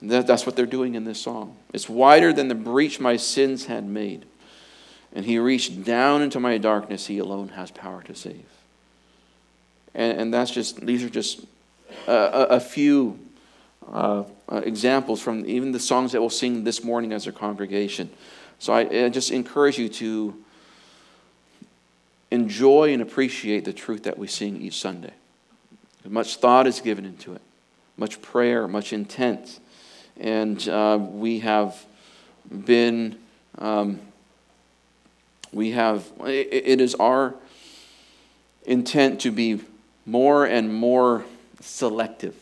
That, 0.00 0.26
that's 0.26 0.46
what 0.46 0.56
they're 0.56 0.66
doing 0.66 0.94
in 0.94 1.04
this 1.04 1.20
song. 1.20 1.56
It's 1.72 1.88
wider 1.88 2.32
than 2.32 2.48
the 2.48 2.54
breach 2.54 2.98
my 2.98 3.16
sins 3.16 3.66
had 3.66 3.84
made 3.84 4.24
and 5.12 5.24
he 5.24 5.38
reached 5.38 5.84
down 5.84 6.22
into 6.22 6.40
my 6.40 6.58
darkness. 6.58 7.06
He 7.06 7.18
alone 7.18 7.50
has 7.50 7.70
power 7.70 8.02
to 8.04 8.14
save. 8.14 8.44
And, 9.94 10.20
and 10.20 10.34
that's 10.34 10.50
just, 10.50 10.84
these 10.84 11.02
are 11.02 11.08
just 11.08 11.44
a, 12.06 12.46
a 12.50 12.60
few 12.60 13.18
uh, 13.90 14.24
uh, 14.50 14.56
examples 14.64 15.20
from 15.20 15.46
even 15.46 15.72
the 15.72 15.80
songs 15.80 16.12
that 16.12 16.20
we'll 16.20 16.30
sing 16.30 16.64
this 16.64 16.84
morning 16.84 17.12
as 17.12 17.26
a 17.26 17.32
congregation. 17.32 18.10
So 18.58 18.72
I, 18.72 18.80
I 18.80 19.08
just 19.08 19.30
encourage 19.30 19.78
you 19.78 19.88
to 19.88 20.36
enjoy 22.30 22.92
and 22.92 23.00
appreciate 23.00 23.64
the 23.64 23.72
truth 23.72 24.02
that 24.02 24.18
we 24.18 24.26
sing 24.26 24.60
each 24.60 24.78
Sunday. 24.78 25.12
Much 26.04 26.36
thought 26.36 26.66
is 26.66 26.80
given 26.80 27.04
into 27.04 27.34
it, 27.34 27.42
much 27.96 28.22
prayer, 28.22 28.66
much 28.68 28.92
intent. 28.92 29.60
And 30.18 30.66
uh, 30.68 30.98
we 31.00 31.40
have 31.40 31.84
been. 32.50 33.18
Um, 33.58 34.00
we 35.52 35.72
have, 35.72 36.04
it 36.26 36.80
is 36.80 36.94
our 36.96 37.34
intent 38.64 39.20
to 39.22 39.30
be 39.30 39.60
more 40.04 40.44
and 40.44 40.72
more 40.72 41.24
selective 41.60 42.36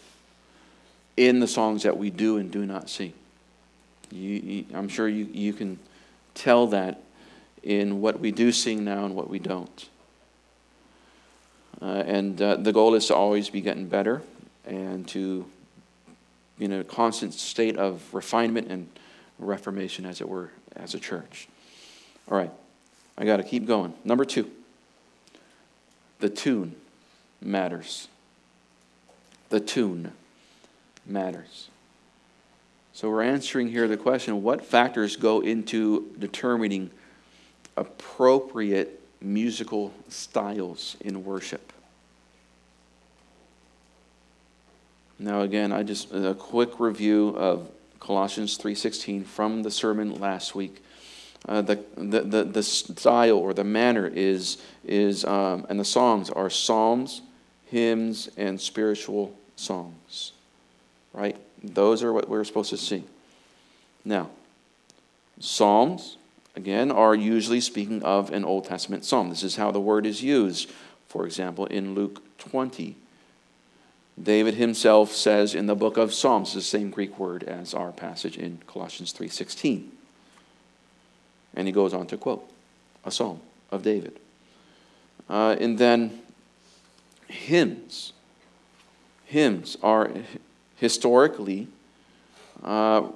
in 1.17 1.41
the 1.41 1.47
songs 1.47 1.85
that 1.85 1.97
we 1.97 2.11
do 2.11 2.37
and 2.37 2.51
do 2.51 2.67
not 2.67 2.91
sing. 2.91 3.13
You, 4.11 4.35
you, 4.35 4.65
I'm 4.75 4.89
sure 4.89 5.09
you, 5.09 5.25
you 5.33 5.53
can 5.53 5.79
tell 6.35 6.67
that 6.69 7.03
in 7.63 8.01
what 8.01 8.21
we 8.21 8.31
do 8.31 8.53
sing 8.53 8.85
now 8.85 9.05
and 9.05 9.15
what 9.15 9.29
we 9.29 9.39
don't. 9.39 9.89
Uh, 11.81 12.03
and 12.07 12.41
uh, 12.41 12.57
the 12.57 12.73
goal 12.73 12.95
is 12.95 13.07
to 13.07 13.15
always 13.15 13.51
be 13.51 13.61
getting 13.61 13.87
better 13.87 14.23
and 14.65 15.07
to 15.09 15.45
be 16.59 16.65
in 16.65 16.73
a 16.73 16.85
constant 16.85 17.35
state 17.35 17.77
of 17.77 18.03
refinement 18.15 18.69
and 18.71 18.89
reformation, 19.39 20.07
as 20.07 20.21
it 20.21 20.29
were, 20.29 20.51
as 20.75 20.95
a 20.95 20.99
church. 20.99 21.49
All 22.31 22.39
right. 22.39 22.51
I 23.19 23.25
got 23.25 23.39
to 23.39 23.43
keep 23.43 23.67
going. 23.67 23.95
Number 24.05 24.25
two, 24.25 24.51
the 26.21 26.29
tune 26.29 26.77
matters. 27.41 28.09
The 29.49 29.61
tune 29.61 30.13
matters. 31.07 31.69
So 32.93 33.11
we're 33.11 33.23
answering 33.23 33.69
here 33.69 33.87
the 33.89 33.97
question 33.97 34.43
what 34.43 34.65
factors 34.65 35.17
go 35.17 35.41
into 35.41 36.15
determining 36.19 36.91
appropriate 37.77 39.03
musical 39.21 39.93
styles 40.09 40.97
in 41.01 41.25
worship? 41.25 41.73
Now 45.19 45.43
again, 45.43 45.73
I 45.73 45.83
just 45.83 46.13
a 46.13 46.35
quick 46.35 46.79
review 46.79 47.29
of 47.37 47.71
Colossians 48.01 48.59
3:16 48.59 49.25
from 49.25 49.63
the 49.63 49.71
sermon 49.71 50.21
last 50.21 50.55
week. 50.55 50.83
Uh, 51.49 51.63
the, 51.63 51.79
the, 51.97 52.45
the, 52.45 52.63
style 52.63 53.37
or 53.37 53.55
the 53.55 53.63
manner 53.63 54.09
is, 54.09 54.59
is 54.85 55.25
um, 55.25 55.65
and 55.69 55.79
the 55.79 55.85
songs 55.85 56.29
are 56.29 56.51
psalms, 56.51 57.23
hymns, 57.67 58.29
and 58.37 58.61
spiritual 58.61 59.33
songs. 59.55 60.33
Right? 61.13 61.37
Those 61.63 62.03
are 62.03 62.13
what 62.13 62.29
we're 62.29 62.43
supposed 62.43 62.71
to 62.71 62.77
sing. 62.77 63.05
Now, 64.05 64.31
Psalms, 65.39 66.17
again, 66.55 66.91
are 66.91 67.15
usually 67.15 67.61
speaking 67.61 68.03
of 68.03 68.33
an 68.33 68.45
Old 68.45 68.65
Testament 68.65 69.05
psalm. 69.05 69.29
This 69.29 69.43
is 69.43 69.57
how 69.57 69.71
the 69.71 69.81
word 69.81 70.07
is 70.07 70.23
used. 70.23 70.71
For 71.09 71.27
example, 71.27 71.67
in 71.67 71.95
Luke 71.95 72.23
20, 72.39 72.97
David 74.21 74.55
himself 74.55 75.13
says 75.13 75.55
in 75.55 75.67
the 75.67 75.75
book 75.75 75.99
of 75.99 76.15
Psalms, 76.15 76.55
the 76.55 76.63
same 76.63 76.91
Greek 76.91 77.19
word 77.19 77.43
as 77.43 77.75
our 77.75 77.93
passage 77.93 78.39
in 78.39 78.59
Colossians 78.67 79.13
3:16. 79.13 79.93
And 81.57 81.67
he 81.67 81.73
goes 81.73 81.95
on 81.95 82.07
to 82.09 82.17
quote 82.17 82.49
a 83.05 83.11
psalm 83.11 83.41
of 83.71 83.83
David. 83.83 84.19
Uh, 85.29 85.57
and 85.59 85.79
then 85.79 86.23
hymns. 87.29 88.13
Hymns 89.25 89.77
are 89.83 90.11
historically 90.77 91.67
uh, 92.63 93.09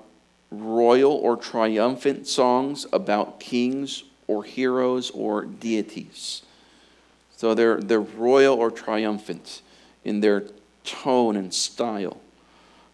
royal 0.51 1.13
or 1.13 1.37
triumphant 1.37 2.27
songs 2.27 2.87
about 2.93 3.39
kings 3.39 4.05
or 4.27 4.43
heroes 4.45 5.11
or 5.11 5.45
deities. 5.45 6.43
So 7.37 7.55
they're, 7.55 7.81
they're 7.81 8.01
royal 8.01 8.57
or 8.57 8.71
triumphant 8.71 9.63
in 10.05 10.21
their 10.21 10.45
tone 10.85 11.37
and 11.37 11.55
style. 11.55 12.21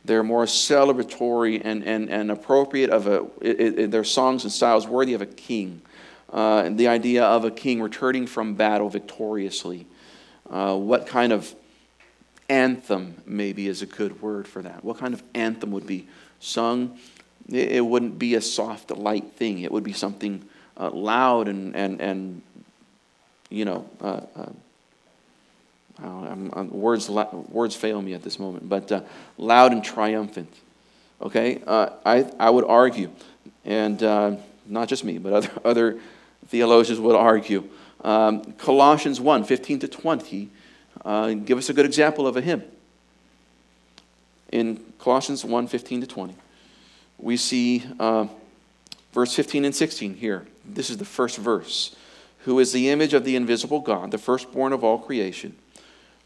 They're 0.06 0.22
more 0.22 0.44
celebratory 0.44 1.60
and, 1.64 1.84
and, 1.84 2.08
and 2.10 2.30
appropriate 2.30 2.90
of 2.90 3.06
a, 3.06 3.26
it, 3.40 3.78
it, 3.78 3.90
their 3.90 4.04
songs 4.04 4.44
and 4.44 4.52
styles 4.52 4.86
worthy 4.86 5.14
of 5.14 5.22
a 5.22 5.26
king. 5.26 5.82
Uh, 6.32 6.70
the 6.70 6.88
idea 6.88 7.24
of 7.24 7.44
a 7.44 7.50
king 7.50 7.82
returning 7.82 8.26
from 8.26 8.54
battle 8.54 8.88
victoriously. 8.88 9.86
Uh, 10.48 10.76
what 10.76 11.06
kind 11.06 11.32
of 11.32 11.54
anthem, 12.48 13.20
maybe, 13.26 13.66
is 13.66 13.82
a 13.82 13.86
good 13.86 14.22
word 14.22 14.46
for 14.46 14.62
that? 14.62 14.84
What 14.84 14.98
kind 14.98 15.14
of 15.14 15.22
anthem 15.34 15.72
would 15.72 15.86
be 15.86 16.06
sung? 16.40 16.98
It, 17.48 17.72
it 17.72 17.86
wouldn't 17.86 18.18
be 18.18 18.34
a 18.34 18.40
soft, 18.40 18.90
light 18.90 19.32
thing. 19.32 19.60
It 19.60 19.72
would 19.72 19.84
be 19.84 19.92
something 19.92 20.44
uh, 20.76 20.90
loud 20.90 21.48
and, 21.48 21.74
and, 21.74 22.00
and, 22.00 22.42
you 23.50 23.64
know, 23.64 23.88
uh, 24.00 24.20
uh, 24.36 24.50
I'm, 26.02 26.50
I'm, 26.52 26.70
words, 26.70 27.08
words 27.08 27.74
fail 27.74 28.02
me 28.02 28.14
at 28.14 28.22
this 28.22 28.38
moment, 28.38 28.68
but 28.68 28.92
uh, 28.92 29.02
loud 29.38 29.72
and 29.72 29.82
triumphant. 29.82 30.52
Okay? 31.22 31.62
Uh, 31.66 31.90
I, 32.04 32.30
I 32.38 32.50
would 32.50 32.64
argue, 32.64 33.10
and 33.64 34.02
uh, 34.02 34.36
not 34.66 34.88
just 34.88 35.04
me, 35.04 35.18
but 35.18 35.32
other, 35.32 35.50
other 35.64 36.00
theologians 36.48 37.00
would 37.00 37.16
argue. 37.16 37.68
Um, 38.02 38.52
Colossians 38.52 39.20
1 39.20 39.44
15 39.44 39.80
to 39.80 39.88
20 39.88 40.50
uh, 41.04 41.32
give 41.34 41.58
us 41.58 41.70
a 41.70 41.72
good 41.72 41.86
example 41.86 42.26
of 42.26 42.36
a 42.36 42.40
hymn. 42.40 42.62
In 44.52 44.92
Colossians 44.98 45.44
1 45.44 45.66
15 45.66 46.02
to 46.02 46.06
20, 46.06 46.34
we 47.18 47.36
see 47.36 47.84
uh, 47.98 48.26
verse 49.12 49.34
15 49.34 49.64
and 49.64 49.74
16 49.74 50.14
here. 50.14 50.46
This 50.64 50.90
is 50.90 50.98
the 50.98 51.04
first 51.04 51.38
verse. 51.38 51.96
Who 52.40 52.58
is 52.60 52.72
the 52.72 52.90
image 52.90 53.12
of 53.14 53.24
the 53.24 53.34
invisible 53.34 53.80
God, 53.80 54.10
the 54.10 54.18
firstborn 54.18 54.72
of 54.72 54.84
all 54.84 54.98
creation? 54.98 55.56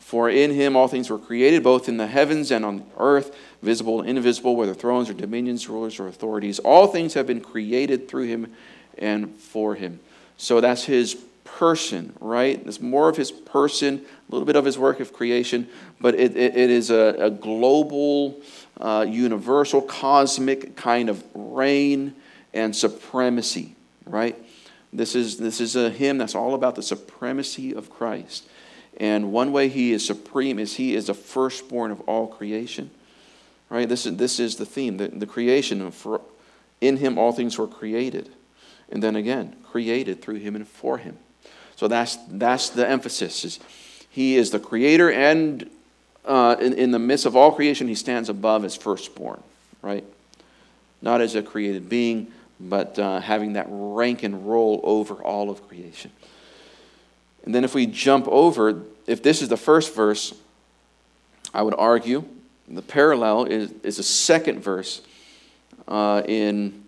For 0.01 0.29
in 0.29 0.51
him 0.51 0.75
all 0.75 0.89
things 0.89 1.09
were 1.09 1.19
created, 1.19 1.63
both 1.63 1.89
in 1.89 1.97
the 1.97 2.09
heavens 2.09 2.51
and 2.51 2.65
on 2.65 2.85
earth, 2.99 3.37
visible 3.63 4.01
and 4.01 4.19
invisible, 4.19 4.57
whether 4.57 4.75
thrones 4.75 5.09
or 5.09 5.13
dominions, 5.15 5.69
rulers 5.69 6.01
or 6.01 6.09
authorities. 6.09 6.59
All 6.59 6.89
things 6.89 7.15
have 7.15 7.29
been 7.29 7.41
created 7.41 8.09
through 8.09 8.27
him 8.27 8.53
and 8.99 9.37
for 9.37 9.77
him. 9.77 10.01
So 10.37 10.61
that's 10.61 10.85
his 10.85 11.15
person, 11.45 12.13
right? 12.21 12.61
It's 12.67 12.81
more 12.81 13.09
of 13.09 13.17
his 13.17 13.31
person, 13.31 14.05
a 14.29 14.33
little 14.33 14.47
bit 14.47 14.57
of 14.57 14.65
his 14.65 14.79
work 14.79 14.99
of 15.01 15.13
creation, 15.13 15.69
but 16.01 16.15
it, 16.15 16.37
it, 16.37 16.57
it 16.57 16.71
is 16.71 16.91
a, 16.91 17.15
a 17.19 17.31
global, 17.31 18.41
uh, 18.81 19.07
universal, 19.09 19.83
cosmic 19.83 20.75
kind 20.77 21.09
of 21.09 21.23
reign 21.35 22.15
and 22.53 22.75
supremacy, 22.75 23.77
right? 24.07 24.37
This 24.93 25.15
is, 25.15 25.37
this 25.37 25.61
is 25.61 25.77
a 25.77 25.91
hymn 25.91 26.19
that's 26.19 26.35
all 26.35 26.55
about 26.55 26.75
the 26.75 26.83
supremacy 26.83 27.75
of 27.75 27.91
Christ. 27.91 28.49
And 29.01 29.33
one 29.33 29.51
way 29.51 29.69
he 29.69 29.93
is 29.93 30.07
supreme 30.07 30.59
is 30.59 30.75
he 30.77 30.95
is 30.95 31.07
the 31.07 31.15
firstborn 31.15 31.91
of 31.91 32.01
all 32.03 32.29
creation. 32.29 32.91
Right? 33.71 33.89
This 33.89 34.07
is, 34.07 34.17
this 34.17 34.39
is 34.39 34.57
the 34.57 34.67
theme, 34.67 34.99
the, 34.99 35.09
the 35.09 35.27
creation. 35.27 35.91
For, 35.91 36.21
in 36.81 36.99
him 36.99 37.19
all 37.19 37.33
things 37.33 37.59
were 37.59 37.67
created. 37.67 38.29
And 38.91 39.03
then 39.03 39.17
again, 39.17 39.57
created 39.65 40.21
through 40.21 40.37
him 40.37 40.55
and 40.55 40.69
for 40.69 40.99
him. 40.99 41.17
So 41.77 41.89
that's, 41.89 42.19
that's 42.29 42.69
the 42.71 42.87
emphasis. 42.87 43.45
Is 43.45 43.61
he 44.11 44.37
is 44.37 44.51
the 44.51 44.59
creator, 44.59 45.11
and 45.11 45.71
uh, 46.25 46.57
in, 46.61 46.75
in 46.75 46.91
the 46.91 46.99
midst 46.99 47.27
of 47.27 47.37
all 47.37 47.53
creation, 47.53 47.87
he 47.87 47.95
stands 47.95 48.29
above 48.29 48.65
as 48.65 48.77
firstborn, 48.77 49.41
right? 49.83 50.05
Not 51.01 51.21
as 51.21 51.37
a 51.37 51.43
created 51.43 51.89
being, 51.89 52.33
but 52.59 52.99
uh, 52.99 53.21
having 53.21 53.55
that 53.55 53.67
rank 53.71 54.25
and 54.25 54.47
role 54.49 54.81
over 54.83 55.15
all 55.15 55.49
of 55.49 55.67
creation. 55.69 56.11
And 57.45 57.55
then 57.55 57.65
if 57.65 57.75
we 57.75 57.87
jump 57.87 58.29
over, 58.29 58.83
if 59.07 59.23
this 59.23 59.43
is 59.43 59.49
the 59.49 59.57
first 59.57 59.95
verse, 59.95 60.35
I 61.53 61.63
would 61.63 61.75
argue 61.77 62.25
the 62.69 62.83
parallel 62.83 63.45
is, 63.45 63.73
is 63.83 63.99
a 63.99 64.03
second 64.03 64.61
verse 64.61 65.03
uh, 65.89 66.23
in 66.27 66.85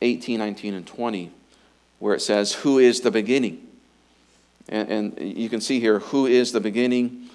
18, 0.00 0.38
19, 0.38 0.74
and 0.74 0.86
20, 0.86 1.30
where 1.98 2.14
it 2.14 2.20
says, 2.20 2.52
Who 2.52 2.78
is 2.78 3.00
the 3.00 3.10
beginning? 3.10 3.66
And, 4.68 4.88
and 4.88 5.36
you 5.36 5.48
can 5.48 5.60
see 5.60 5.80
here, 5.80 5.98
Who 5.98 6.26
is 6.26 6.52
the 6.52 6.60
beginning? 6.60 7.28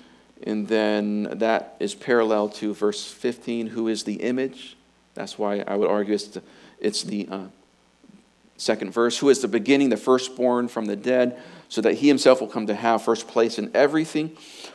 And 0.44 0.68
then 0.68 1.24
that 1.40 1.76
is 1.80 1.94
parallel 1.94 2.50
to 2.50 2.74
verse 2.74 3.12
15, 3.12 3.68
Who 3.68 3.88
is 3.88 4.04
the 4.04 4.16
image? 4.16 4.78
That's 5.14 5.38
why 5.38 5.64
I 5.68 5.76
would 5.76 5.90
argue 5.90 6.14
it's 6.14 6.28
the, 6.28 6.42
it's 6.80 7.04
the 7.04 7.28
uh, 7.30 7.46
second 8.56 8.92
verse. 8.92 9.18
Who 9.18 9.30
is 9.30 9.42
the 9.42 9.48
beginning, 9.48 9.90
the 9.90 9.98
firstborn 9.98 10.70
from 10.70 10.86
the 10.86 10.96
dead? 10.96 11.42
So 11.72 11.80
that 11.80 11.94
he 11.94 12.10
himself 12.10 12.42
will 12.42 12.50
come 12.50 12.68
to 12.68 12.76
have 12.76 13.02
first 13.02 13.30
place 13.30 13.58
in 13.58 13.72
everything. 13.74 14.28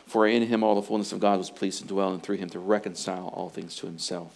For 0.07 0.25
in 0.25 0.41
him 0.41 0.63
all 0.63 0.73
the 0.73 0.81
fullness 0.81 1.11
of 1.11 1.19
God 1.19 1.37
was 1.37 1.51
pleased 1.51 1.83
to 1.83 1.87
dwell, 1.87 2.11
and 2.11 2.23
through 2.23 2.37
him 2.37 2.49
to 2.49 2.59
reconcile 2.59 3.27
all 3.35 3.49
things 3.49 3.75
to 3.75 3.85
himself. 3.85 4.35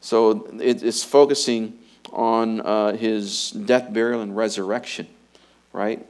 So 0.00 0.48
it's 0.58 1.04
focusing 1.04 1.78
on 2.12 2.60
uh, 2.60 2.96
his 2.96 3.52
death, 3.52 3.92
burial, 3.92 4.20
and 4.20 4.36
resurrection, 4.36 5.06
right? 5.72 6.04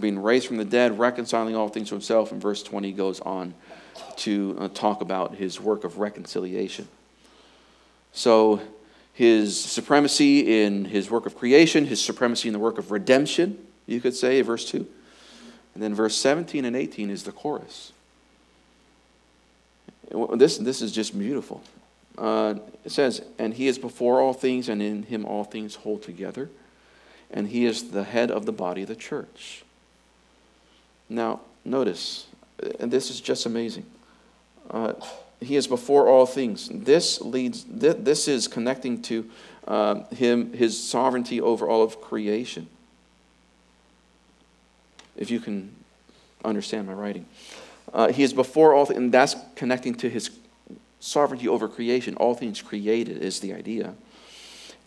Being 0.00 0.22
raised 0.22 0.46
from 0.46 0.56
the 0.56 0.64
dead, 0.64 0.98
reconciling 0.98 1.54
all 1.54 1.68
things 1.68 1.90
to 1.90 1.96
himself. 1.96 2.32
And 2.32 2.40
verse 2.40 2.62
20 2.62 2.90
goes 2.92 3.20
on 3.20 3.52
to 4.16 4.56
uh, 4.58 4.68
talk 4.68 5.02
about 5.02 5.34
his 5.34 5.60
work 5.60 5.84
of 5.84 5.98
reconciliation. 5.98 6.88
So 8.12 8.62
his 9.12 9.62
supremacy 9.62 10.62
in 10.62 10.86
his 10.86 11.10
work 11.10 11.26
of 11.26 11.36
creation, 11.36 11.84
his 11.84 12.02
supremacy 12.02 12.48
in 12.48 12.54
the 12.54 12.58
work 12.58 12.78
of 12.78 12.90
redemption, 12.90 13.58
you 13.86 14.00
could 14.00 14.14
say, 14.14 14.40
verse 14.40 14.64
2 14.64 14.88
and 15.74 15.82
then 15.82 15.94
verse 15.94 16.16
17 16.16 16.64
and 16.64 16.76
18 16.76 17.10
is 17.10 17.22
the 17.22 17.32
chorus. 17.32 17.92
This, 20.34 20.58
this 20.58 20.82
is 20.82 20.92
just 20.92 21.16
beautiful. 21.16 21.62
Uh, 22.18 22.56
it 22.84 22.90
says, 22.90 23.22
And 23.38 23.54
he 23.54 23.68
is 23.68 23.78
before 23.78 24.20
all 24.20 24.32
things, 24.32 24.68
and 24.68 24.82
in 24.82 25.04
him 25.04 25.24
all 25.24 25.44
things 25.44 25.76
hold 25.76 26.02
together. 26.02 26.50
And 27.30 27.48
he 27.48 27.64
is 27.64 27.90
the 27.90 28.02
head 28.02 28.30
of 28.30 28.44
the 28.44 28.52
body 28.52 28.84
the 28.84 28.96
church. 28.96 29.64
Now, 31.08 31.40
notice, 31.64 32.26
and 32.80 32.90
this 32.90 33.10
is 33.10 33.20
just 33.20 33.46
amazing. 33.46 33.86
Uh, 34.68 34.94
he 35.40 35.54
is 35.54 35.68
before 35.68 36.08
all 36.08 36.26
things. 36.26 36.68
This 36.72 37.20
leads. 37.20 37.64
This 37.68 38.28
is 38.28 38.48
connecting 38.48 39.00
to 39.02 39.30
uh, 39.66 40.04
him, 40.06 40.52
his 40.52 40.82
sovereignty 40.82 41.40
over 41.40 41.68
all 41.68 41.82
of 41.82 42.00
creation 42.00 42.68
if 45.16 45.30
you 45.30 45.40
can 45.40 45.74
understand 46.44 46.86
my 46.86 46.92
writing. 46.92 47.26
Uh, 47.92 48.12
he 48.12 48.22
is 48.22 48.32
before 48.32 48.72
all 48.74 48.88
and 48.90 49.12
that's 49.12 49.36
connecting 49.56 49.94
to 49.94 50.08
his 50.08 50.30
sovereignty 51.00 51.48
over 51.48 51.68
creation. 51.68 52.14
All 52.16 52.34
things 52.34 52.62
created 52.62 53.18
is 53.18 53.40
the 53.40 53.52
idea. 53.52 53.94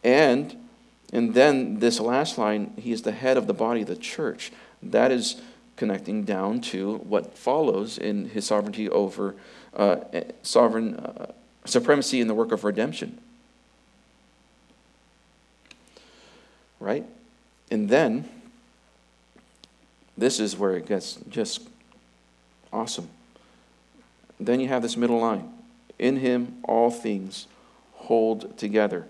And, 0.04 0.56
and 1.12 1.34
then 1.34 1.80
this 1.80 2.00
last 2.00 2.38
line, 2.38 2.74
he 2.78 2.92
is 2.92 3.02
the 3.02 3.12
head 3.12 3.38
of 3.38 3.48
the 3.48 3.54
body 3.54 3.82
of 3.82 3.88
the 3.88 3.96
church. 3.96 4.52
That 4.82 5.12
is 5.12 5.42
connecting 5.76 6.24
down 6.24 6.62
to 6.62 6.98
what 6.98 7.38
follows 7.38 7.98
in 7.98 8.30
his 8.30 8.46
sovereignty 8.46 8.90
over 8.90 9.36
uh, 9.76 9.98
sovereign 10.44 10.96
uh, 10.96 11.32
supremacy 11.66 12.22
in 12.22 12.28
the 12.28 12.34
work 12.34 12.52
of 12.52 12.64
redemption. 12.64 13.20
Right? 16.80 17.06
And 17.72 17.90
then 17.90 18.30
this 20.18 20.40
is 20.40 20.58
where 20.58 20.76
it 20.76 20.86
gets 20.86 21.16
just 21.30 21.68
awesome. 22.72 23.10
Then 24.40 24.60
you 24.60 24.68
have 24.68 24.82
this 24.82 24.98
middle 24.98 25.20
line 25.20 25.52
In 26.00 26.18
him, 26.18 26.58
all 26.64 26.92
things 26.92 27.48
hold 27.94 28.58
together. 28.58 29.08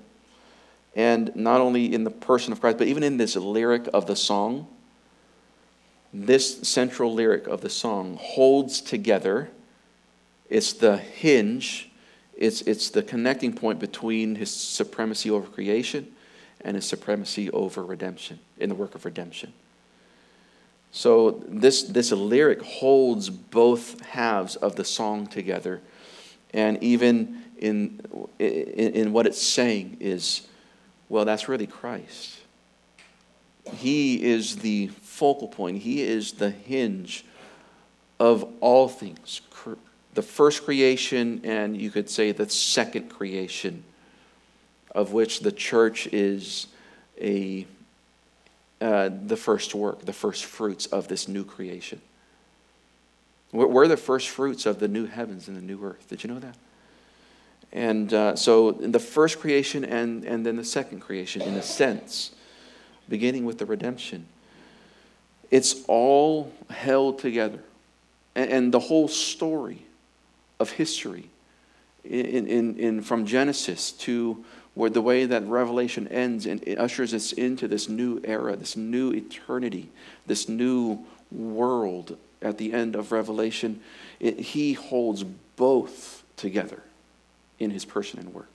And 0.96 1.36
not 1.36 1.60
only 1.60 1.94
in 1.94 2.04
the 2.04 2.12
person 2.12 2.54
of 2.54 2.62
Christ, 2.62 2.78
but 2.78 2.88
even 2.88 3.02
in 3.02 3.18
this 3.18 3.36
lyric 3.36 3.88
of 3.94 4.06
the 4.06 4.16
song, 4.16 4.68
this 6.14 6.60
central 6.60 7.14
lyric 7.14 7.48
of 7.48 7.62
the 7.62 7.70
song 7.70 8.18
holds 8.22 8.80
together. 8.80 9.50
It's 10.50 10.74
the 10.74 10.98
hinge, 10.98 11.90
it's, 12.38 12.62
it's 12.62 12.92
the 12.92 13.02
connecting 13.02 13.54
point 13.54 13.80
between 13.80 14.36
his 14.36 14.52
supremacy 14.52 15.32
over 15.32 15.48
creation 15.48 16.12
and 16.62 16.76
his 16.76 16.86
supremacy 16.86 17.50
over 17.50 17.84
redemption, 17.84 18.40
in 18.60 18.70
the 18.70 18.76
work 18.76 18.94
of 18.94 19.06
redemption. 19.06 19.52
So 20.96 21.44
this, 21.48 21.82
this 21.82 22.12
lyric 22.12 22.62
holds 22.62 23.32
both 23.32 24.00
halves 24.02 24.56
of 24.56 24.76
the 24.76 24.86
song 24.86 25.26
together. 25.26 25.82
And 26.54 26.82
even 26.84 27.42
in, 27.58 28.00
in, 28.38 28.94
in 28.94 29.12
what 29.12 29.26
it's 29.26 29.42
saying 29.42 29.98
is, 30.00 30.48
well, 31.10 31.26
that's 31.26 31.50
really 31.50 31.66
Christ. 31.66 32.38
He 33.74 34.24
is 34.24 34.58
the 34.58 34.88
focal 35.02 35.48
point, 35.48 35.80
He 35.80 36.04
is 36.04 36.34
the 36.34 36.52
hinge 36.52 37.26
of 38.20 38.48
all 38.60 38.88
things. 38.88 39.42
The 40.14 40.22
first 40.22 40.64
creation, 40.64 41.42
and 41.44 41.76
you 41.76 41.90
could 41.90 42.08
say 42.08 42.32
the 42.32 42.48
second 42.48 43.10
creation, 43.10 43.84
of 44.92 45.12
which 45.12 45.40
the 45.40 45.52
church 45.52 46.06
is 46.14 46.68
a, 47.20 47.66
uh, 48.84 49.10
the 49.28 49.38
first 49.38 49.74
work, 49.74 50.02
the 50.02 50.12
first 50.12 50.44
fruits 50.44 50.88
of 50.88 51.08
this 51.08 51.30
new 51.30 51.46
creation. 51.46 52.02
We're 53.54 53.88
the 53.88 53.96
first 53.96 54.28
fruits 54.28 54.66
of 54.66 54.80
the 54.80 54.90
new 54.90 55.06
heavens 55.06 55.48
and 55.48 55.56
the 55.56 55.62
new 55.62 55.82
earth. 55.86 56.10
Did 56.10 56.22
you 56.22 56.30
know 56.30 56.40
that? 56.40 56.58
And 57.72 58.14
uh, 58.14 58.36
so, 58.36 58.74
the 58.74 59.00
first 59.00 59.40
creation 59.40 59.86
and, 59.86 60.26
and 60.26 60.46
then 60.46 60.58
the 60.58 60.66
second 60.66 61.00
creation, 61.00 61.42
in 61.44 61.54
a 61.54 61.62
sense, 61.62 62.32
beginning 63.08 63.46
with 63.46 63.58
the 63.58 63.66
redemption, 63.66 64.26
it's 65.50 65.86
all 65.88 66.52
held 66.70 67.20
together. 67.20 67.64
And, 68.36 68.52
and 68.52 68.74
the 68.74 68.82
whole 68.82 69.08
story 69.08 69.86
of 70.60 70.72
history, 70.72 71.30
in, 72.04 72.48
in, 72.48 72.78
in, 72.78 73.02
from 73.02 73.26
Genesis 73.26 73.94
to 73.94 74.44
where 74.76 74.90
the 74.90 75.02
way 75.02 75.26
that 75.26 75.46
Revelation 75.46 76.08
ends 76.08 76.46
and 76.46 76.64
it 76.68 76.80
ushers 76.80 77.14
us 77.14 77.32
into 77.32 77.68
this 77.68 77.88
new 77.88 78.20
era, 78.24 78.56
this 78.56 78.76
new 78.76 79.12
eternity, 79.12 79.90
this 80.26 80.50
new 80.50 81.06
world 81.32 82.18
at 82.42 82.58
the 82.58 82.74
end 82.74 82.96
of 82.96 83.12
Revelation, 83.12 83.82
it, 84.20 84.40
he 84.40 84.74
holds 84.74 85.24
both 85.56 86.24
together 86.36 86.82
in 87.60 87.70
his 87.70 87.86
person 87.86 88.20
and 88.20 88.34
work. 88.34 88.50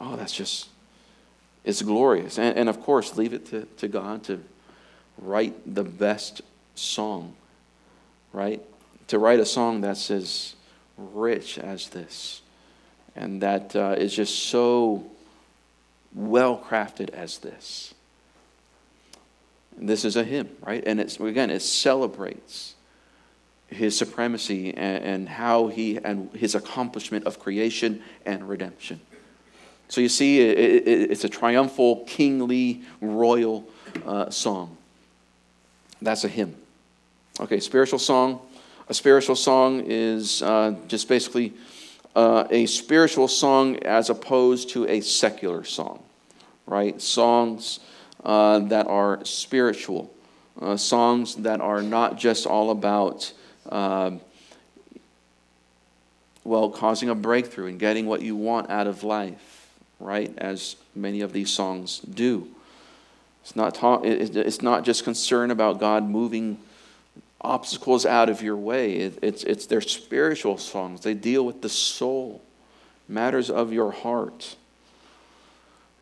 Oh, 0.00 0.16
that's 0.16 0.32
just, 0.32 0.68
it's 1.64 1.82
glorious. 1.82 2.38
And, 2.38 2.56
and 2.58 2.68
of 2.68 2.80
course, 2.80 3.16
leave 3.16 3.32
it 3.32 3.46
to, 3.46 3.66
to 3.78 3.88
God 3.88 4.24
to 4.24 4.42
write 5.18 5.74
the 5.74 5.84
best 5.84 6.42
song, 6.74 7.34
right? 8.32 8.62
To 9.08 9.18
write 9.18 9.40
a 9.40 9.46
song 9.46 9.82
that's 9.82 10.10
as 10.10 10.54
rich 10.96 11.58
as 11.58 11.88
this 11.88 12.42
and 13.16 13.42
that 13.42 13.74
uh, 13.74 13.94
is 13.98 14.14
just 14.14 14.44
so 14.44 15.04
well 16.14 16.58
crafted 16.58 17.10
as 17.10 17.38
this. 17.38 17.94
And 19.78 19.88
this 19.88 20.04
is 20.04 20.16
a 20.16 20.24
hymn, 20.24 20.50
right? 20.62 20.82
And 20.86 21.00
it's 21.00 21.18
again, 21.18 21.50
it 21.50 21.62
celebrates 21.62 22.74
his 23.68 23.96
supremacy 23.96 24.74
and, 24.74 25.04
and 25.04 25.28
how 25.28 25.68
he 25.68 25.96
and 25.98 26.30
his 26.32 26.54
accomplishment 26.54 27.26
of 27.26 27.38
creation 27.38 28.02
and 28.26 28.48
redemption. 28.48 29.00
So 29.88 30.00
you 30.00 30.08
see, 30.08 30.40
it, 30.40 30.86
it, 30.86 31.10
it's 31.10 31.24
a 31.24 31.28
triumphal, 31.28 32.04
kingly, 32.04 32.82
royal 33.00 33.66
uh, 34.06 34.30
song. 34.30 34.76
That's 36.00 36.24
a 36.24 36.28
hymn. 36.28 36.54
Okay, 37.40 37.60
spiritual 37.60 37.98
song. 37.98 38.40
A 38.88 38.94
spiritual 38.94 39.36
song 39.36 39.84
is 39.86 40.42
uh, 40.42 40.76
just 40.88 41.08
basically 41.08 41.54
uh, 42.14 42.46
a 42.50 42.66
spiritual 42.66 43.28
song 43.28 43.76
as 43.84 44.10
opposed 44.10 44.70
to 44.70 44.86
a 44.88 45.00
secular 45.00 45.64
song, 45.64 46.02
right? 46.66 47.00
Songs 47.00 47.80
uh, 48.24 48.58
that 48.60 48.86
are 48.86 49.24
spiritual, 49.24 50.12
uh, 50.60 50.76
songs 50.76 51.36
that 51.36 51.60
are 51.60 51.82
not 51.82 52.18
just 52.18 52.46
all 52.46 52.70
about, 52.70 53.32
um, 53.70 54.20
well, 56.44 56.70
causing 56.70 57.08
a 57.08 57.14
breakthrough 57.14 57.66
and 57.66 57.78
getting 57.78 58.06
what 58.06 58.22
you 58.22 58.34
want 58.34 58.70
out 58.70 58.86
of 58.86 59.04
life, 59.04 59.72
right? 60.00 60.32
As 60.38 60.76
many 60.94 61.20
of 61.20 61.32
these 61.32 61.50
songs 61.50 62.00
do. 62.00 62.48
It's 63.42 63.56
not, 63.56 63.74
ta- 63.74 64.00
it's 64.02 64.60
not 64.60 64.84
just 64.84 65.04
concern 65.04 65.50
about 65.50 65.80
God 65.80 66.08
moving 66.08 66.58
obstacles 67.40 68.04
out 68.04 68.28
of 68.28 68.42
your 68.42 68.56
way. 68.56 68.96
It, 68.96 69.18
it's, 69.22 69.44
it's 69.44 69.66
their 69.66 69.80
spiritual 69.80 70.58
songs. 70.58 71.00
They 71.00 71.14
deal 71.14 71.44
with 71.44 71.62
the 71.62 71.68
soul, 71.68 72.42
matters 73.08 73.50
of 73.50 73.72
your 73.72 73.90
heart. 73.90 74.56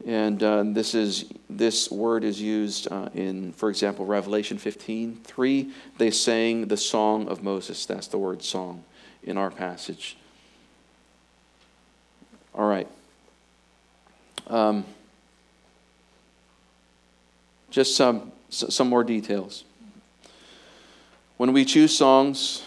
And 0.07 0.43
uh, 0.43 0.63
this, 0.67 0.95
is, 0.95 1.33
this 1.51 1.91
word 1.91 2.23
is 2.23 2.41
used 2.41 2.91
uh, 2.91 3.09
in, 3.15 3.53
for 3.53 3.69
example, 3.69 4.07
Revelation 4.07 4.59
15 4.59 5.17
3. 5.25 5.73
They 5.99 6.11
sang 6.11 6.69
the 6.69 6.77
song 6.77 7.29
of 7.29 7.43
Moses. 7.43 7.85
That's 7.85 8.07
the 8.07 8.19
word 8.19 8.43
song 8.43 8.85
in 9.25 9.37
our 9.37 9.51
passage. 9.51 10.17
All 12.55 12.69
right. 12.69 12.89
Um, 14.47 14.85
just 17.71 17.97
some, 17.97 18.33
some 18.51 18.89
more 18.89 19.05
details. 19.05 19.65
When 21.39 21.53
we 21.53 21.65
choose 21.65 21.97
songs, 21.97 22.65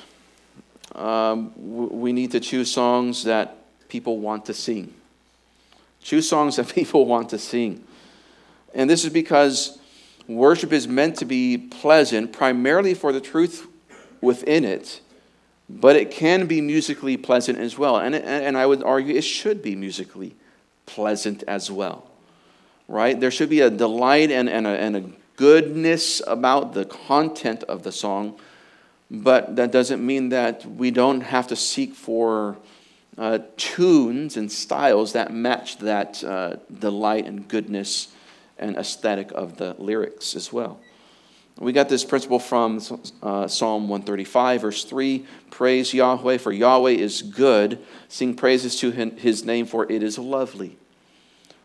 um, 0.95 1.51
we 1.57 2.13
need 2.13 2.31
to 2.31 2.39
choose 2.39 2.71
songs 2.71 3.25
that 3.25 3.57
people 3.89 4.19
want 4.19 4.45
to 4.45 4.53
sing. 4.53 4.93
Choose 6.01 6.27
songs 6.27 6.55
that 6.57 6.69
people 6.69 7.05
want 7.05 7.29
to 7.29 7.37
sing. 7.37 7.83
And 8.73 8.89
this 8.89 9.03
is 9.03 9.11
because 9.11 9.77
worship 10.25 10.71
is 10.71 10.87
meant 10.87 11.17
to 11.17 11.25
be 11.25 11.57
pleasant, 11.57 12.31
primarily 12.31 12.93
for 12.93 13.11
the 13.11 13.19
truth 13.19 13.67
within 14.21 14.63
it, 14.63 15.01
but 15.69 15.97
it 15.97 16.09
can 16.09 16.47
be 16.47 16.61
musically 16.61 17.17
pleasant 17.17 17.59
as 17.59 17.77
well. 17.77 17.97
And, 17.97 18.15
and 18.15 18.57
I 18.57 18.65
would 18.65 18.83
argue 18.83 19.15
it 19.15 19.23
should 19.23 19.61
be 19.61 19.75
musically 19.75 20.33
pleasant 20.85 21.43
as 21.45 21.69
well, 21.69 22.09
right? 22.87 23.19
There 23.19 23.31
should 23.31 23.49
be 23.49 23.59
a 23.59 23.69
delight 23.69 24.31
and, 24.31 24.47
and, 24.47 24.65
a, 24.65 24.69
and 24.69 24.95
a 24.95 25.03
goodness 25.35 26.21
about 26.25 26.73
the 26.73 26.85
content 26.85 27.63
of 27.63 27.83
the 27.83 27.91
song 27.91 28.39
but 29.11 29.57
that 29.57 29.73
doesn't 29.73 30.03
mean 30.03 30.29
that 30.29 30.65
we 30.65 30.89
don't 30.89 31.19
have 31.19 31.47
to 31.47 31.55
seek 31.57 31.93
for 31.93 32.57
uh, 33.17 33.39
tunes 33.57 34.37
and 34.37 34.49
styles 34.49 35.11
that 35.13 35.33
match 35.33 35.77
that 35.79 36.23
uh, 36.23 36.55
delight 36.79 37.25
and 37.25 37.45
goodness 37.49 38.07
and 38.57 38.77
aesthetic 38.77 39.29
of 39.33 39.57
the 39.57 39.75
lyrics 39.77 40.33
as 40.33 40.53
well. 40.53 40.79
We 41.59 41.73
got 41.73 41.89
this 41.89 42.05
principle 42.05 42.39
from 42.39 42.81
uh, 43.21 43.47
Psalm 43.47 43.89
135, 43.89 44.61
verse 44.61 44.83
3 44.85 45.25
Praise 45.49 45.93
Yahweh, 45.93 46.37
for 46.37 46.53
Yahweh 46.53 46.91
is 46.91 47.21
good. 47.21 47.79
Sing 48.07 48.33
praises 48.33 48.77
to 48.77 48.91
his 48.91 49.43
name, 49.43 49.65
for 49.65 49.91
it 49.91 50.01
is 50.01 50.17
lovely. 50.17 50.77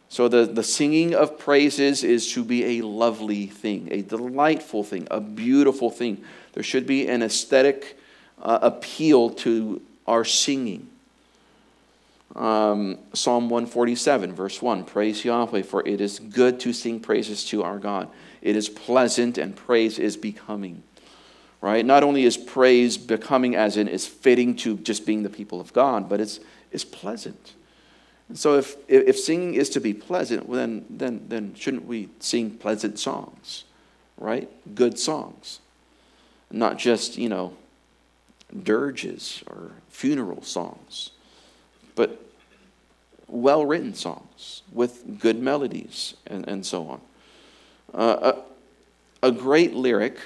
So, 0.09 0.29
the, 0.29 0.45
the 0.47 0.63
singing 0.63 1.15
of 1.15 1.39
praises 1.39 2.05
is 2.05 2.33
to 2.33 2.45
be 2.45 2.79
a 2.79 2.87
lovely 2.87 3.47
thing, 3.47 3.89
a 3.91 4.03
delightful 4.03 4.85
thing, 4.85 5.09
a 5.11 5.21
beautiful 5.21 5.91
thing. 5.91 6.25
There 6.57 6.63
should 6.63 6.87
be 6.87 7.07
an 7.07 7.23
aesthetic 7.23 7.99
uh, 8.41 8.61
appeal 8.63 9.29
to 9.29 9.83
our 10.07 10.25
singing. 10.25 10.89
Um, 12.35 12.97
Psalm 13.13 13.51
147, 13.51 14.33
verse 14.33 14.63
1 14.63 14.85
Praise 14.85 15.23
Yahweh, 15.23 15.63
for 15.63 15.87
it 15.87 16.01
is 16.01 16.19
good 16.19 16.59
to 16.61 16.73
sing 16.73 16.99
praises 16.99 17.45
to 17.49 17.63
our 17.63 17.79
God. 17.79 18.09
It 18.41 18.57
is 18.57 18.71
pleasant, 18.71 19.37
and 19.37 19.55
praise 19.55 19.99
is 19.99 20.17
becoming. 20.17 20.83
Right? 21.61 21.85
Not 21.85 22.03
only 22.03 22.25
is 22.25 22.39
praise 22.39 22.97
becoming, 22.97 23.55
as 23.55 23.77
in 23.77 23.87
is 23.87 24.07
fitting 24.07 24.57
to 24.57 24.79
just 24.79 25.05
being 25.05 25.25
the 25.25 25.29
people 25.29 25.61
of 25.61 25.75
God, 25.75 26.09
but 26.09 26.21
it's, 26.21 26.41
it's 26.73 26.85
pleasant. 26.85 27.53
And 28.31 28.39
so 28.39 28.57
if, 28.57 28.77
if 28.89 29.19
singing 29.19 29.57
is 29.57 29.69
to 29.71 29.81
be 29.81 29.93
pleasant, 29.93 30.51
then, 30.51 30.87
then, 30.89 31.27
then 31.29 31.55
shouldn't 31.55 31.85
we 31.85 32.09
sing 32.19 32.53
pleasant 32.53 32.99
songs? 32.99 33.65
Right? 34.17 34.49
Good 34.75 34.99
songs 34.99 35.61
not 36.51 36.79
just, 36.79 37.17
you 37.19 37.29
know, 37.29 37.55
dirges 38.63 39.43
or 39.47 39.73
funeral 39.89 40.43
songs, 40.43 41.11
but 41.95 42.23
well 43.29 43.65
written 43.65 43.95
songs 43.95 44.63
with 44.73 45.19
good 45.19 45.41
melodies 45.41 46.15
and, 46.27 46.47
and 46.49 46.65
so 46.65 46.89
on. 46.89 47.01
Uh, 47.93 48.33
a, 49.23 49.29
a 49.29 49.33
great 49.33 49.75
lyric, 49.75 50.19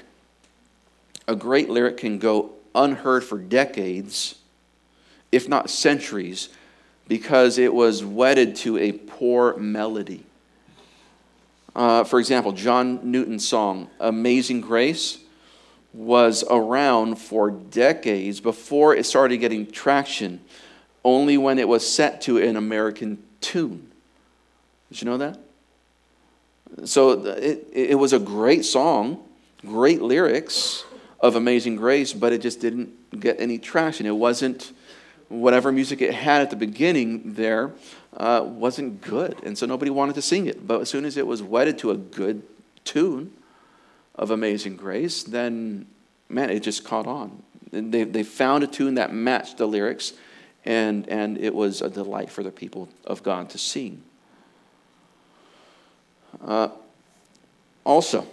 a 1.26 1.34
great 1.34 1.70
lyric 1.70 1.96
can 1.96 2.18
go 2.18 2.50
unheard 2.74 3.24
for 3.24 3.38
decades, 3.38 4.36
if 5.32 5.48
not 5.48 5.70
centuries, 5.70 6.48
because 7.08 7.58
it 7.58 7.72
was 7.72 8.04
wedded 8.04 8.54
to 8.54 8.78
a 8.78 8.92
poor 8.92 9.56
melody. 9.56 10.24
Uh, 11.74 12.04
for 12.04 12.18
example, 12.18 12.52
John 12.52 13.10
Newton's 13.10 13.46
song, 13.46 13.88
Amazing 14.00 14.60
Grace 14.60 15.18
was 15.92 16.44
around 16.48 17.16
for 17.16 17.50
decades 17.50 18.40
before 18.40 18.94
it 18.94 19.04
started 19.04 19.38
getting 19.38 19.70
traction, 19.70 20.40
only 21.04 21.36
when 21.36 21.58
it 21.58 21.66
was 21.66 21.86
set 21.86 22.20
to 22.22 22.38
an 22.38 22.56
American 22.56 23.22
tune. 23.40 23.90
Did 24.90 25.02
you 25.02 25.06
know 25.06 25.18
that? 25.18 25.38
So 26.84 27.24
it, 27.26 27.66
it 27.72 27.98
was 27.98 28.12
a 28.12 28.18
great 28.18 28.64
song, 28.64 29.22
great 29.66 30.00
lyrics 30.00 30.84
of 31.18 31.34
Amazing 31.36 31.76
Grace, 31.76 32.12
but 32.12 32.32
it 32.32 32.40
just 32.40 32.60
didn't 32.60 33.20
get 33.20 33.40
any 33.40 33.58
traction. 33.58 34.06
It 34.06 34.16
wasn't 34.16 34.72
whatever 35.28 35.70
music 35.70 36.00
it 36.00 36.14
had 36.14 36.42
at 36.42 36.50
the 36.50 36.56
beginning 36.56 37.34
there 37.34 37.72
uh, 38.16 38.42
wasn't 38.44 39.00
good, 39.00 39.36
and 39.44 39.56
so 39.56 39.66
nobody 39.66 39.90
wanted 39.90 40.14
to 40.14 40.22
sing 40.22 40.46
it. 40.46 40.66
But 40.66 40.80
as 40.82 40.88
soon 40.88 41.04
as 41.04 41.16
it 41.16 41.26
was 41.26 41.42
wedded 41.42 41.78
to 41.80 41.90
a 41.90 41.96
good 41.96 42.42
tune 42.84 43.32
of 44.20 44.30
Amazing 44.30 44.76
Grace, 44.76 45.22
then 45.22 45.86
man, 46.28 46.50
it 46.50 46.60
just 46.60 46.84
caught 46.84 47.06
on. 47.06 47.42
They, 47.72 48.04
they 48.04 48.22
found 48.22 48.62
a 48.62 48.66
tune 48.66 48.96
that 48.96 49.14
matched 49.14 49.56
the 49.56 49.66
lyrics, 49.66 50.12
and, 50.64 51.08
and 51.08 51.38
it 51.38 51.54
was 51.54 51.80
a 51.80 51.88
delight 51.88 52.30
for 52.30 52.42
the 52.42 52.50
people 52.50 52.90
of 53.04 53.22
God 53.22 53.48
to 53.50 53.58
sing. 53.58 54.02
Uh, 56.44 56.68
also, 57.82 58.26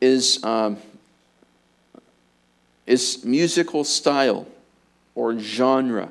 is, 0.00 0.42
um, 0.42 0.78
is 2.86 3.24
musical 3.24 3.84
style 3.84 4.48
or 5.14 5.38
genre 5.38 6.10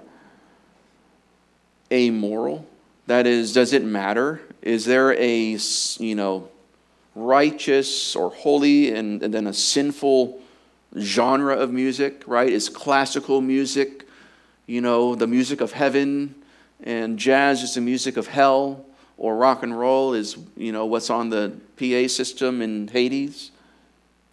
amoral? 1.92 2.66
That 3.08 3.28
is, 3.28 3.52
does 3.52 3.74
it 3.74 3.84
matter? 3.84 4.40
Is 4.62 4.86
there 4.86 5.14
a, 5.20 5.58
you 6.00 6.16
know, 6.16 6.48
righteous 7.16 8.16
or 8.16 8.30
holy 8.30 8.94
and, 8.94 9.22
and 9.24 9.34
then 9.34 9.48
a 9.48 9.54
sinful 9.54 10.40
genre 10.98 11.56
of 11.56 11.72
music, 11.72 12.24
right? 12.28 12.50
Is 12.50 12.70
classical 12.70 13.42
music, 13.42 14.08
you 14.66 14.82
know, 14.82 15.16
the 15.16 15.28
music 15.28 15.62
of 15.62 15.72
heaven, 15.72 16.36
and 16.84 17.18
jazz 17.18 17.64
is 17.64 17.76
the 17.76 17.82
music 17.82 18.18
of 18.18 18.28
hell, 18.28 18.86
or 19.18 19.38
rock 19.38 19.64
and 19.64 19.78
roll 19.78 20.14
is, 20.14 20.38
you 20.58 20.72
know, 20.72 20.86
what's 20.86 21.10
on 21.10 21.30
the 21.30 21.56
PA 21.78 22.08
system 22.08 22.62
in 22.62 22.88
Hades, 22.88 23.52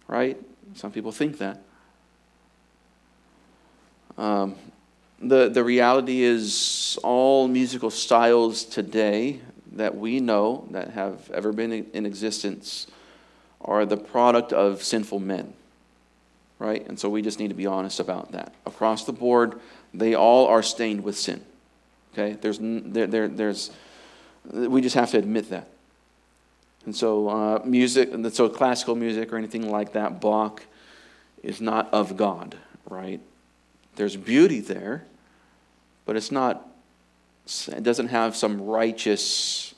right? 0.07 0.37
Some 0.75 0.91
people 0.91 1.11
think 1.11 1.37
that. 1.37 1.61
Um, 4.17 4.55
the, 5.21 5.49
the 5.49 5.63
reality 5.63 6.21
is, 6.21 6.97
all 7.03 7.47
musical 7.47 7.89
styles 7.89 8.63
today 8.63 9.41
that 9.73 9.95
we 9.95 10.19
know 10.19 10.67
that 10.71 10.91
have 10.91 11.29
ever 11.31 11.51
been 11.51 11.71
in 11.71 12.05
existence 12.05 12.87
are 13.61 13.85
the 13.85 13.97
product 13.97 14.53
of 14.53 14.83
sinful 14.83 15.19
men. 15.19 15.53
Right? 16.57 16.85
And 16.87 16.99
so 16.99 17.09
we 17.09 17.21
just 17.21 17.39
need 17.39 17.49
to 17.49 17.53
be 17.53 17.65
honest 17.65 17.99
about 17.99 18.33
that. 18.33 18.53
Across 18.65 19.05
the 19.05 19.13
board, 19.13 19.59
they 19.93 20.13
all 20.13 20.47
are 20.47 20.61
stained 20.61 21.03
with 21.03 21.17
sin. 21.17 21.41
Okay? 22.13 22.37
There's, 22.39 22.59
there, 22.61 23.07
there, 23.07 23.27
there's, 23.27 23.71
we 24.51 24.81
just 24.81 24.95
have 24.95 25.11
to 25.11 25.17
admit 25.17 25.49
that. 25.51 25.67
And 26.85 26.95
so, 26.95 27.29
uh, 27.29 27.61
music, 27.65 28.09
so 28.31 28.49
classical 28.49 28.95
music 28.95 29.31
or 29.31 29.37
anything 29.37 29.69
like 29.69 29.93
that, 29.93 30.19
Bach, 30.19 30.63
is 31.43 31.61
not 31.61 31.93
of 31.93 32.17
God, 32.17 32.55
right? 32.89 33.19
There's 33.95 34.15
beauty 34.15 34.59
there, 34.59 35.05
but 36.05 36.15
it's 36.15 36.31
not 36.31 36.67
it 37.67 37.83
doesn't 37.83 38.09
have 38.09 38.35
some 38.35 38.61
righteous, 38.61 39.73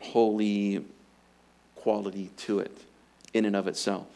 holy 0.00 0.84
quality 1.74 2.30
to 2.36 2.58
it 2.58 2.76
in 3.32 3.44
and 3.44 3.56
of 3.56 3.66
itself. 3.66 4.06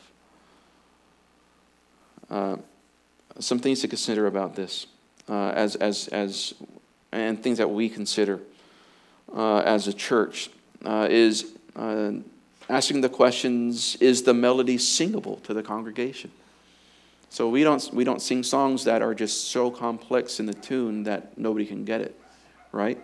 Uh, 2.28 2.56
some 3.38 3.58
things 3.58 3.80
to 3.80 3.88
consider 3.88 4.26
about 4.26 4.56
this 4.56 4.86
uh, 5.28 5.50
as, 5.50 5.76
as, 5.76 6.08
as, 6.08 6.54
and 7.12 7.42
things 7.42 7.58
that 7.58 7.70
we 7.70 7.88
consider 7.88 8.40
uh, 9.34 9.58
as 9.58 9.88
a 9.88 9.92
church 9.92 10.50
uh, 10.84 11.08
is 11.10 11.52
uh, 11.76 12.12
asking 12.68 13.00
the 13.00 13.08
questions 13.08 13.96
is 13.96 14.22
the 14.22 14.34
melody 14.34 14.76
singable 14.76 15.36
to 15.36 15.54
the 15.54 15.62
congregation? 15.62 16.30
So 17.30 17.48
we 17.48 17.64
don't, 17.64 17.90
we 17.92 18.04
don't 18.04 18.20
sing 18.20 18.42
songs 18.42 18.84
that 18.84 19.02
are 19.02 19.14
just 19.14 19.48
so 19.48 19.70
complex 19.70 20.40
in 20.40 20.46
the 20.46 20.54
tune 20.54 21.04
that 21.04 21.36
nobody 21.38 21.64
can 21.64 21.84
get 21.84 22.00
it 22.00 22.18
right? 22.72 22.98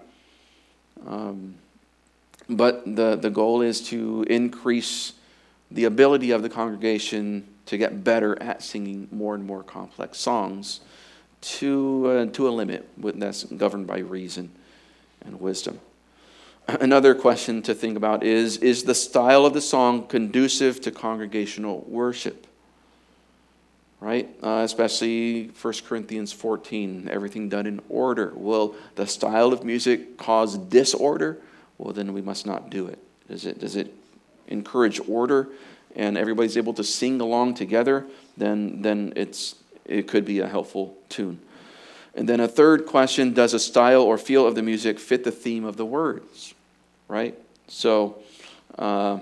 Um, 1.07 1.57
but 2.49 2.85
the, 2.85 3.17
the 3.17 3.31
goal 3.31 3.63
is 3.63 3.81
to 3.89 4.25
increase 4.29 5.15
the 5.71 5.85
ability 5.85 6.31
of 6.31 6.43
the 6.43 6.49
congregation 6.49 7.47
to 7.67 7.79
get 7.79 8.05
better 8.05 8.41
at 8.43 8.63
singing 8.63 9.09
more 9.11 9.35
and 9.35 9.45
more 9.45 9.63
complex 9.63 10.19
songs 10.19 10.81
to, 11.41 12.07
uh, 12.07 12.27
to 12.33 12.49
a 12.49 12.51
limit 12.51 12.89
that's 13.19 13.45
governed 13.45 13.87
by 13.87 13.99
reason 13.99 14.51
and 15.25 15.41
wisdom. 15.41 15.81
Another 16.69 17.15
question 17.15 17.63
to 17.63 17.75
think 17.75 17.97
about 17.97 18.23
is 18.23 18.59
Is 18.59 18.85
the 18.85 18.95
style 18.95 19.47
of 19.47 19.55
the 19.55 19.61
song 19.61 20.07
conducive 20.07 20.81
to 20.83 20.91
congregational 20.91 21.85
worship? 21.89 22.47
Right? 24.03 24.29
Uh, 24.43 24.63
especially 24.65 25.47
1 25.47 25.75
Corinthians 25.87 26.33
14, 26.33 27.09
everything 27.09 27.49
done 27.49 27.69
in 27.69 27.81
order. 27.89 28.33
Will 28.35 28.75
the 28.97 29.07
style 29.07 29.53
of 29.53 29.63
music 29.63 30.19
cause 30.19 30.59
disorder? 30.59 31.39
Well, 31.79 31.93
then 31.93 32.13
we 32.13 32.21
must 32.21 32.45
not 32.45 32.69
do 32.69 32.89
it. 32.89 32.99
Does 33.29 33.47
it, 33.47 33.61
does 33.61 33.77
it 33.77 33.95
encourage 34.49 35.01
order 35.09 35.51
and 35.95 36.19
everybody's 36.19 36.57
able 36.57 36.75
to 36.75 36.83
sing 36.83 37.21
along 37.21 37.55
together? 37.55 38.05
Then, 38.37 38.83
then 38.83 39.13
it's, 39.15 39.55
it 39.85 40.09
could 40.09 40.25
be 40.25 40.41
a 40.41 40.49
helpful 40.49 40.97
tune. 41.09 41.41
And 42.17 42.29
then 42.29 42.41
a 42.41 42.49
third 42.49 42.87
question 42.87 43.33
Does 43.33 43.55
a 43.55 43.61
style 43.61 44.03
or 44.03 44.19
feel 44.19 44.49
of 44.49 44.57
the 44.57 44.63
music 44.63 44.99
fit 44.99 45.23
the 45.23 45.31
theme 45.31 45.65
of 45.65 45.77
the 45.77 45.87
words? 45.87 46.55
Right? 47.07 47.39
So, 47.69 48.19
uh, 48.77 49.21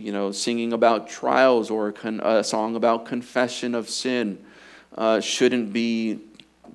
you 0.00 0.12
know, 0.12 0.32
singing 0.32 0.72
about 0.72 1.08
trials 1.08 1.70
or 1.70 1.88
a, 1.88 1.92
con- 1.92 2.20
a 2.20 2.42
song 2.42 2.76
about 2.76 3.06
confession 3.06 3.74
of 3.74 3.88
sin 3.88 4.44
uh, 4.96 5.20
shouldn't 5.20 5.72
be 5.72 6.20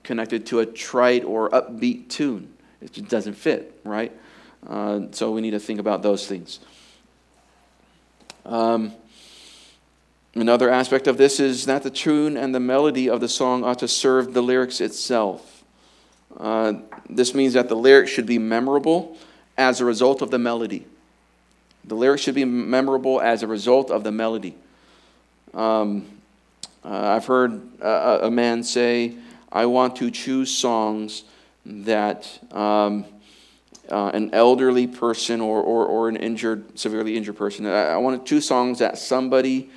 connected 0.04 0.46
to 0.48 0.60
a 0.60 0.66
trite 0.66 1.24
or 1.24 1.50
upbeat 1.50 2.10
tune. 2.10 2.54
It 2.82 2.94
just 2.94 3.08
doesn't 3.08 3.34
fit, 3.34 3.80
right? 3.84 4.12
Uh, 4.68 5.02
so 5.12 5.32
we 5.32 5.42
need 5.42 5.52
to 5.52 5.60
think 5.60 5.80
about 5.80 6.04
those 6.04 6.28
things. 6.28 6.60
Um, 8.46 8.94
another 10.36 10.70
aspect 10.70 11.08
of 11.08 11.18
this 11.18 11.40
is 11.40 11.66
that 11.66 11.84
the 11.84 11.90
tune 11.90 12.38
and 12.38 12.54
the 12.54 12.60
melody 12.60 13.10
of 13.10 13.20
the 13.20 13.28
song 13.30 13.64
ought 13.64 13.80
to 13.80 13.88
serve 13.88 14.34
the 14.34 14.42
lyrics 14.42 14.82
itself. 14.82 15.64
Uh, 16.38 16.74
this 17.10 17.34
means 17.34 17.54
that 17.54 17.70
the 17.70 17.76
lyrics 17.76 18.12
should 18.12 18.26
be 18.26 18.38
memorable 18.38 19.18
as 19.58 19.82
a 19.82 19.86
result 19.86 20.22
of 20.22 20.32
the 20.32 20.40
melody. 20.40 20.86
The 21.88 21.96
lyrics 21.96 22.24
should 22.24 22.36
be 22.36 22.46
memorable 22.46 23.22
as 23.22 23.44
a 23.44 23.48
result 23.48 23.92
of 23.92 24.04
the 24.04 24.12
melody. 24.12 24.56
Um, 25.54 26.08
uh, 26.84 27.16
I've 27.16 27.26
heard 27.26 27.62
a, 27.82 28.26
a, 28.26 28.32
man 28.32 28.64
say, 28.64 29.16
I 29.52 29.66
want 29.68 29.96
to 29.98 30.12
choose 30.12 30.52
songs 30.52 31.24
that 31.66 32.40
um, 32.52 33.06
uh, 33.90 34.12
an 34.14 34.34
elderly 34.34 34.88
person 34.88 35.42
or, 35.42 35.62
or, 35.62 35.86
or 35.86 36.10
an 36.10 36.16
injured, 36.16 36.78
severely 36.78 37.16
injured 37.16 37.38
person, 37.38 37.66
I, 37.66 37.90
I 37.90 37.98
want 37.98 38.24
to 38.24 38.30
choose 38.30 38.48
songs 38.48 38.80
that 38.80 38.98
somebody, 38.98 39.70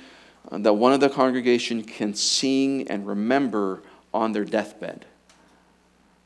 uh, 0.51 0.57
that 0.59 0.73
one 0.73 0.93
of 0.93 0.99
the 0.99 1.09
congregation 1.09 1.83
can 1.83 2.13
sing 2.13 2.87
and 2.89 3.05
remember 3.07 3.81
on 4.13 4.31
their 4.31 4.45
deathbed. 4.45 5.05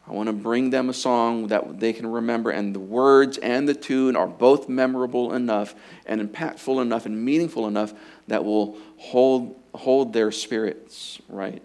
I 0.08 0.12
want 0.12 0.28
to 0.28 0.34
bring 0.34 0.70
them 0.70 0.90
a 0.90 0.94
song 0.94 1.48
that 1.48 1.80
they 1.80 1.94
can 1.94 2.06
remember, 2.06 2.50
and 2.50 2.76
the 2.76 2.80
words 2.80 3.38
and 3.38 3.68
the 3.68 3.74
tune 3.74 4.16
are 4.18 4.28
both 4.28 4.68
memorable 4.68 5.34
enough 5.34 5.74
and 6.06 6.22
impactful 6.22 6.82
enough 6.82 7.06
and 7.06 7.24
meaningful 7.24 7.68
enough 7.68 7.94
that 8.28 8.44
will 8.44 8.78
hold, 8.98 9.56
hold 9.74 10.12
their 10.12 10.32
spirits, 10.32 11.22
right? 11.30 11.62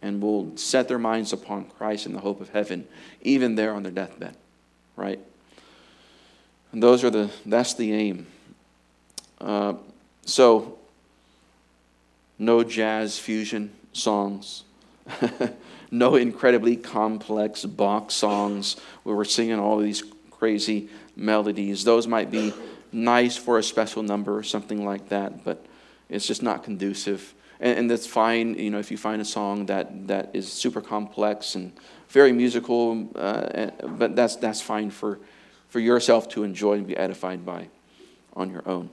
And 0.00 0.22
will 0.22 0.56
set 0.56 0.88
their 0.88 0.98
minds 0.98 1.34
upon 1.34 1.66
Christ 1.66 2.06
and 2.06 2.14
the 2.14 2.20
hope 2.20 2.40
of 2.40 2.48
heaven, 2.48 2.88
even 3.20 3.56
there 3.56 3.74
on 3.74 3.82
their 3.82 3.92
deathbed, 3.92 4.36
right? 4.96 5.20
And 6.72 6.82
those 6.82 7.04
are 7.04 7.10
the, 7.10 7.30
that's 7.44 7.74
the 7.74 7.92
aim. 7.92 8.26
Uh, 9.38 9.74
so, 10.24 10.78
no 12.38 12.64
jazz 12.64 13.18
fusion 13.18 13.70
songs. 13.92 14.64
no 15.92 16.16
incredibly 16.16 16.74
complex 16.74 17.64
Bach 17.64 18.10
songs 18.10 18.76
where 19.04 19.14
we're 19.14 19.24
singing 19.24 19.60
all 19.60 19.78
of 19.78 19.84
these 19.84 20.02
crazy 20.30 20.88
melodies. 21.14 21.84
Those 21.84 22.08
might 22.08 22.30
be 22.30 22.52
nice 22.90 23.36
for 23.36 23.58
a 23.58 23.62
special 23.62 24.02
number 24.02 24.36
or 24.36 24.42
something 24.42 24.84
like 24.84 25.10
that, 25.10 25.44
but 25.44 25.64
it's 26.08 26.26
just 26.26 26.42
not 26.42 26.64
conducive. 26.64 27.34
And, 27.60 27.78
and 27.80 27.90
that's 27.90 28.06
fine, 28.06 28.54
you 28.54 28.70
know, 28.70 28.78
if 28.78 28.90
you 28.90 28.96
find 28.96 29.20
a 29.20 29.24
song 29.24 29.66
that, 29.66 30.08
that 30.08 30.30
is 30.32 30.50
super 30.50 30.80
complex 30.80 31.54
and 31.54 31.72
very 32.08 32.32
musical, 32.32 33.08
uh, 33.14 33.70
but 33.82 34.16
that's, 34.16 34.36
that's 34.36 34.62
fine 34.62 34.90
for, 34.90 35.18
for 35.68 35.78
yourself 35.78 36.28
to 36.30 36.42
enjoy 36.42 36.74
and 36.74 36.86
be 36.86 36.96
edified 36.96 37.44
by 37.44 37.68
on 38.34 38.50
your 38.50 38.66
own. 38.66 38.88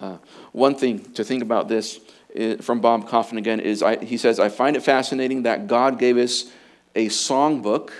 Uh, 0.00 0.16
one 0.52 0.74
thing 0.74 1.00
to 1.12 1.22
think 1.22 1.42
about 1.42 1.68
this 1.68 2.00
from 2.60 2.80
Bob 2.80 3.08
Kauflin 3.08 3.38
again 3.38 3.60
is 3.60 3.82
I, 3.82 4.02
he 4.04 4.16
says, 4.16 4.38
I 4.38 4.48
find 4.48 4.76
it 4.76 4.82
fascinating 4.82 5.42
that 5.42 5.66
God 5.66 5.98
gave 5.98 6.16
us 6.16 6.50
a 6.94 7.08
songbook. 7.08 7.90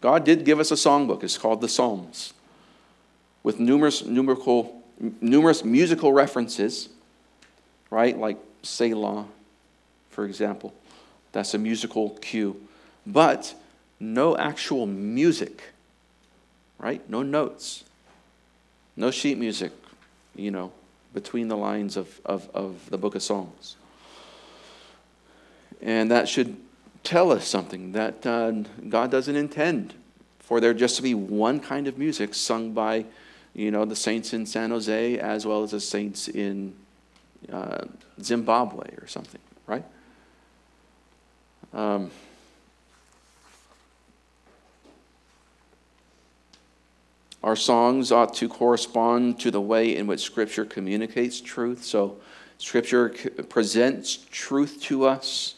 God 0.00 0.24
did 0.24 0.44
give 0.44 0.60
us 0.60 0.70
a 0.70 0.74
songbook. 0.74 1.22
It's 1.22 1.38
called 1.38 1.60
the 1.60 1.68
Psalms. 1.68 2.34
with 3.44 3.60
numerous, 3.60 4.04
numerical, 4.04 4.82
numerous 5.20 5.64
musical 5.64 6.12
references, 6.12 6.88
right? 7.90 8.18
Like 8.18 8.38
Selah, 8.62 9.26
for 10.10 10.24
example. 10.24 10.74
That's 11.32 11.54
a 11.54 11.58
musical 11.58 12.10
cue. 12.20 12.60
But 13.06 13.54
no 14.00 14.36
actual 14.36 14.86
music, 14.86 15.62
right? 16.78 17.08
No 17.08 17.22
notes. 17.22 17.84
No 18.96 19.10
sheet 19.10 19.38
music, 19.38 19.72
you 20.34 20.50
know, 20.50 20.72
between 21.14 21.48
the 21.48 21.56
lines 21.56 21.96
of, 21.96 22.20
of, 22.24 22.50
of 22.52 22.90
the 22.90 22.98
book 22.98 23.14
of 23.14 23.22
Psalms. 23.22 23.76
And 25.80 26.10
that 26.10 26.28
should 26.28 26.56
tell 27.02 27.30
us 27.30 27.46
something 27.46 27.92
that 27.92 28.26
uh, 28.26 28.50
God 28.88 29.10
doesn't 29.10 29.36
intend 29.36 29.94
for 30.40 30.60
there 30.60 30.74
just 30.74 30.96
to 30.96 31.02
be 31.02 31.14
one 31.14 31.58
kind 31.60 31.86
of 31.86 31.96
music 31.96 32.34
sung 32.34 32.72
by, 32.72 33.06
you 33.54 33.70
know, 33.70 33.84
the 33.84 33.96
saints 33.96 34.34
in 34.34 34.44
San 34.44 34.70
Jose 34.70 35.18
as 35.18 35.46
well 35.46 35.62
as 35.62 35.70
the 35.70 35.80
saints 35.80 36.28
in 36.28 36.74
uh, 37.50 37.84
Zimbabwe 38.20 38.94
or 38.96 39.06
something, 39.06 39.40
right? 39.66 39.84
Um, 41.72 42.10
our 47.44 47.54
songs 47.54 48.10
ought 48.10 48.32
to 48.32 48.48
correspond 48.48 49.38
to 49.40 49.50
the 49.50 49.60
way 49.60 49.94
in 49.94 50.06
which 50.06 50.20
Scripture 50.20 50.64
communicates 50.64 51.42
truth. 51.42 51.84
So, 51.84 52.16
Scripture 52.56 53.10
presents 53.50 54.24
truth 54.30 54.80
to 54.84 55.04
us 55.04 55.54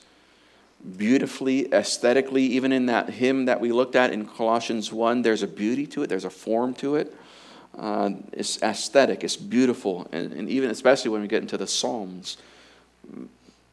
beautifully, 0.96 1.72
aesthetically. 1.72 2.42
Even 2.42 2.72
in 2.72 2.86
that 2.86 3.10
hymn 3.10 3.44
that 3.44 3.60
we 3.60 3.70
looked 3.70 3.94
at 3.94 4.12
in 4.12 4.26
Colossians 4.26 4.92
1, 4.92 5.22
there's 5.22 5.44
a 5.44 5.46
beauty 5.46 5.86
to 5.86 6.02
it, 6.02 6.08
there's 6.08 6.24
a 6.24 6.30
form 6.30 6.74
to 6.74 6.96
it. 6.96 7.14
Uh, 7.78 8.10
it's 8.32 8.60
aesthetic, 8.62 9.22
it's 9.22 9.36
beautiful. 9.36 10.08
And, 10.10 10.32
and 10.32 10.48
even 10.48 10.70
especially 10.70 11.12
when 11.12 11.22
we 11.22 11.28
get 11.28 11.42
into 11.42 11.56
the 11.56 11.68
Psalms, 11.68 12.36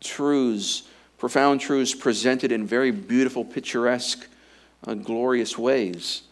truths, 0.02 0.84
profound 1.18 1.62
truths 1.62 1.96
presented 1.96 2.52
in 2.52 2.68
very 2.68 2.92
beautiful, 2.92 3.44
picturesque, 3.44 4.28
uh, 4.86 4.94
glorious 4.94 5.58
ways. 5.58 6.24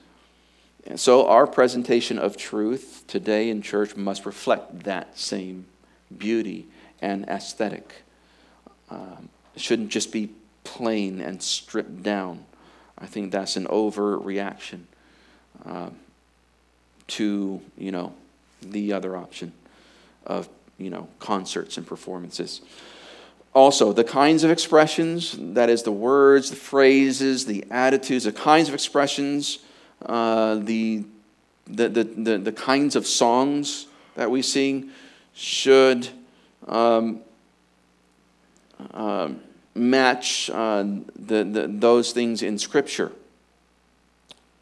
And 0.86 1.00
so 1.00 1.28
our 1.28 1.46
presentation 1.46 2.18
of 2.18 2.38
truth 2.38 3.04
today 3.08 3.50
in 3.50 3.62
church 3.62 3.96
must 3.96 4.26
reflect 4.26 4.84
that 4.84 5.18
same 5.18 5.66
beauty 6.18 6.68
and 7.02 7.26
aesthetic. 7.28 8.04
Um, 8.90 9.30
it 9.56 9.62
shouldn't 9.62 9.90
just 9.90 10.12
be 10.12 10.32
plain 10.64 11.22
and 11.22 11.42
stripped 11.42 12.04
down. 12.04 12.46
I 12.98 13.06
think 13.06 13.32
that's 13.32 13.56
an 13.56 13.66
overreaction 13.68 14.82
uh, 15.66 15.90
to, 17.08 17.62
you 17.78 17.92
know, 17.92 18.14
the 18.62 18.94
other 18.94 19.16
option 19.18 19.54
of, 20.26 20.48
you 20.78 20.90
know, 20.90 21.08
concerts 21.20 21.78
and 21.78 21.86
performances. 21.86 22.62
Also, 23.54 23.92
the 23.92 24.04
kinds 24.04 24.44
of 24.44 24.52
expressions, 24.52 25.36
that 25.38 25.70
is, 25.70 25.84
the 25.84 25.92
words, 25.92 26.50
the 26.50 26.56
phrases, 26.56 27.46
the 27.46 27.66
attitudes, 27.70 28.24
the 28.24 28.32
kinds 28.32 28.70
of 28.70 28.74
expressions, 28.74 29.60
uh, 30.06 30.56
the, 30.56 31.04
the, 31.68 31.90
the, 31.90 32.38
the, 32.38 32.52
kinds 32.52 32.96
of 32.96 33.06
songs 33.06 33.88
that 34.16 34.30
we 34.32 34.42
sing 34.42 34.90
should 35.34 36.10
um, 36.68 37.22
um, 38.94 39.42
match 39.76 40.50
uh, 40.54 40.84
the, 41.16 41.44
the, 41.44 41.68
those 41.68 42.12
things 42.12 42.42
in 42.42 42.58
Scripture. 42.58 43.12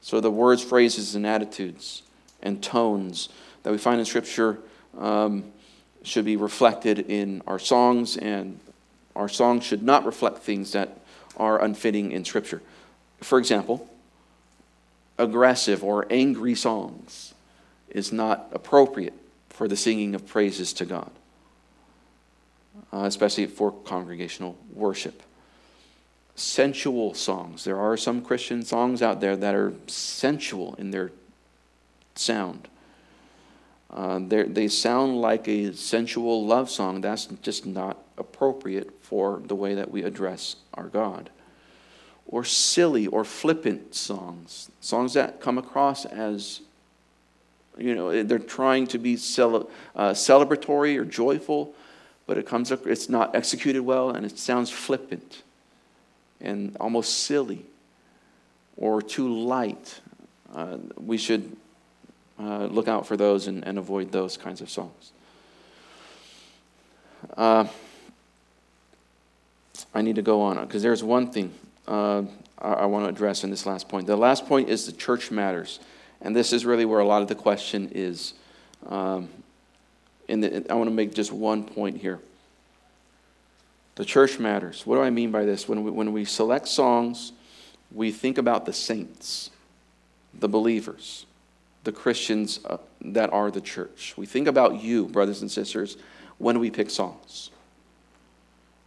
So 0.01 0.19
the 0.19 0.31
words, 0.31 0.63
phrases, 0.63 1.15
and 1.15 1.25
attitudes 1.25 2.03
and 2.41 2.63
tones 2.63 3.29
that 3.63 3.71
we 3.71 3.77
find 3.77 3.99
in 3.99 4.05
Scripture 4.05 4.59
um, 4.97 5.45
should 6.03 6.25
be 6.25 6.35
reflected 6.35 6.99
in 6.99 7.41
our 7.47 7.59
songs, 7.59 8.17
and 8.17 8.59
our 9.15 9.29
songs 9.29 9.65
should 9.65 9.83
not 9.83 10.05
reflect 10.05 10.39
things 10.39 10.71
that 10.71 10.99
are 11.37 11.61
unfitting 11.63 12.11
in 12.11 12.25
Scripture. 12.25 12.61
For 13.21 13.37
example, 13.37 13.89
aggressive 15.19 15.83
or 15.83 16.07
angry 16.09 16.55
songs 16.55 17.33
is 17.89 18.11
not 18.11 18.49
appropriate 18.51 19.13
for 19.49 19.67
the 19.67 19.75
singing 19.75 20.15
of 20.15 20.25
praises 20.25 20.73
to 20.73 20.85
God 20.85 21.11
uh, 22.91 23.03
especially 23.03 23.45
for 23.45 23.71
congregational 23.71 24.57
worship. 24.73 25.23
Sensual 26.35 27.13
songs. 27.13 27.63
There 27.63 27.79
are 27.79 27.97
some 27.97 28.21
Christian 28.21 28.63
songs 28.63 29.01
out 29.01 29.19
there 29.19 29.35
that 29.35 29.55
are 29.55 29.73
sensual 29.87 30.75
in 30.75 30.91
their 30.91 31.11
sound. 32.15 32.67
Uh, 33.91 34.19
they 34.21 34.67
sound 34.67 35.19
like 35.19 35.47
a 35.47 35.73
sensual 35.73 36.45
love 36.45 36.69
song. 36.69 37.01
That's 37.01 37.25
just 37.41 37.65
not 37.65 37.97
appropriate 38.17 39.01
for 39.01 39.41
the 39.43 39.55
way 39.55 39.73
that 39.73 39.89
we 39.89 40.03
address 40.03 40.57
our 40.75 40.87
God. 40.87 41.29
Or 42.31 42.43
silly 42.43 43.07
or 43.07 43.25
flippant 43.25 43.95
songs, 43.95 44.69
songs 44.81 45.13
that 45.15 45.41
come 45.41 45.57
across 45.57 46.05
as, 46.05 46.61
you 47.77 47.95
know, 47.95 48.23
they're 48.23 48.37
trying 48.37 48.85
to 48.87 48.99
be 48.99 49.15
uh, 49.15 49.17
celebratory 49.17 50.97
or 50.97 51.05
joyful, 51.05 51.73
but 52.27 52.37
it 52.37 52.45
comes 52.45 52.71
it's 52.71 53.09
not 53.09 53.35
executed 53.35 53.81
well 53.81 54.11
and 54.11 54.25
it 54.25 54.37
sounds 54.37 54.69
flippant 54.69 55.41
and 56.39 56.77
almost 56.79 57.23
silly 57.23 57.65
or 58.77 59.01
too 59.01 59.27
light. 59.27 59.99
Uh, 60.53 60.77
we 60.97 61.17
should 61.17 61.55
uh, 62.39 62.65
look 62.65 62.87
out 62.87 63.05
for 63.05 63.17
those 63.17 63.47
and, 63.47 63.65
and, 63.67 63.77
avoid 63.77 64.11
those 64.11 64.37
kinds 64.37 64.61
of 64.61 64.69
songs. 64.69 65.11
Uh, 67.35 67.67
I 69.93 70.01
need 70.01 70.15
to 70.15 70.21
go 70.21 70.41
on 70.41 70.59
because 70.65 70.81
there's 70.81 71.03
one 71.03 71.31
thing 71.31 71.53
uh, 71.89 72.21
I, 72.59 72.73
I 72.73 72.85
want 72.85 73.05
to 73.05 73.09
address 73.09 73.43
in 73.43 73.49
this 73.49 73.65
last 73.65 73.89
point. 73.89 74.07
The 74.07 74.15
last 74.15 74.45
point 74.45 74.69
is 74.69 74.85
the 74.85 74.91
church 74.91 75.31
matters. 75.31 75.79
And 76.21 76.35
this 76.35 76.53
is 76.53 76.65
really 76.65 76.85
where 76.85 76.99
a 76.99 77.05
lot 77.05 77.21
of 77.21 77.27
the 77.27 77.35
question 77.35 77.91
is. 77.93 78.33
Um, 78.87 79.29
and 80.27 80.67
I 80.69 80.73
want 80.75 80.89
to 80.89 80.95
make 80.95 81.13
just 81.13 81.33
one 81.33 81.63
point 81.63 81.97
here. 81.97 82.19
The 83.95 84.05
church 84.05 84.39
matters. 84.39 84.85
What 84.85 84.95
do 84.95 85.01
I 85.01 85.09
mean 85.09 85.31
by 85.31 85.43
this? 85.43 85.67
When 85.67 85.83
we, 85.83 85.91
when 85.91 86.13
we 86.13 86.23
select 86.23 86.67
songs, 86.67 87.33
we 87.91 88.11
think 88.11 88.37
about 88.37 88.65
the 88.65 88.73
saints, 88.73 89.49
the 90.33 90.47
believers, 90.47 91.25
the 91.83 91.91
Christians 91.91 92.59
uh, 92.65 92.77
that 93.01 93.33
are 93.33 93.49
the 93.49 93.61
church. 93.61 94.13
We 94.15 94.25
think 94.25 94.47
about 94.47 94.81
you, 94.81 95.07
brothers 95.07 95.41
and 95.41 95.49
sisters, 95.49 95.97
when 96.37 96.59
we 96.59 96.69
pick 96.69 96.89
songs. 96.89 97.49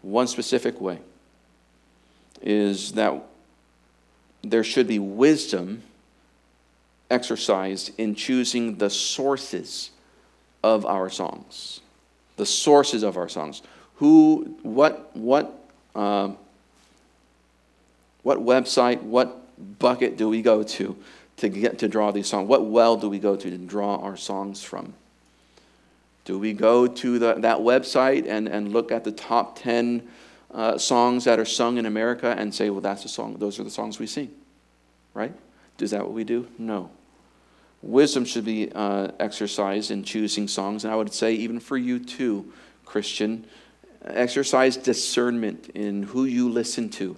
One 0.02 0.28
specific 0.28 0.80
way 0.80 1.00
is 2.42 2.92
that 2.92 3.22
there 4.42 4.64
should 4.64 4.88
be 4.88 4.98
wisdom 4.98 5.82
exercised 7.10 7.92
in 7.98 8.14
choosing 8.14 8.76
the 8.78 8.90
sources 8.90 9.90
of 10.62 10.86
our 10.86 11.10
songs. 11.10 11.80
The 12.36 12.46
sources 12.46 13.02
of 13.02 13.16
our 13.16 13.28
songs. 13.28 13.62
Who, 13.96 14.56
what, 14.62 15.14
what, 15.14 15.52
um, 15.94 16.38
what 18.22 18.38
website, 18.38 19.02
what 19.02 19.38
bucket 19.78 20.16
do 20.16 20.28
we 20.28 20.42
go 20.42 20.62
to 20.62 20.96
to 21.36 21.48
get 21.48 21.78
to 21.80 21.88
draw 21.88 22.10
these 22.10 22.28
songs? 22.28 22.48
What 22.48 22.66
well 22.66 22.96
do 22.96 23.08
we 23.08 23.18
go 23.18 23.36
to 23.36 23.50
to 23.50 23.58
draw 23.58 23.96
our 23.96 24.16
songs 24.16 24.62
from? 24.62 24.94
Do 26.24 26.38
we 26.38 26.52
go 26.52 26.86
to 26.86 27.18
the, 27.18 27.34
that 27.34 27.58
website 27.58 28.28
and, 28.28 28.48
and 28.48 28.72
look 28.72 28.92
at 28.92 29.04
the 29.04 29.12
top 29.12 29.58
10 29.58 30.08
uh, 30.52 30.78
songs 30.78 31.24
that 31.24 31.38
are 31.38 31.44
sung 31.44 31.78
in 31.78 31.86
America 31.86 32.34
and 32.36 32.54
say, 32.54 32.70
well, 32.70 32.80
that's 32.80 33.02
the 33.02 33.08
song, 33.08 33.36
those 33.38 33.58
are 33.58 33.64
the 33.64 33.70
songs 33.70 33.98
we 33.98 34.06
sing? 34.06 34.30
Right? 35.14 35.34
Is 35.80 35.90
that 35.90 36.02
what 36.02 36.12
we 36.12 36.24
do? 36.24 36.46
No. 36.58 36.90
Wisdom 37.82 38.24
should 38.24 38.44
be 38.44 38.70
uh, 38.72 39.08
exercised 39.18 39.90
in 39.90 40.04
choosing 40.04 40.46
songs. 40.46 40.84
And 40.84 40.92
I 40.92 40.96
would 40.96 41.12
say, 41.12 41.34
even 41.34 41.58
for 41.58 41.76
you 41.76 41.98
too, 41.98 42.52
Christian, 42.84 43.44
exercise 44.04 44.76
discernment 44.76 45.70
in 45.70 46.04
who 46.04 46.24
you 46.24 46.48
listen 46.48 46.88
to. 46.90 47.16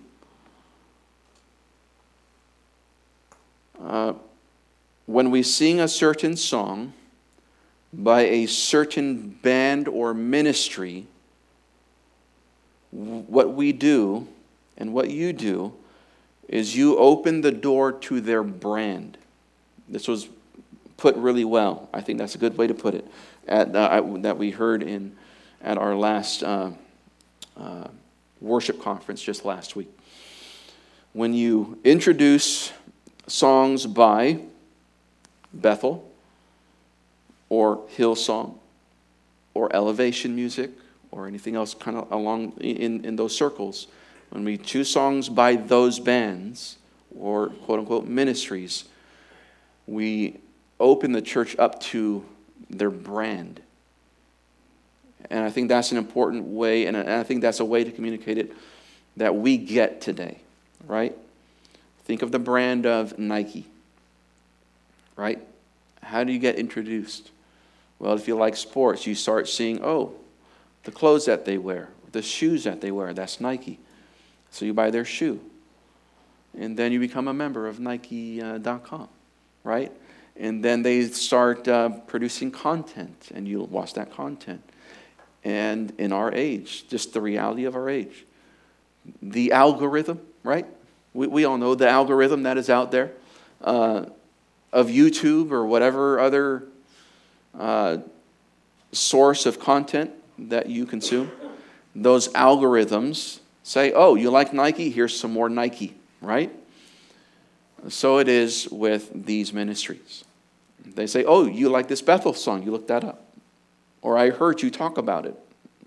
Uh, 3.83 4.15
when 5.07 5.31
we 5.31 5.43
sing 5.43 5.81
a 5.81 5.89
certain 5.89 6.37
song 6.37 6.95
by 7.93 8.23
a 8.23 8.47
certain 8.47 9.29
band 9.43 9.87
or 9.87 10.15
ministry, 10.15 11.07
what 12.95 13.55
we 13.55 13.73
do 13.73 14.29
and 14.77 14.93
what 14.93 15.11
you 15.11 15.33
do 15.33 15.73
is 16.49 16.77
you 16.77 16.97
open 16.99 17.41
the 17.41 17.51
door 17.51 17.93
to 17.93 18.21
their 18.21 18.43
brand. 18.43 19.19
This 19.89 20.07
was 20.07 20.29
put 20.97 21.17
really 21.17 21.45
well. 21.45 21.89
I 21.93 22.01
think 22.01 22.19
that's 22.19 22.35
a 22.35 22.39
good 22.39 22.57
way 22.57 22.67
to 22.67 22.75
put 22.75 22.95
it. 22.95 23.07
At, 23.47 23.75
uh, 23.75 24.03
that 24.19 24.39
we 24.39 24.51
heard 24.51 24.83
in 24.83 25.17
at 25.61 25.77
our 25.77 25.95
last 25.95 26.43
uh, 26.43 26.71
uh, 27.57 27.89
worship 28.41 28.81
conference 28.83 29.23
just 29.23 29.45
last 29.45 29.77
week. 29.77 29.91
When 31.13 31.35
you 31.35 31.79
introduce 31.85 32.73
songs 33.27 33.87
by 33.87 34.41
Bethel, 35.53 36.11
or 37.49 37.79
Hillsong 37.97 38.55
or 39.55 39.75
elevation 39.75 40.35
music 40.35 40.71
or 41.15 41.29
anything 41.29 41.55
else 41.55 41.75
kind 41.75 41.97
of 41.97 42.11
along 42.11 42.53
in, 42.61 43.05
in 43.05 43.15
those 43.15 43.35
circles, 43.37 43.87
when 44.31 44.45
we 44.45 44.59
choose 44.59 44.91
songs 44.91 45.29
by 45.29 45.55
those 45.55 46.01
bands 46.01 46.77
or 47.17 47.51
quote 47.51 47.79
unquote 47.79 48.07
ministries, 48.07 48.85
we 49.87 50.41
open 50.81 51.13
the 51.13 51.23
church 51.23 51.57
up 51.59 51.81
to 51.81 52.25
their 52.69 52.91
brand. 52.91 53.61
And 55.31 55.45
I 55.45 55.51
think 55.51 55.69
that's 55.69 55.93
an 55.93 55.99
important 55.99 56.45
way, 56.45 56.87
and 56.87 56.97
I 56.97 57.23
think 57.23 57.43
that's 57.43 57.61
a 57.61 57.65
way 57.65 57.85
to 57.85 57.93
communicate 57.93 58.37
it 58.37 58.53
that 59.17 59.37
we 59.37 59.57
get 59.57 60.01
today, 60.01 60.41
right? 60.87 61.17
Think 62.05 62.23
of 62.23 62.33
the 62.33 62.41
brand 62.41 62.87
of 62.87 63.19
Nike, 63.19 63.67
right? 65.17 65.39
How 66.03 66.25
do 66.25 66.33
you 66.33 66.41
get 66.41 66.57
introduced? 66.57 67.31
Well, 68.01 68.15
if 68.15 68.27
you 68.27 68.35
like 68.35 68.57
sports, 68.57 69.07
you 69.07 69.15
start 69.15 69.49
seeing, 69.49 69.81
oh, 69.83 70.13
the 70.85 70.93
clothes 70.93 71.25
that 71.27 71.45
they 71.45 71.59
wear, 71.59 71.89
the 72.13 72.23
shoes 72.23 72.65
that 72.65 72.81
they 72.81 72.91
wear, 72.91 73.13
that's 73.13 73.41
Nike. 73.41 73.79
So 74.51 74.65
you 74.65 74.73
buy 74.73 74.91
their 74.91 75.05
shoe. 75.05 75.41
And 76.57 76.77
then 76.77 76.93
you 76.93 77.01
become 77.01 77.27
a 77.27 77.35
member 77.35 77.67
of 77.67 77.81
Nike.com, 77.81 79.03
uh, 79.03 79.07
right? 79.65 79.91
And 80.37 80.65
then 80.65 80.83
they 80.83 81.09
start 81.09 81.67
uh, 81.67 81.89
producing 81.89 82.51
content, 82.51 83.31
and 83.35 83.49
you 83.49 83.63
watch 83.63 83.95
that 83.95 84.13
content. 84.13 84.63
And 85.43 85.93
in 85.99 86.13
our 86.13 86.33
age, 86.33 86.87
just 86.89 87.13
the 87.13 87.21
reality 87.21 87.65
of 87.65 87.75
our 87.75 87.89
age, 87.89 88.25
the 89.21 89.53
algorithm, 89.53 90.21
right? 90.45 90.67
We, 91.13 91.27
we 91.27 91.45
all 91.45 91.59
know 91.59 91.75
the 91.75 91.89
algorithm 91.89 92.45
that 92.45 92.57
is 92.57 92.71
out 92.71 92.91
there 92.93 93.13
uh, 93.61 94.07
of 94.73 94.89
YouTube 94.89 95.51
or 95.51 95.67
whatever 95.67 96.21
other 96.21 96.65
uh, 97.59 97.99
source 98.93 99.47
of 99.47 99.59
content 99.59 100.13
that 100.39 100.69
you 100.69 100.87
consume. 100.87 101.31
Those 101.95 102.29
algorithms 102.29 103.41
say, 103.63 103.93
oh, 103.93 104.15
you 104.15 104.31
like 104.31 104.53
Nike? 104.53 104.91
Here's 104.91 105.19
some 105.19 105.33
more 105.33 105.49
Nike, 105.49 105.95
right? 106.21 106.55
So 107.89 108.19
it 108.19 108.29
is 108.29 108.69
with 108.71 109.27
these 109.27 109.53
ministries. 109.53 110.25
They 110.85 111.07
say, 111.07 111.25
oh, 111.25 111.47
you 111.47 111.69
like 111.69 111.89
this 111.89 112.03
Bethel 112.03 112.35
song? 112.35 112.63
You 112.63 112.73
look 112.73 112.89
that 112.89 113.05
up. 113.05 113.25
Or 114.03 114.19
I 114.19 114.31
heard 114.31 114.63
you 114.63 114.71
talk 114.71 114.99
about 114.99 115.25
it, 115.25 115.37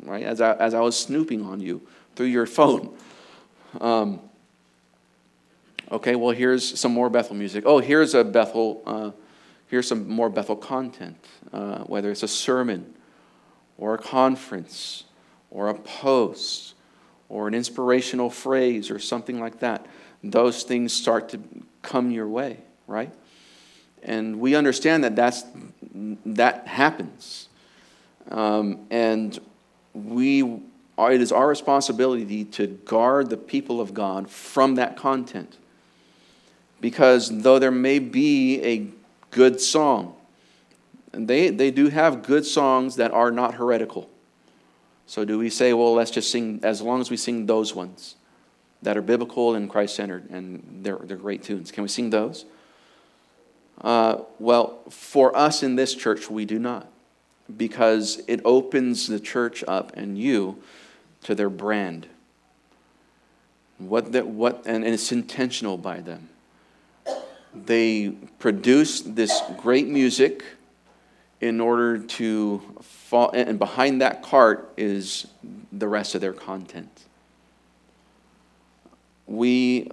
right? 0.04 0.24
As 0.24 0.42
I, 0.42 0.54
as 0.54 0.74
I 0.74 0.80
was 0.82 0.98
snooping 0.98 1.44
on 1.44 1.60
you 1.60 1.82
through 2.16 2.28
your 2.28 2.48
phone. 2.48 2.96
Um, 3.80 4.22
okay, 5.92 6.16
well, 6.16 6.32
here's 6.32 6.80
some 6.80 6.94
more 6.94 7.10
Bethel 7.10 7.36
music. 7.36 7.64
Oh, 7.68 7.80
here's 7.80 8.16
a 8.16 8.24
Bethel, 8.24 8.82
uh, 8.88 9.12
here's 9.68 9.88
some 9.88 10.10
more 10.10 10.30
Bethel 10.30 10.56
content, 10.56 11.24
uh, 11.54 11.80
whether 11.84 12.10
it's 12.10 12.24
a 12.24 12.28
sermon 12.28 12.96
or 13.78 13.94
a 13.94 13.98
conference 13.98 15.04
or 15.52 15.70
a 15.70 15.74
post 15.74 16.74
or 17.30 17.48
an 17.48 17.54
inspirational 17.54 18.30
phrase 18.30 18.90
or 18.90 19.00
something 19.00 19.40
like 19.40 19.60
that. 19.60 19.86
Those 20.24 20.64
things 20.64 20.94
start 20.94 21.30
to 21.30 21.40
come 21.82 22.12
your 22.12 22.28
way, 22.28 22.60
right? 22.88 23.14
And 24.04 24.40
we 24.40 24.56
understand 24.56 25.04
that 25.04 25.16
that's, 25.16 25.44
that 26.26 26.68
happens. 26.68 27.50
Um, 28.30 28.88
and 28.90 29.40
we 29.94 30.62
it 31.00 31.22
is 31.22 31.32
our 31.32 31.48
responsibility 31.48 32.44
to 32.44 32.68
guard 32.68 33.30
the 33.30 33.38
people 33.38 33.80
of 33.80 33.94
God 33.94 34.30
from 34.30 34.76
that 34.76 34.98
content. 34.98 35.56
Because 36.82 37.44
though 37.44 37.60
there 37.60 37.72
may 37.72 38.00
be 38.00 38.62
a 38.64 38.88
good 39.32 39.62
song, 39.62 40.17
and 41.18 41.28
they, 41.28 41.50
they 41.50 41.72
do 41.72 41.90
have 41.90 42.22
good 42.22 42.46
songs 42.46 42.98
that 42.98 43.12
are 43.12 43.32
not 43.32 43.56
heretical. 43.56 44.08
So 45.08 45.26
do 45.26 45.40
we 45.40 45.50
say, 45.50 45.74
well, 45.74 45.96
let's 45.96 46.12
just 46.12 46.32
sing, 46.32 46.60
as 46.62 46.80
long 46.80 47.02
as 47.02 47.10
we 47.10 47.18
sing 47.18 47.48
those 47.48 47.74
ones 47.74 48.18
that 48.84 48.96
are 48.98 49.02
biblical 49.02 49.56
and 49.56 49.68
Christ 49.68 49.96
centered, 49.96 50.30
and 50.30 50.82
they're, 50.84 51.00
they're 51.02 51.18
great 51.18 51.42
tunes. 51.42 51.72
Can 51.72 51.82
we 51.82 51.88
sing 51.88 52.12
those? 52.12 52.46
Uh, 53.82 54.20
well, 54.38 54.84
for 54.92 55.36
us 55.36 55.64
in 55.64 55.76
this 55.76 55.96
church, 55.96 56.30
we 56.30 56.46
do 56.46 56.60
not, 56.60 56.88
because 57.58 58.22
it 58.28 58.40
opens 58.46 59.08
the 59.08 59.20
church 59.20 59.64
up 59.68 59.98
and 59.98 60.20
you 60.20 60.62
to 61.24 61.34
their 61.34 61.50
brand. 61.50 62.06
What 63.80 64.12
the, 64.12 64.24
what, 64.24 64.68
and, 64.68 64.84
and 64.84 64.94
it's 64.94 65.12
intentional 65.12 65.80
by 65.80 66.00
them. 66.02 66.30
They 67.56 68.10
produce 68.38 69.02
this 69.02 69.42
great 69.58 69.88
music 69.88 70.44
in 71.40 71.62
order 71.62 72.00
to 72.00 72.62
fall, 72.82 73.30
and 73.32 73.60
behind 73.60 74.02
that 74.02 74.24
cart 74.24 74.74
is 74.78 75.28
the 75.72 75.88
rest 75.88 76.16
of 76.16 76.22
their 76.22 76.34
content. 76.34 77.06
We 79.28 79.90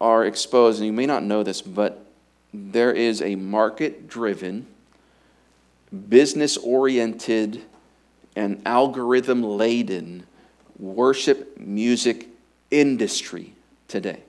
are 0.00 0.24
exposed, 0.24 0.78
and 0.78 0.86
you 0.86 0.92
may 0.92 1.06
not 1.06 1.22
know 1.22 1.42
this, 1.42 1.60
but 1.62 2.04
there 2.52 2.92
is 2.92 3.20
a 3.22 3.36
market 3.36 4.08
driven, 4.08 4.66
business 6.08 6.56
oriented, 6.56 7.62
and 8.34 8.62
algorithm 8.64 9.42
laden 9.42 10.24
worship 10.78 11.58
music 11.58 12.28
industry 12.70 13.52
today. 13.88 14.22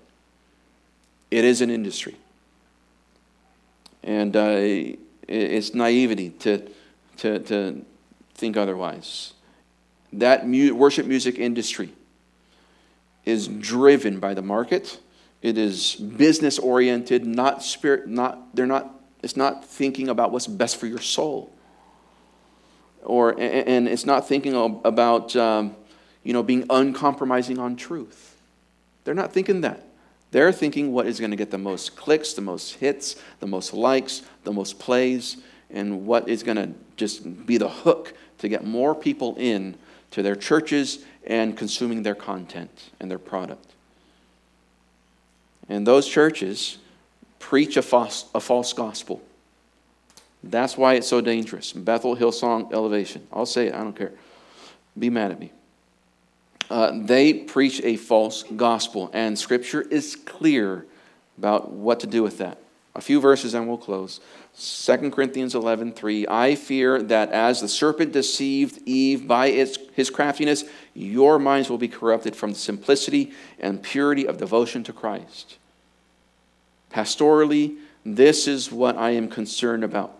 It 1.29 1.45
is 1.45 1.61
an 1.61 1.69
industry. 1.69 2.15
And 4.03 4.35
uh, 4.35 4.97
it's 5.29 5.73
naivety 5.73 6.31
to, 6.31 6.67
to, 7.17 7.39
to 7.39 7.85
think 8.33 8.57
otherwise. 8.57 9.33
That 10.11 10.47
mu- 10.47 10.73
worship 10.73 11.05
music 11.05 11.37
industry 11.37 11.93
is 13.25 13.47
driven 13.47 14.19
by 14.19 14.33
the 14.33 14.41
market. 14.41 14.99
It 15.41 15.57
is 15.57 15.95
business 15.95 16.57
oriented, 16.59 17.25
not 17.25 17.63
spirit, 17.63 18.07
not, 18.07 18.55
they're 18.55 18.65
not, 18.65 18.89
it's 19.21 19.37
not 19.37 19.63
thinking 19.63 20.09
about 20.09 20.31
what's 20.31 20.47
best 20.47 20.77
for 20.77 20.87
your 20.87 20.99
soul. 20.99 21.53
Or, 23.03 23.39
and 23.39 23.87
it's 23.87 24.05
not 24.05 24.27
thinking 24.27 24.55
about 24.83 25.35
um, 25.35 25.75
you 26.23 26.33
know, 26.33 26.43
being 26.43 26.65
uncompromising 26.69 27.59
on 27.59 27.75
truth. 27.75 28.37
They're 29.03 29.13
not 29.13 29.31
thinking 29.31 29.61
that. 29.61 29.85
They're 30.31 30.51
thinking 30.51 30.91
what 30.91 31.07
is 31.07 31.19
going 31.19 31.31
to 31.31 31.37
get 31.37 31.51
the 31.51 31.57
most 31.57 31.95
clicks, 31.95 32.33
the 32.33 32.41
most 32.41 32.75
hits, 32.75 33.15
the 33.39 33.47
most 33.47 33.73
likes, 33.73 34.21
the 34.43 34.53
most 34.53 34.77
plays, 34.79 35.37
and 35.71 36.05
what 36.05 36.29
is 36.29 36.43
going 36.43 36.57
to 36.57 36.69
just 36.97 37.45
be 37.45 37.57
the 37.57 37.69
hook 37.69 38.13
to 38.39 38.47
get 38.47 38.63
more 38.63 38.93
people 38.93 39.35
in 39.37 39.75
to 40.11 40.21
their 40.21 40.35
churches 40.35 41.03
and 41.25 41.57
consuming 41.57 42.03
their 42.03 42.15
content 42.15 42.91
and 42.99 43.09
their 43.09 43.19
product. 43.19 43.73
And 45.67 45.85
those 45.85 46.07
churches 46.07 46.77
preach 47.39 47.77
a 47.77 47.81
false, 47.81 48.25
a 48.33 48.39
false 48.39 48.73
gospel. 48.73 49.21
That's 50.43 50.77
why 50.77 50.95
it's 50.95 51.07
so 51.07 51.21
dangerous. 51.21 51.73
Bethel, 51.73 52.15
Hillsong, 52.15 52.71
Elevation. 52.71 53.27
I'll 53.31 53.45
say 53.45 53.67
it, 53.67 53.73
I 53.73 53.83
don't 53.83 53.95
care. 53.95 54.13
Be 54.97 55.09
mad 55.09 55.31
at 55.31 55.39
me 55.39 55.51
uh, 56.69 56.91
they 56.93 57.33
preach 57.33 57.81
a 57.83 57.95
false 57.95 58.43
gospel, 58.43 59.09
and 59.13 59.37
Scripture 59.37 59.81
is 59.81 60.15
clear 60.15 60.85
about 61.37 61.71
what 61.71 61.99
to 62.01 62.07
do 62.07 62.21
with 62.21 62.37
that. 62.37 62.59
A 62.95 63.01
few 63.01 63.21
verses 63.21 63.53
and 63.53 63.67
we'll 63.67 63.77
close. 63.77 64.19
2 64.59 65.11
Corinthians 65.11 65.55
11, 65.55 65.93
3. 65.93 66.27
I 66.27 66.55
fear 66.55 67.01
that 67.03 67.31
as 67.31 67.61
the 67.61 67.67
serpent 67.69 68.11
deceived 68.11 68.79
Eve 68.85 69.27
by 69.27 69.47
its, 69.47 69.77
his 69.93 70.09
craftiness, 70.09 70.65
your 70.93 71.39
minds 71.39 71.69
will 71.69 71.77
be 71.77 71.87
corrupted 71.87 72.35
from 72.35 72.51
the 72.51 72.59
simplicity 72.59 73.31
and 73.59 73.81
purity 73.81 74.27
of 74.27 74.37
devotion 74.37 74.83
to 74.83 74.93
Christ. 74.93 75.57
Pastorally, 76.91 77.77
this 78.03 78.47
is 78.47 78.71
what 78.71 78.97
I 78.97 79.11
am 79.11 79.29
concerned 79.29 79.83
about 79.83 80.17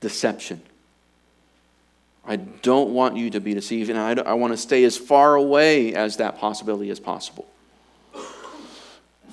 deception. 0.00 0.62
I 2.26 2.36
don't 2.36 2.90
want 2.90 3.16
you 3.16 3.30
to 3.30 3.40
be 3.40 3.54
deceived, 3.54 3.88
and 3.88 3.98
I, 3.98 4.30
I 4.30 4.34
want 4.34 4.52
to 4.52 4.56
stay 4.56 4.82
as 4.84 4.96
far 4.96 5.36
away 5.36 5.94
as 5.94 6.16
that 6.16 6.38
possibility 6.38 6.90
as 6.90 6.98
possible. 6.98 7.46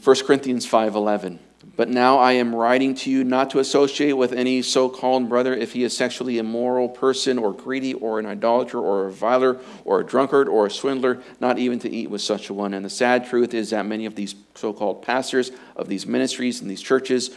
1 0.03 0.15
Corinthians 0.27 0.67
5:11 0.67 1.39
But 1.77 1.89
now 1.89 2.17
I 2.17 2.33
am 2.33 2.53
writing 2.53 2.93
to 2.95 3.09
you 3.09 3.23
not 3.23 3.49
to 3.51 3.59
associate 3.59 4.13
with 4.13 4.33
any 4.33 4.61
so-called 4.61 5.29
brother 5.29 5.55
if 5.55 5.71
he 5.71 5.83
is 5.83 5.95
sexually 5.95 6.37
immoral 6.37 6.89
person 6.89 7.39
or 7.39 7.53
greedy 7.53 7.93
or 7.93 8.19
an 8.19 8.25
idolater 8.25 8.77
or 8.77 9.03
a 9.03 9.05
reviler 9.05 9.59
or 9.85 10.01
a 10.01 10.03
drunkard 10.03 10.49
or 10.49 10.65
a 10.65 10.69
swindler 10.69 11.23
not 11.39 11.57
even 11.57 11.79
to 11.79 11.89
eat 11.89 12.09
with 12.09 12.21
such 12.21 12.49
a 12.49 12.53
one 12.53 12.73
and 12.73 12.83
the 12.83 12.89
sad 12.89 13.25
truth 13.25 13.53
is 13.53 13.69
that 13.69 13.85
many 13.85 14.05
of 14.05 14.15
these 14.15 14.35
so-called 14.55 15.01
pastors 15.01 15.51
of 15.77 15.87
these 15.87 16.05
ministries 16.05 16.59
and 16.59 16.69
these 16.69 16.81
churches 16.81 17.31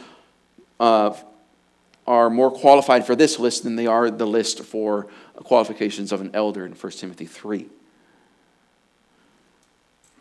uh, 0.80 1.14
are 2.06 2.30
more 2.30 2.50
qualified 2.50 3.06
for 3.06 3.16
this 3.16 3.38
list 3.38 3.64
than 3.64 3.76
they 3.76 3.86
are 3.86 4.10
the 4.10 4.26
list 4.26 4.60
for 4.60 5.08
qualifications 5.34 6.12
of 6.12 6.20
an 6.20 6.30
elder 6.34 6.64
in 6.64 6.72
1 6.72 6.92
Timothy 6.92 7.26
3. 7.26 7.66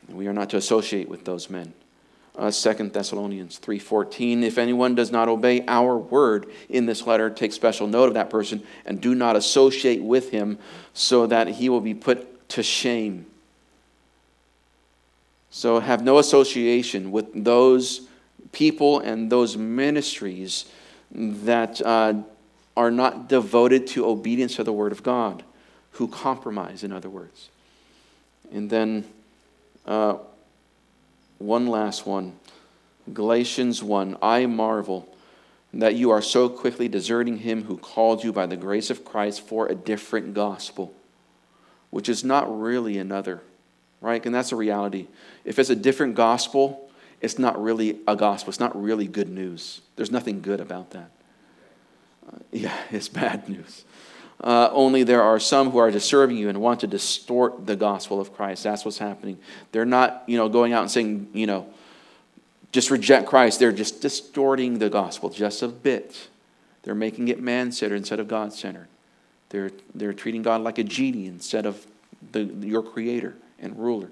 We 0.09 0.27
are 0.27 0.33
not 0.33 0.49
to 0.51 0.57
associate 0.57 1.09
with 1.09 1.25
those 1.25 1.49
men. 1.49 1.73
uh, 2.37 2.51
2 2.51 2.89
Thessalonians 2.89 3.59
3:14 3.59 4.43
if 4.43 4.57
anyone 4.57 4.93
does 4.93 5.11
not 5.11 5.29
obey 5.29 5.63
our 5.67 5.97
word 5.97 6.47
in 6.69 6.85
this 6.85 7.07
letter 7.07 7.29
take 7.29 7.53
special 7.53 7.87
note 7.87 8.09
of 8.09 8.13
that 8.15 8.29
person 8.29 8.61
and 8.85 8.99
do 8.99 9.15
not 9.15 9.35
associate 9.35 10.03
with 10.03 10.31
him 10.31 10.57
so 10.93 11.27
that 11.27 11.47
he 11.47 11.69
will 11.69 11.81
be 11.81 11.93
put 11.93 12.47
to 12.49 12.61
shame 12.61 13.25
so 15.49 15.79
have 15.79 16.03
no 16.03 16.17
association 16.17 17.11
with 17.11 17.45
those 17.45 18.07
people 18.51 18.99
and 18.99 19.31
those 19.31 19.55
ministries 19.55 20.65
that 21.15 21.81
uh, 21.81 22.13
are 22.75 22.91
not 22.91 23.29
devoted 23.29 23.87
to 23.87 24.05
obedience 24.05 24.55
to 24.55 24.63
the 24.63 24.73
word 24.73 24.91
of 24.91 25.01
God 25.01 25.43
who 25.91 26.07
compromise 26.07 26.83
in 26.83 26.91
other 26.91 27.09
words 27.09 27.49
and 28.51 28.69
then 28.69 29.05
uh, 29.85 30.17
one 31.37 31.67
last 31.67 32.05
one 32.05 32.33
Galatians 33.13 33.83
1 33.83 34.17
I 34.21 34.45
marvel 34.45 35.07
that 35.75 35.95
you 35.95 36.09
are 36.09 36.21
so 36.21 36.47
quickly 36.47 36.87
deserting 36.87 37.39
him 37.39 37.65
who 37.65 37.77
called 37.77 38.23
you 38.23 38.31
by 38.31 38.45
the 38.45 38.55
grace 38.55 38.89
of 38.89 39.03
Christ 39.03 39.41
for 39.41 39.67
a 39.67 39.75
different 39.75 40.33
gospel, 40.33 40.93
which 41.89 42.07
is 42.07 42.23
not 42.23 42.59
really 42.59 42.97
another, 42.97 43.41
right? 43.99 44.25
And 44.25 44.33
that's 44.33 44.53
a 44.53 44.55
reality. 44.55 45.07
If 45.43 45.59
it's 45.59 45.69
a 45.69 45.75
different 45.75 46.15
gospel, 46.15 46.84
it's 47.25 47.39
not 47.39 47.61
really 47.61 47.99
a 48.07 48.15
gospel. 48.15 48.51
It's 48.51 48.59
not 48.59 48.79
really 48.79 49.07
good 49.07 49.29
news. 49.29 49.81
There's 49.95 50.11
nothing 50.11 50.41
good 50.41 50.59
about 50.59 50.91
that. 50.91 51.09
Uh, 52.27 52.37
yeah, 52.51 52.77
it's 52.91 53.09
bad 53.09 53.49
news. 53.49 53.83
Uh, 54.41 54.69
only 54.71 55.03
there 55.03 55.23
are 55.23 55.39
some 55.39 55.71
who 55.71 55.79
are 55.79 55.89
disturbing 55.89 56.37
you 56.37 56.49
and 56.49 56.61
want 56.61 56.81
to 56.81 56.87
distort 56.87 57.65
the 57.65 57.75
gospel 57.75 58.21
of 58.21 58.33
Christ. 58.33 58.63
That's 58.63 58.85
what's 58.85 58.99
happening. 58.99 59.39
They're 59.71 59.85
not, 59.85 60.23
you 60.27 60.37
know, 60.37 60.49
going 60.49 60.71
out 60.71 60.81
and 60.81 60.91
saying, 60.91 61.29
you 61.33 61.47
know, 61.47 61.67
just 62.71 62.91
reject 62.91 63.27
Christ. 63.27 63.59
They're 63.59 63.71
just 63.71 64.01
distorting 64.01 64.77
the 64.77 64.89
gospel 64.89 65.29
just 65.29 65.63
a 65.63 65.67
bit. 65.67 66.27
They're 66.83 66.93
making 66.93 67.29
it 67.29 67.41
man 67.41 67.71
centered 67.71 67.95
instead 67.95 68.19
of 68.19 68.27
God 68.27 68.53
centered. 68.53 68.87
They're, 69.49 69.71
they're 69.95 70.13
treating 70.13 70.43
God 70.43 70.61
like 70.61 70.77
a 70.77 70.83
genie 70.83 71.25
instead 71.25 71.65
of 71.65 71.87
the, 72.33 72.43
your 72.43 72.83
creator 72.83 73.35
and 73.57 73.79
ruler. 73.79 74.09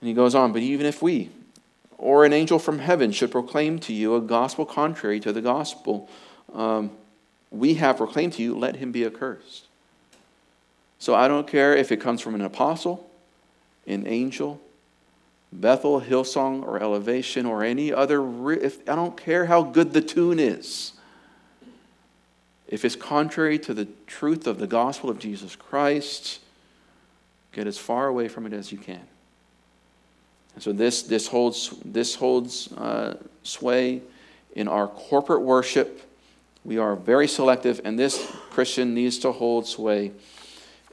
And 0.00 0.08
he 0.08 0.12
goes 0.12 0.34
on, 0.34 0.52
but 0.52 0.60
even 0.60 0.84
if 0.86 1.00
we 1.02 1.30
or 1.98 2.24
an 2.24 2.32
angel 2.32 2.58
from 2.58 2.78
heaven 2.78 3.12
should 3.12 3.30
proclaim 3.30 3.78
to 3.80 3.92
you 3.92 4.14
a 4.16 4.20
gospel 4.20 4.66
contrary 4.66 5.20
to 5.20 5.32
the 5.32 5.40
gospel, 5.40 6.08
um, 6.52 6.90
we 7.50 7.74
have 7.74 7.96
proclaimed 7.96 8.32
to 8.34 8.42
you, 8.42 8.56
let 8.56 8.76
him 8.76 8.92
be 8.92 9.04
accursed. 9.04 9.66
So 10.98 11.14
I 11.14 11.28
don't 11.28 11.46
care 11.46 11.76
if 11.76 11.92
it 11.92 11.98
comes 11.98 12.20
from 12.20 12.34
an 12.34 12.40
apostle, 12.40 13.08
an 13.86 14.06
angel, 14.06 14.60
Bethel, 15.52 16.00
Hillsong, 16.00 16.64
or 16.64 16.82
Elevation, 16.82 17.46
or 17.46 17.62
any 17.62 17.92
other. 17.92 18.52
If, 18.52 18.88
I 18.88 18.96
don't 18.96 19.16
care 19.16 19.46
how 19.46 19.62
good 19.62 19.92
the 19.92 20.00
tune 20.00 20.38
is. 20.40 20.92
If 22.66 22.84
it's 22.84 22.96
contrary 22.96 23.58
to 23.60 23.74
the 23.74 23.86
truth 24.06 24.46
of 24.46 24.58
the 24.58 24.66
gospel 24.66 25.10
of 25.10 25.18
Jesus 25.18 25.54
Christ, 25.54 26.40
get 27.52 27.66
as 27.66 27.78
far 27.78 28.08
away 28.08 28.26
from 28.26 28.46
it 28.46 28.52
as 28.52 28.72
you 28.72 28.78
can. 28.78 29.06
So 30.58 30.72
this, 30.72 31.02
this 31.02 31.26
holds, 31.26 31.74
this 31.84 32.14
holds 32.14 32.72
uh, 32.72 33.16
sway 33.42 34.02
in 34.54 34.68
our 34.68 34.86
corporate 34.86 35.42
worship 35.42 36.00
we 36.64 36.78
are 36.78 36.96
very 36.96 37.28
selective, 37.28 37.82
and 37.84 37.98
this 37.98 38.26
Christian 38.48 38.94
needs 38.94 39.18
to 39.18 39.32
hold 39.32 39.66
sway 39.66 40.12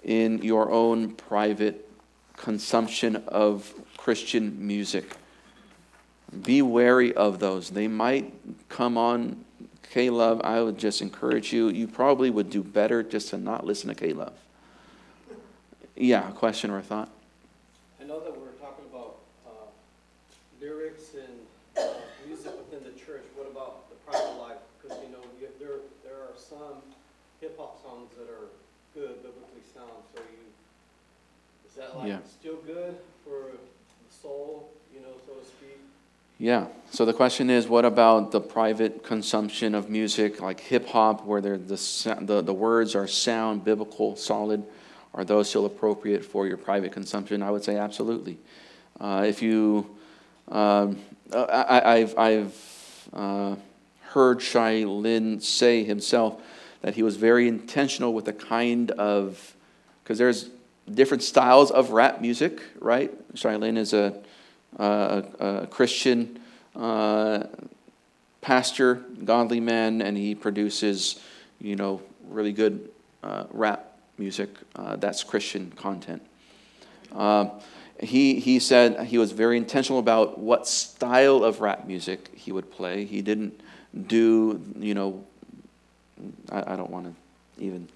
in 0.03 0.41
your 0.41 0.69
own 0.69 1.11
private 1.11 1.87
consumption 2.35 3.15
of 3.27 3.73
Christian 3.95 4.67
music. 4.67 5.15
Be 6.43 6.61
wary 6.61 7.13
of 7.13 7.39
those. 7.39 7.69
They 7.69 7.87
might 7.87 8.33
come 8.67 8.97
on 8.97 9.45
K 9.91 10.09
Love. 10.09 10.41
I 10.43 10.61
would 10.61 10.77
just 10.77 11.01
encourage 11.01 11.53
you. 11.53 11.69
You 11.69 11.87
probably 11.87 12.29
would 12.29 12.49
do 12.49 12.63
better 12.63 13.01
just 13.01 13.29
to 13.29 13.37
not 13.37 13.65
listen 13.65 13.87
to 13.89 13.95
K 13.95 14.11
Love. 14.11 14.33
Yeah, 15.95 16.27
a 16.27 16.31
question 16.33 16.71
or 16.71 16.79
a 16.79 16.81
thought? 16.81 17.09
I 18.01 18.05
know 18.05 18.19
that 18.19 18.31
we're 18.31 18.57
talking 18.59 18.85
about 18.91 19.17
uh, 19.45 19.51
lyrics 20.59 21.13
and 21.13 21.37
uh, 21.77 21.93
music 22.27 22.51
within 22.57 22.83
the 22.83 22.97
church. 22.99 23.23
What 23.35 23.47
about 23.51 23.89
the 23.89 23.95
private 24.09 24.39
life? 24.39 24.57
Because, 24.81 24.97
you 25.03 25.11
know, 25.11 25.21
you, 25.39 25.47
there, 25.59 25.83
there 26.03 26.17
are 26.17 26.33
some 26.37 26.81
hip 27.39 27.57
hop 27.59 27.81
songs 27.83 28.09
that 28.17 28.29
are 28.29 28.49
good, 28.93 29.21
biblically 29.21 29.61
sound. 29.75 30.01
So 30.15 30.21
you, 30.21 30.47
is 31.69 31.70
that 31.81 31.97
like 31.97 32.07
Yeah. 32.07 32.17
still 32.39 32.57
good 32.65 32.95
for 33.25 33.51
the 33.51 34.13
soul, 34.21 34.69
you 34.93 35.01
know, 35.01 35.13
so 35.25 35.33
to 35.33 35.45
speak? 35.45 35.77
Yeah. 36.37 36.67
So 36.91 37.05
the 37.05 37.13
question 37.13 37.49
is, 37.49 37.67
what 37.67 37.85
about 37.85 38.31
the 38.31 38.41
private 38.41 39.03
consumption 39.03 39.73
of 39.75 39.89
music, 39.89 40.41
like 40.41 40.59
hip 40.59 40.87
hop, 40.87 41.25
where 41.25 41.41
the, 41.41 41.57
the 41.57 42.41
the 42.41 42.53
words 42.53 42.95
are 42.95 43.07
sound, 43.07 43.63
biblical, 43.63 44.15
solid? 44.15 44.63
Are 45.13 45.25
those 45.25 45.49
still 45.49 45.65
appropriate 45.65 46.23
for 46.23 46.47
your 46.47 46.57
private 46.57 46.93
consumption? 46.93 47.43
I 47.43 47.51
would 47.51 47.63
say 47.65 47.75
absolutely. 47.77 48.37
Uh, 48.99 49.25
if 49.27 49.41
you, 49.41 49.89
um, 50.49 50.97
I, 51.33 51.37
I- 51.37 51.93
I've, 51.95 52.17
I've 52.17 53.07
uh, 53.13 53.55
heard 54.03 54.41
Shai 54.41 54.83
Linne 54.83 55.41
say 55.41 55.83
himself 55.83 56.41
that 56.81 56.95
he 56.95 57.03
was 57.03 57.15
very 57.17 57.47
intentional 57.47 58.13
with 58.13 58.25
the 58.25 58.33
kind 58.33 58.91
of, 58.91 59.53
because 60.03 60.17
there's 60.17 60.49
different 60.89 61.23
styles 61.23 61.71
of 61.71 61.91
rap 61.91 62.21
music, 62.21 62.61
right? 62.79 63.11
Shai 63.35 63.55
Linne 63.55 63.77
is 63.77 63.93
a, 63.93 64.15
a, 64.77 65.23
a 65.39 65.67
Christian 65.67 66.39
uh, 66.75 67.43
pastor, 68.41 68.95
godly 69.23 69.59
man, 69.59 70.01
and 70.01 70.17
he 70.17 70.35
produces, 70.35 71.19
you 71.59 71.75
know, 71.75 72.01
really 72.27 72.53
good 72.53 72.89
uh, 73.23 73.45
rap 73.51 73.97
music 74.17 74.49
uh, 74.75 74.95
that's 74.95 75.23
Christian 75.23 75.71
content. 75.71 76.21
Uh, 77.13 77.49
he, 77.99 78.39
he 78.39 78.59
said 78.59 79.07
he 79.07 79.17
was 79.17 79.31
very 79.31 79.57
intentional 79.57 79.99
about 79.99 80.39
what 80.39 80.67
style 80.67 81.43
of 81.43 81.61
rap 81.61 81.85
music 81.85 82.29
he 82.35 82.51
would 82.51 82.71
play. 82.71 83.05
He 83.05 83.21
didn't 83.21 83.59
do, 84.07 84.61
you 84.79 84.93
know, 84.93 85.23
I, 86.51 86.73
I 86.73 86.75
don't 86.75 86.89
want 86.89 87.05
to 87.07 87.63
even 87.63 87.87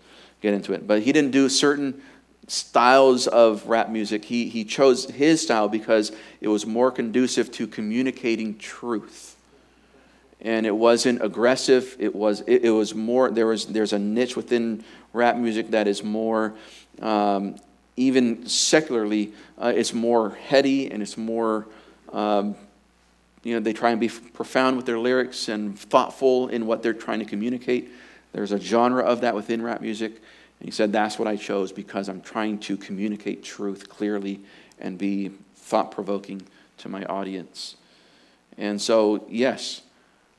get 0.41 0.53
into 0.53 0.73
it, 0.73 0.85
but 0.85 1.01
he 1.01 1.11
didn't 1.11 1.31
do 1.31 1.49
certain 1.49 2.01
styles 2.47 3.27
of 3.27 3.67
rap 3.67 3.89
music. 3.89 4.25
He, 4.25 4.49
he 4.49 4.63
chose 4.63 5.05
his 5.09 5.41
style 5.41 5.67
because 5.67 6.11
it 6.41 6.47
was 6.47 6.65
more 6.65 6.91
conducive 6.91 7.51
to 7.53 7.67
communicating 7.67 8.57
truth. 8.57 9.35
And 10.41 10.65
it 10.65 10.75
wasn't 10.75 11.23
aggressive. 11.23 11.95
It 11.97 12.13
was, 12.13 12.41
it, 12.41 12.65
it 12.65 12.69
was 12.69 12.93
more, 12.93 13.31
there 13.31 13.47
was, 13.47 13.65
there's 13.65 13.93
a 13.93 13.99
niche 13.99 14.35
within 14.35 14.83
rap 15.13 15.37
music 15.37 15.71
that 15.71 15.87
is 15.87 16.03
more, 16.03 16.53
um, 17.01 17.55
even 17.97 18.45
secularly, 18.47 19.33
uh, 19.57 19.73
it's 19.75 19.93
more 19.93 20.31
heady 20.31 20.91
and 20.91 21.01
it's 21.01 21.17
more, 21.17 21.65
um, 22.13 22.55
you 23.43 23.53
know, 23.53 23.59
they 23.59 23.73
try 23.73 23.91
and 23.91 23.99
be 23.99 24.09
profound 24.09 24.75
with 24.75 24.85
their 24.85 24.99
lyrics 24.99 25.47
and 25.49 25.79
thoughtful 25.79 26.47
in 26.49 26.67
what 26.67 26.83
they're 26.83 26.93
trying 26.93 27.19
to 27.19 27.25
communicate. 27.25 27.89
There's 28.33 28.51
a 28.51 28.59
genre 28.59 29.03
of 29.03 29.21
that 29.21 29.33
within 29.33 29.61
rap 29.61 29.81
music. 29.81 30.21
He 30.61 30.71
said, 30.71 30.91
That's 30.91 31.19
what 31.19 31.27
I 31.27 31.35
chose 31.35 31.71
because 31.71 32.09
I'm 32.09 32.21
trying 32.21 32.59
to 32.59 32.77
communicate 32.77 33.43
truth 33.43 33.89
clearly 33.89 34.41
and 34.79 34.97
be 34.97 35.31
thought 35.55 35.91
provoking 35.91 36.41
to 36.77 36.89
my 36.89 37.03
audience. 37.05 37.75
And 38.57 38.81
so, 38.81 39.25
yes, 39.29 39.81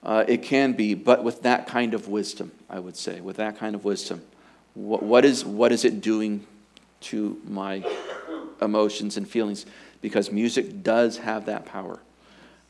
uh, 0.03 0.25
it 0.29 0.43
can 0.43 0.73
be, 0.73 0.95
but 0.95 1.25
with 1.25 1.43
that 1.43 1.67
kind 1.67 1.95
of 1.95 2.09
wisdom, 2.09 2.53
I 2.71 2.79
would 2.79 2.97
say, 2.97 3.21
with 3.21 3.37
that 3.37 3.59
kind 3.59 3.75
of 3.75 3.85
wisdom. 3.85 4.23
What, 4.75 5.03
what, 5.03 5.25
is, 5.25 5.45
what 5.45 5.73
is 5.73 5.85
it 5.85 6.01
doing 6.01 6.47
to 7.03 7.41
my 7.45 7.85
emotions 8.61 9.17
and 9.17 9.29
feelings? 9.29 9.67
Because 10.01 10.31
music 10.31 10.83
does 10.83 11.19
have 11.19 11.47
that 11.47 11.67
power 11.67 11.99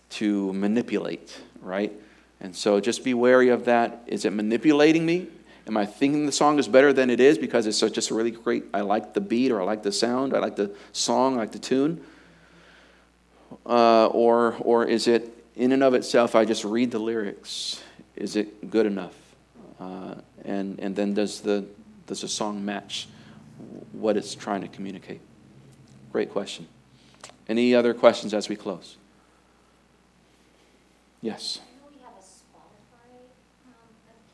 to 0.09 0.53
manipulate, 0.53 1.39
right? 1.61 1.93
And 2.41 2.55
so 2.55 2.81
just 2.81 3.05
be 3.05 3.15
wary 3.15 3.49
of 3.49 3.65
that. 3.65 4.03
Is 4.07 4.25
it 4.25 4.33
manipulating 4.33 5.05
me? 5.05 5.29
Am 5.67 5.77
I 5.77 5.85
thinking 5.85 6.27
the 6.27 6.33
song 6.33 6.59
is 6.59 6.69
better 6.69 6.93
than 6.93 7.11
it 7.11 7.19
is 7.19 7.39
because 7.39 7.67
it's 7.67 7.81
just 7.81 8.11
a 8.11 8.15
really 8.15 8.31
great? 8.31 8.65
I 8.73 8.83
like 8.83 9.15
the 9.15 9.21
beat 9.21 9.51
or 9.51 9.61
I 9.61 9.65
like 9.65 9.83
the 9.83 9.93
sound, 9.93 10.35
I 10.35 10.39
like 10.39 10.57
the 10.57 10.75
song, 10.93 11.35
I 11.35 11.39
like 11.39 11.53
the 11.53 11.59
tune? 11.59 12.05
Uh, 13.65 14.07
or, 14.07 14.57
or 14.61 14.85
is 14.85 15.09
it 15.09 15.33
in 15.57 15.73
and 15.73 15.83
of 15.83 15.95
itself, 15.95 16.35
I 16.35 16.45
just 16.45 16.65
read 16.65 16.91
the 16.91 16.99
lyrics? 16.99 17.83
Is 18.15 18.37
it 18.37 18.71
good 18.71 18.87
enough? 18.87 19.15
Uh, 19.81 20.15
and, 20.45 20.79
and 20.79 20.95
then 20.95 21.15
does 21.15 21.41
the, 21.41 21.65
does 22.07 22.21
the 22.21 22.29
song 22.29 22.65
match 22.65 23.09
what 23.93 24.17
it's 24.17 24.35
trying 24.35 24.61
to 24.61 24.69
communicate? 24.69 25.21
Great 26.13 26.31
question. 26.31 26.67
Any 27.49 27.75
other 27.75 27.95
questions 27.95 28.35
as 28.35 28.49
we 28.49 28.57
close? 28.57 28.97
Yes. 31.23 31.61
I 31.61 31.81
know 31.81 31.91
we 31.93 32.03
have 32.03 32.13
a 32.15 32.23
Spotify 32.23 33.27
um, 33.67 33.91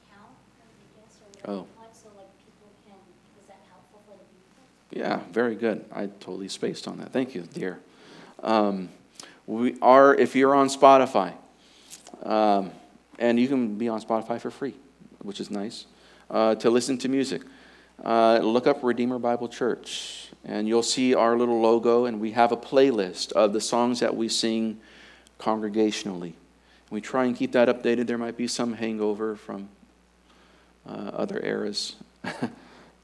account, 0.06 0.34
I 0.60 1.00
guess, 1.00 1.20
or 1.20 1.31
Oh. 1.46 1.66
so 1.92 2.08
like 2.16 2.26
people 2.38 2.70
can, 2.84 2.94
is 3.40 3.48
that 3.48 3.58
helpful 3.70 4.00
for 4.06 4.16
the 4.16 4.24
people? 4.24 5.08
Yeah, 5.08 5.20
very 5.32 5.54
good. 5.54 5.84
I 5.92 6.06
totally 6.06 6.48
spaced 6.48 6.86
on 6.88 6.98
that. 6.98 7.12
Thank 7.12 7.34
you, 7.34 7.42
dear. 7.42 7.80
Um, 8.42 8.88
We 9.46 9.76
are, 9.82 10.14
if 10.14 10.36
you're 10.36 10.54
on 10.54 10.68
Spotify, 10.68 11.34
um, 12.22 12.70
and 13.18 13.38
you 13.40 13.48
can 13.48 13.76
be 13.76 13.88
on 13.88 14.00
Spotify 14.00 14.40
for 14.40 14.50
free, 14.50 14.74
which 15.20 15.40
is 15.40 15.50
nice, 15.50 15.86
uh, 16.30 16.54
to 16.56 16.70
listen 16.70 16.96
to 16.98 17.08
music. 17.08 17.42
Uh, 18.02 18.38
look 18.38 18.66
up 18.66 18.82
Redeemer 18.82 19.18
Bible 19.18 19.48
Church, 19.48 20.30
and 20.44 20.68
you'll 20.68 20.82
see 20.82 21.14
our 21.14 21.36
little 21.36 21.60
logo, 21.60 22.06
and 22.06 22.20
we 22.20 22.32
have 22.32 22.52
a 22.52 22.56
playlist 22.56 23.32
of 23.32 23.52
the 23.52 23.60
songs 23.60 24.00
that 24.00 24.16
we 24.16 24.28
sing 24.28 24.78
congregationally. 25.38 26.34
We 26.90 27.00
try 27.00 27.24
and 27.24 27.36
keep 27.36 27.52
that 27.52 27.68
updated. 27.68 28.06
There 28.06 28.18
might 28.18 28.36
be 28.36 28.46
some 28.46 28.74
hangover 28.74 29.36
from 29.36 29.68
other 30.86 31.40
eras 31.42 31.96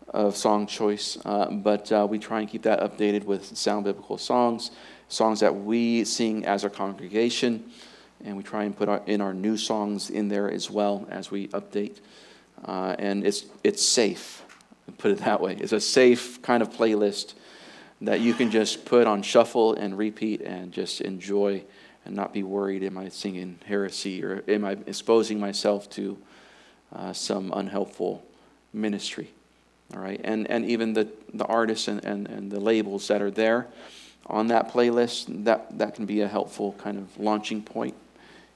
of 0.08 0.36
song 0.36 0.66
choice, 0.66 1.18
uh, 1.24 1.50
but 1.50 1.90
uh, 1.92 2.06
we 2.08 2.18
try 2.18 2.40
and 2.40 2.48
keep 2.48 2.62
that 2.62 2.80
updated 2.80 3.24
with 3.24 3.56
sound 3.56 3.84
biblical 3.84 4.18
songs, 4.18 4.70
songs 5.08 5.40
that 5.40 5.54
we 5.54 6.04
sing 6.04 6.44
as 6.46 6.64
a 6.64 6.70
congregation, 6.70 7.70
and 8.24 8.36
we 8.36 8.42
try 8.42 8.64
and 8.64 8.76
put 8.76 8.88
our, 8.88 9.02
in 9.06 9.20
our 9.20 9.34
new 9.34 9.56
songs 9.56 10.10
in 10.10 10.28
there 10.28 10.50
as 10.50 10.70
well 10.70 11.06
as 11.10 11.30
we 11.30 11.48
update. 11.48 11.98
Uh, 12.64 12.96
and 12.98 13.24
it's 13.24 13.46
it's 13.62 13.84
safe, 13.84 14.42
put 14.96 15.10
it 15.12 15.18
that 15.18 15.40
way. 15.40 15.56
It's 15.60 15.72
a 15.72 15.80
safe 15.80 16.42
kind 16.42 16.62
of 16.62 16.70
playlist 16.70 17.34
that 18.00 18.20
you 18.20 18.34
can 18.34 18.50
just 18.50 18.84
put 18.84 19.06
on 19.06 19.22
shuffle 19.22 19.74
and 19.74 19.96
repeat 19.98 20.40
and 20.40 20.72
just 20.72 21.00
enjoy 21.00 21.64
and 22.04 22.14
not 22.14 22.32
be 22.32 22.42
worried 22.42 22.82
am 22.82 22.96
I 22.96 23.08
singing 23.08 23.58
heresy 23.66 24.24
or 24.24 24.42
am 24.48 24.64
I 24.64 24.72
exposing 24.86 25.40
myself 25.40 25.90
to 25.90 26.16
uh, 26.94 27.12
some 27.12 27.52
unhelpful 27.54 28.24
ministry. 28.72 29.30
All 29.94 30.00
right, 30.00 30.20
and, 30.22 30.50
and 30.50 30.66
even 30.66 30.92
the, 30.92 31.08
the 31.32 31.46
artists 31.46 31.88
and, 31.88 32.04
and, 32.04 32.28
and 32.28 32.50
the 32.50 32.60
labels 32.60 33.08
that 33.08 33.22
are 33.22 33.30
there 33.30 33.66
on 34.26 34.48
that 34.48 34.70
playlist, 34.70 35.44
that, 35.44 35.78
that 35.78 35.94
can 35.94 36.04
be 36.04 36.20
a 36.20 36.28
helpful 36.28 36.74
kind 36.78 36.98
of 36.98 37.18
launching 37.18 37.62
point 37.62 37.94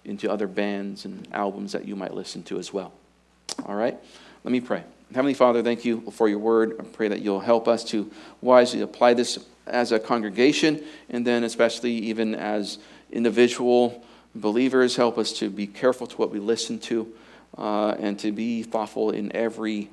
into 0.05 0.30
other 0.30 0.47
bands 0.47 1.05
and 1.07 1.26
albums 1.33 1.72
that 1.72 1.87
you 1.87 1.97
might 1.97 2.12
listen 2.12 2.43
to 2.43 2.59
as 2.59 2.72
well. 2.72 2.93
All 3.64 3.74
right, 3.74 3.99
let 4.45 4.53
me 4.53 4.61
pray. 4.61 4.85
Heavenly 5.14 5.35
Father, 5.35 5.62
thank 5.62 5.85
you 5.85 6.11
for 6.11 6.28
your 6.28 6.39
word. 6.39 6.76
I 6.78 6.85
pray 6.85 7.09
that 7.09 7.20
you'll 7.20 7.41
help 7.41 7.68
us 7.68 7.85
to 7.85 8.11
wisely 8.41 8.80
apply 8.80 9.14
this 9.14 9.39
as 9.66 9.93
a 9.93 9.99
congregation 9.99 10.83
and 11.11 11.26
then 11.26 11.45
especially 11.45 11.93
even 11.93 12.35
as 12.35 12.78
individual 13.11 14.03
believers. 14.35 14.97
Help 14.97 15.18
us 15.18 15.33
to 15.35 15.51
be 15.51 15.66
careful 15.66 16.07
to 16.07 16.16
what 16.16 16.30
we 16.30 16.39
listen 16.39 16.78
to 16.80 17.12
uh, 17.57 17.95
and 17.99 18.19
to 18.21 18.33
be 18.33 18.63
thoughtful 18.63 19.11
in 19.11 19.35
every 19.35 19.91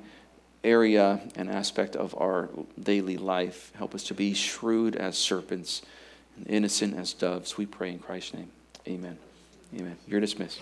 area 0.62 1.20
and 1.36 1.50
aspect 1.50 1.96
of 1.96 2.14
our 2.18 2.48
daily 2.78 3.16
life. 3.16 3.72
Help 3.74 3.94
us 3.94 4.04
to 4.04 4.14
be 4.14 4.34
shrewd 4.34 4.96
as 4.96 5.16
serpents 5.16 5.82
and 6.36 6.48
innocent 6.48 6.96
as 6.96 7.12
doves. 7.12 7.56
We 7.56 7.66
pray 7.66 7.90
in 7.90 7.98
Christ's 7.98 8.34
name. 8.34 8.50
Amen. 8.86 9.18
Amen. 9.74 9.96
You're 10.06 10.20
dismissed. 10.20 10.60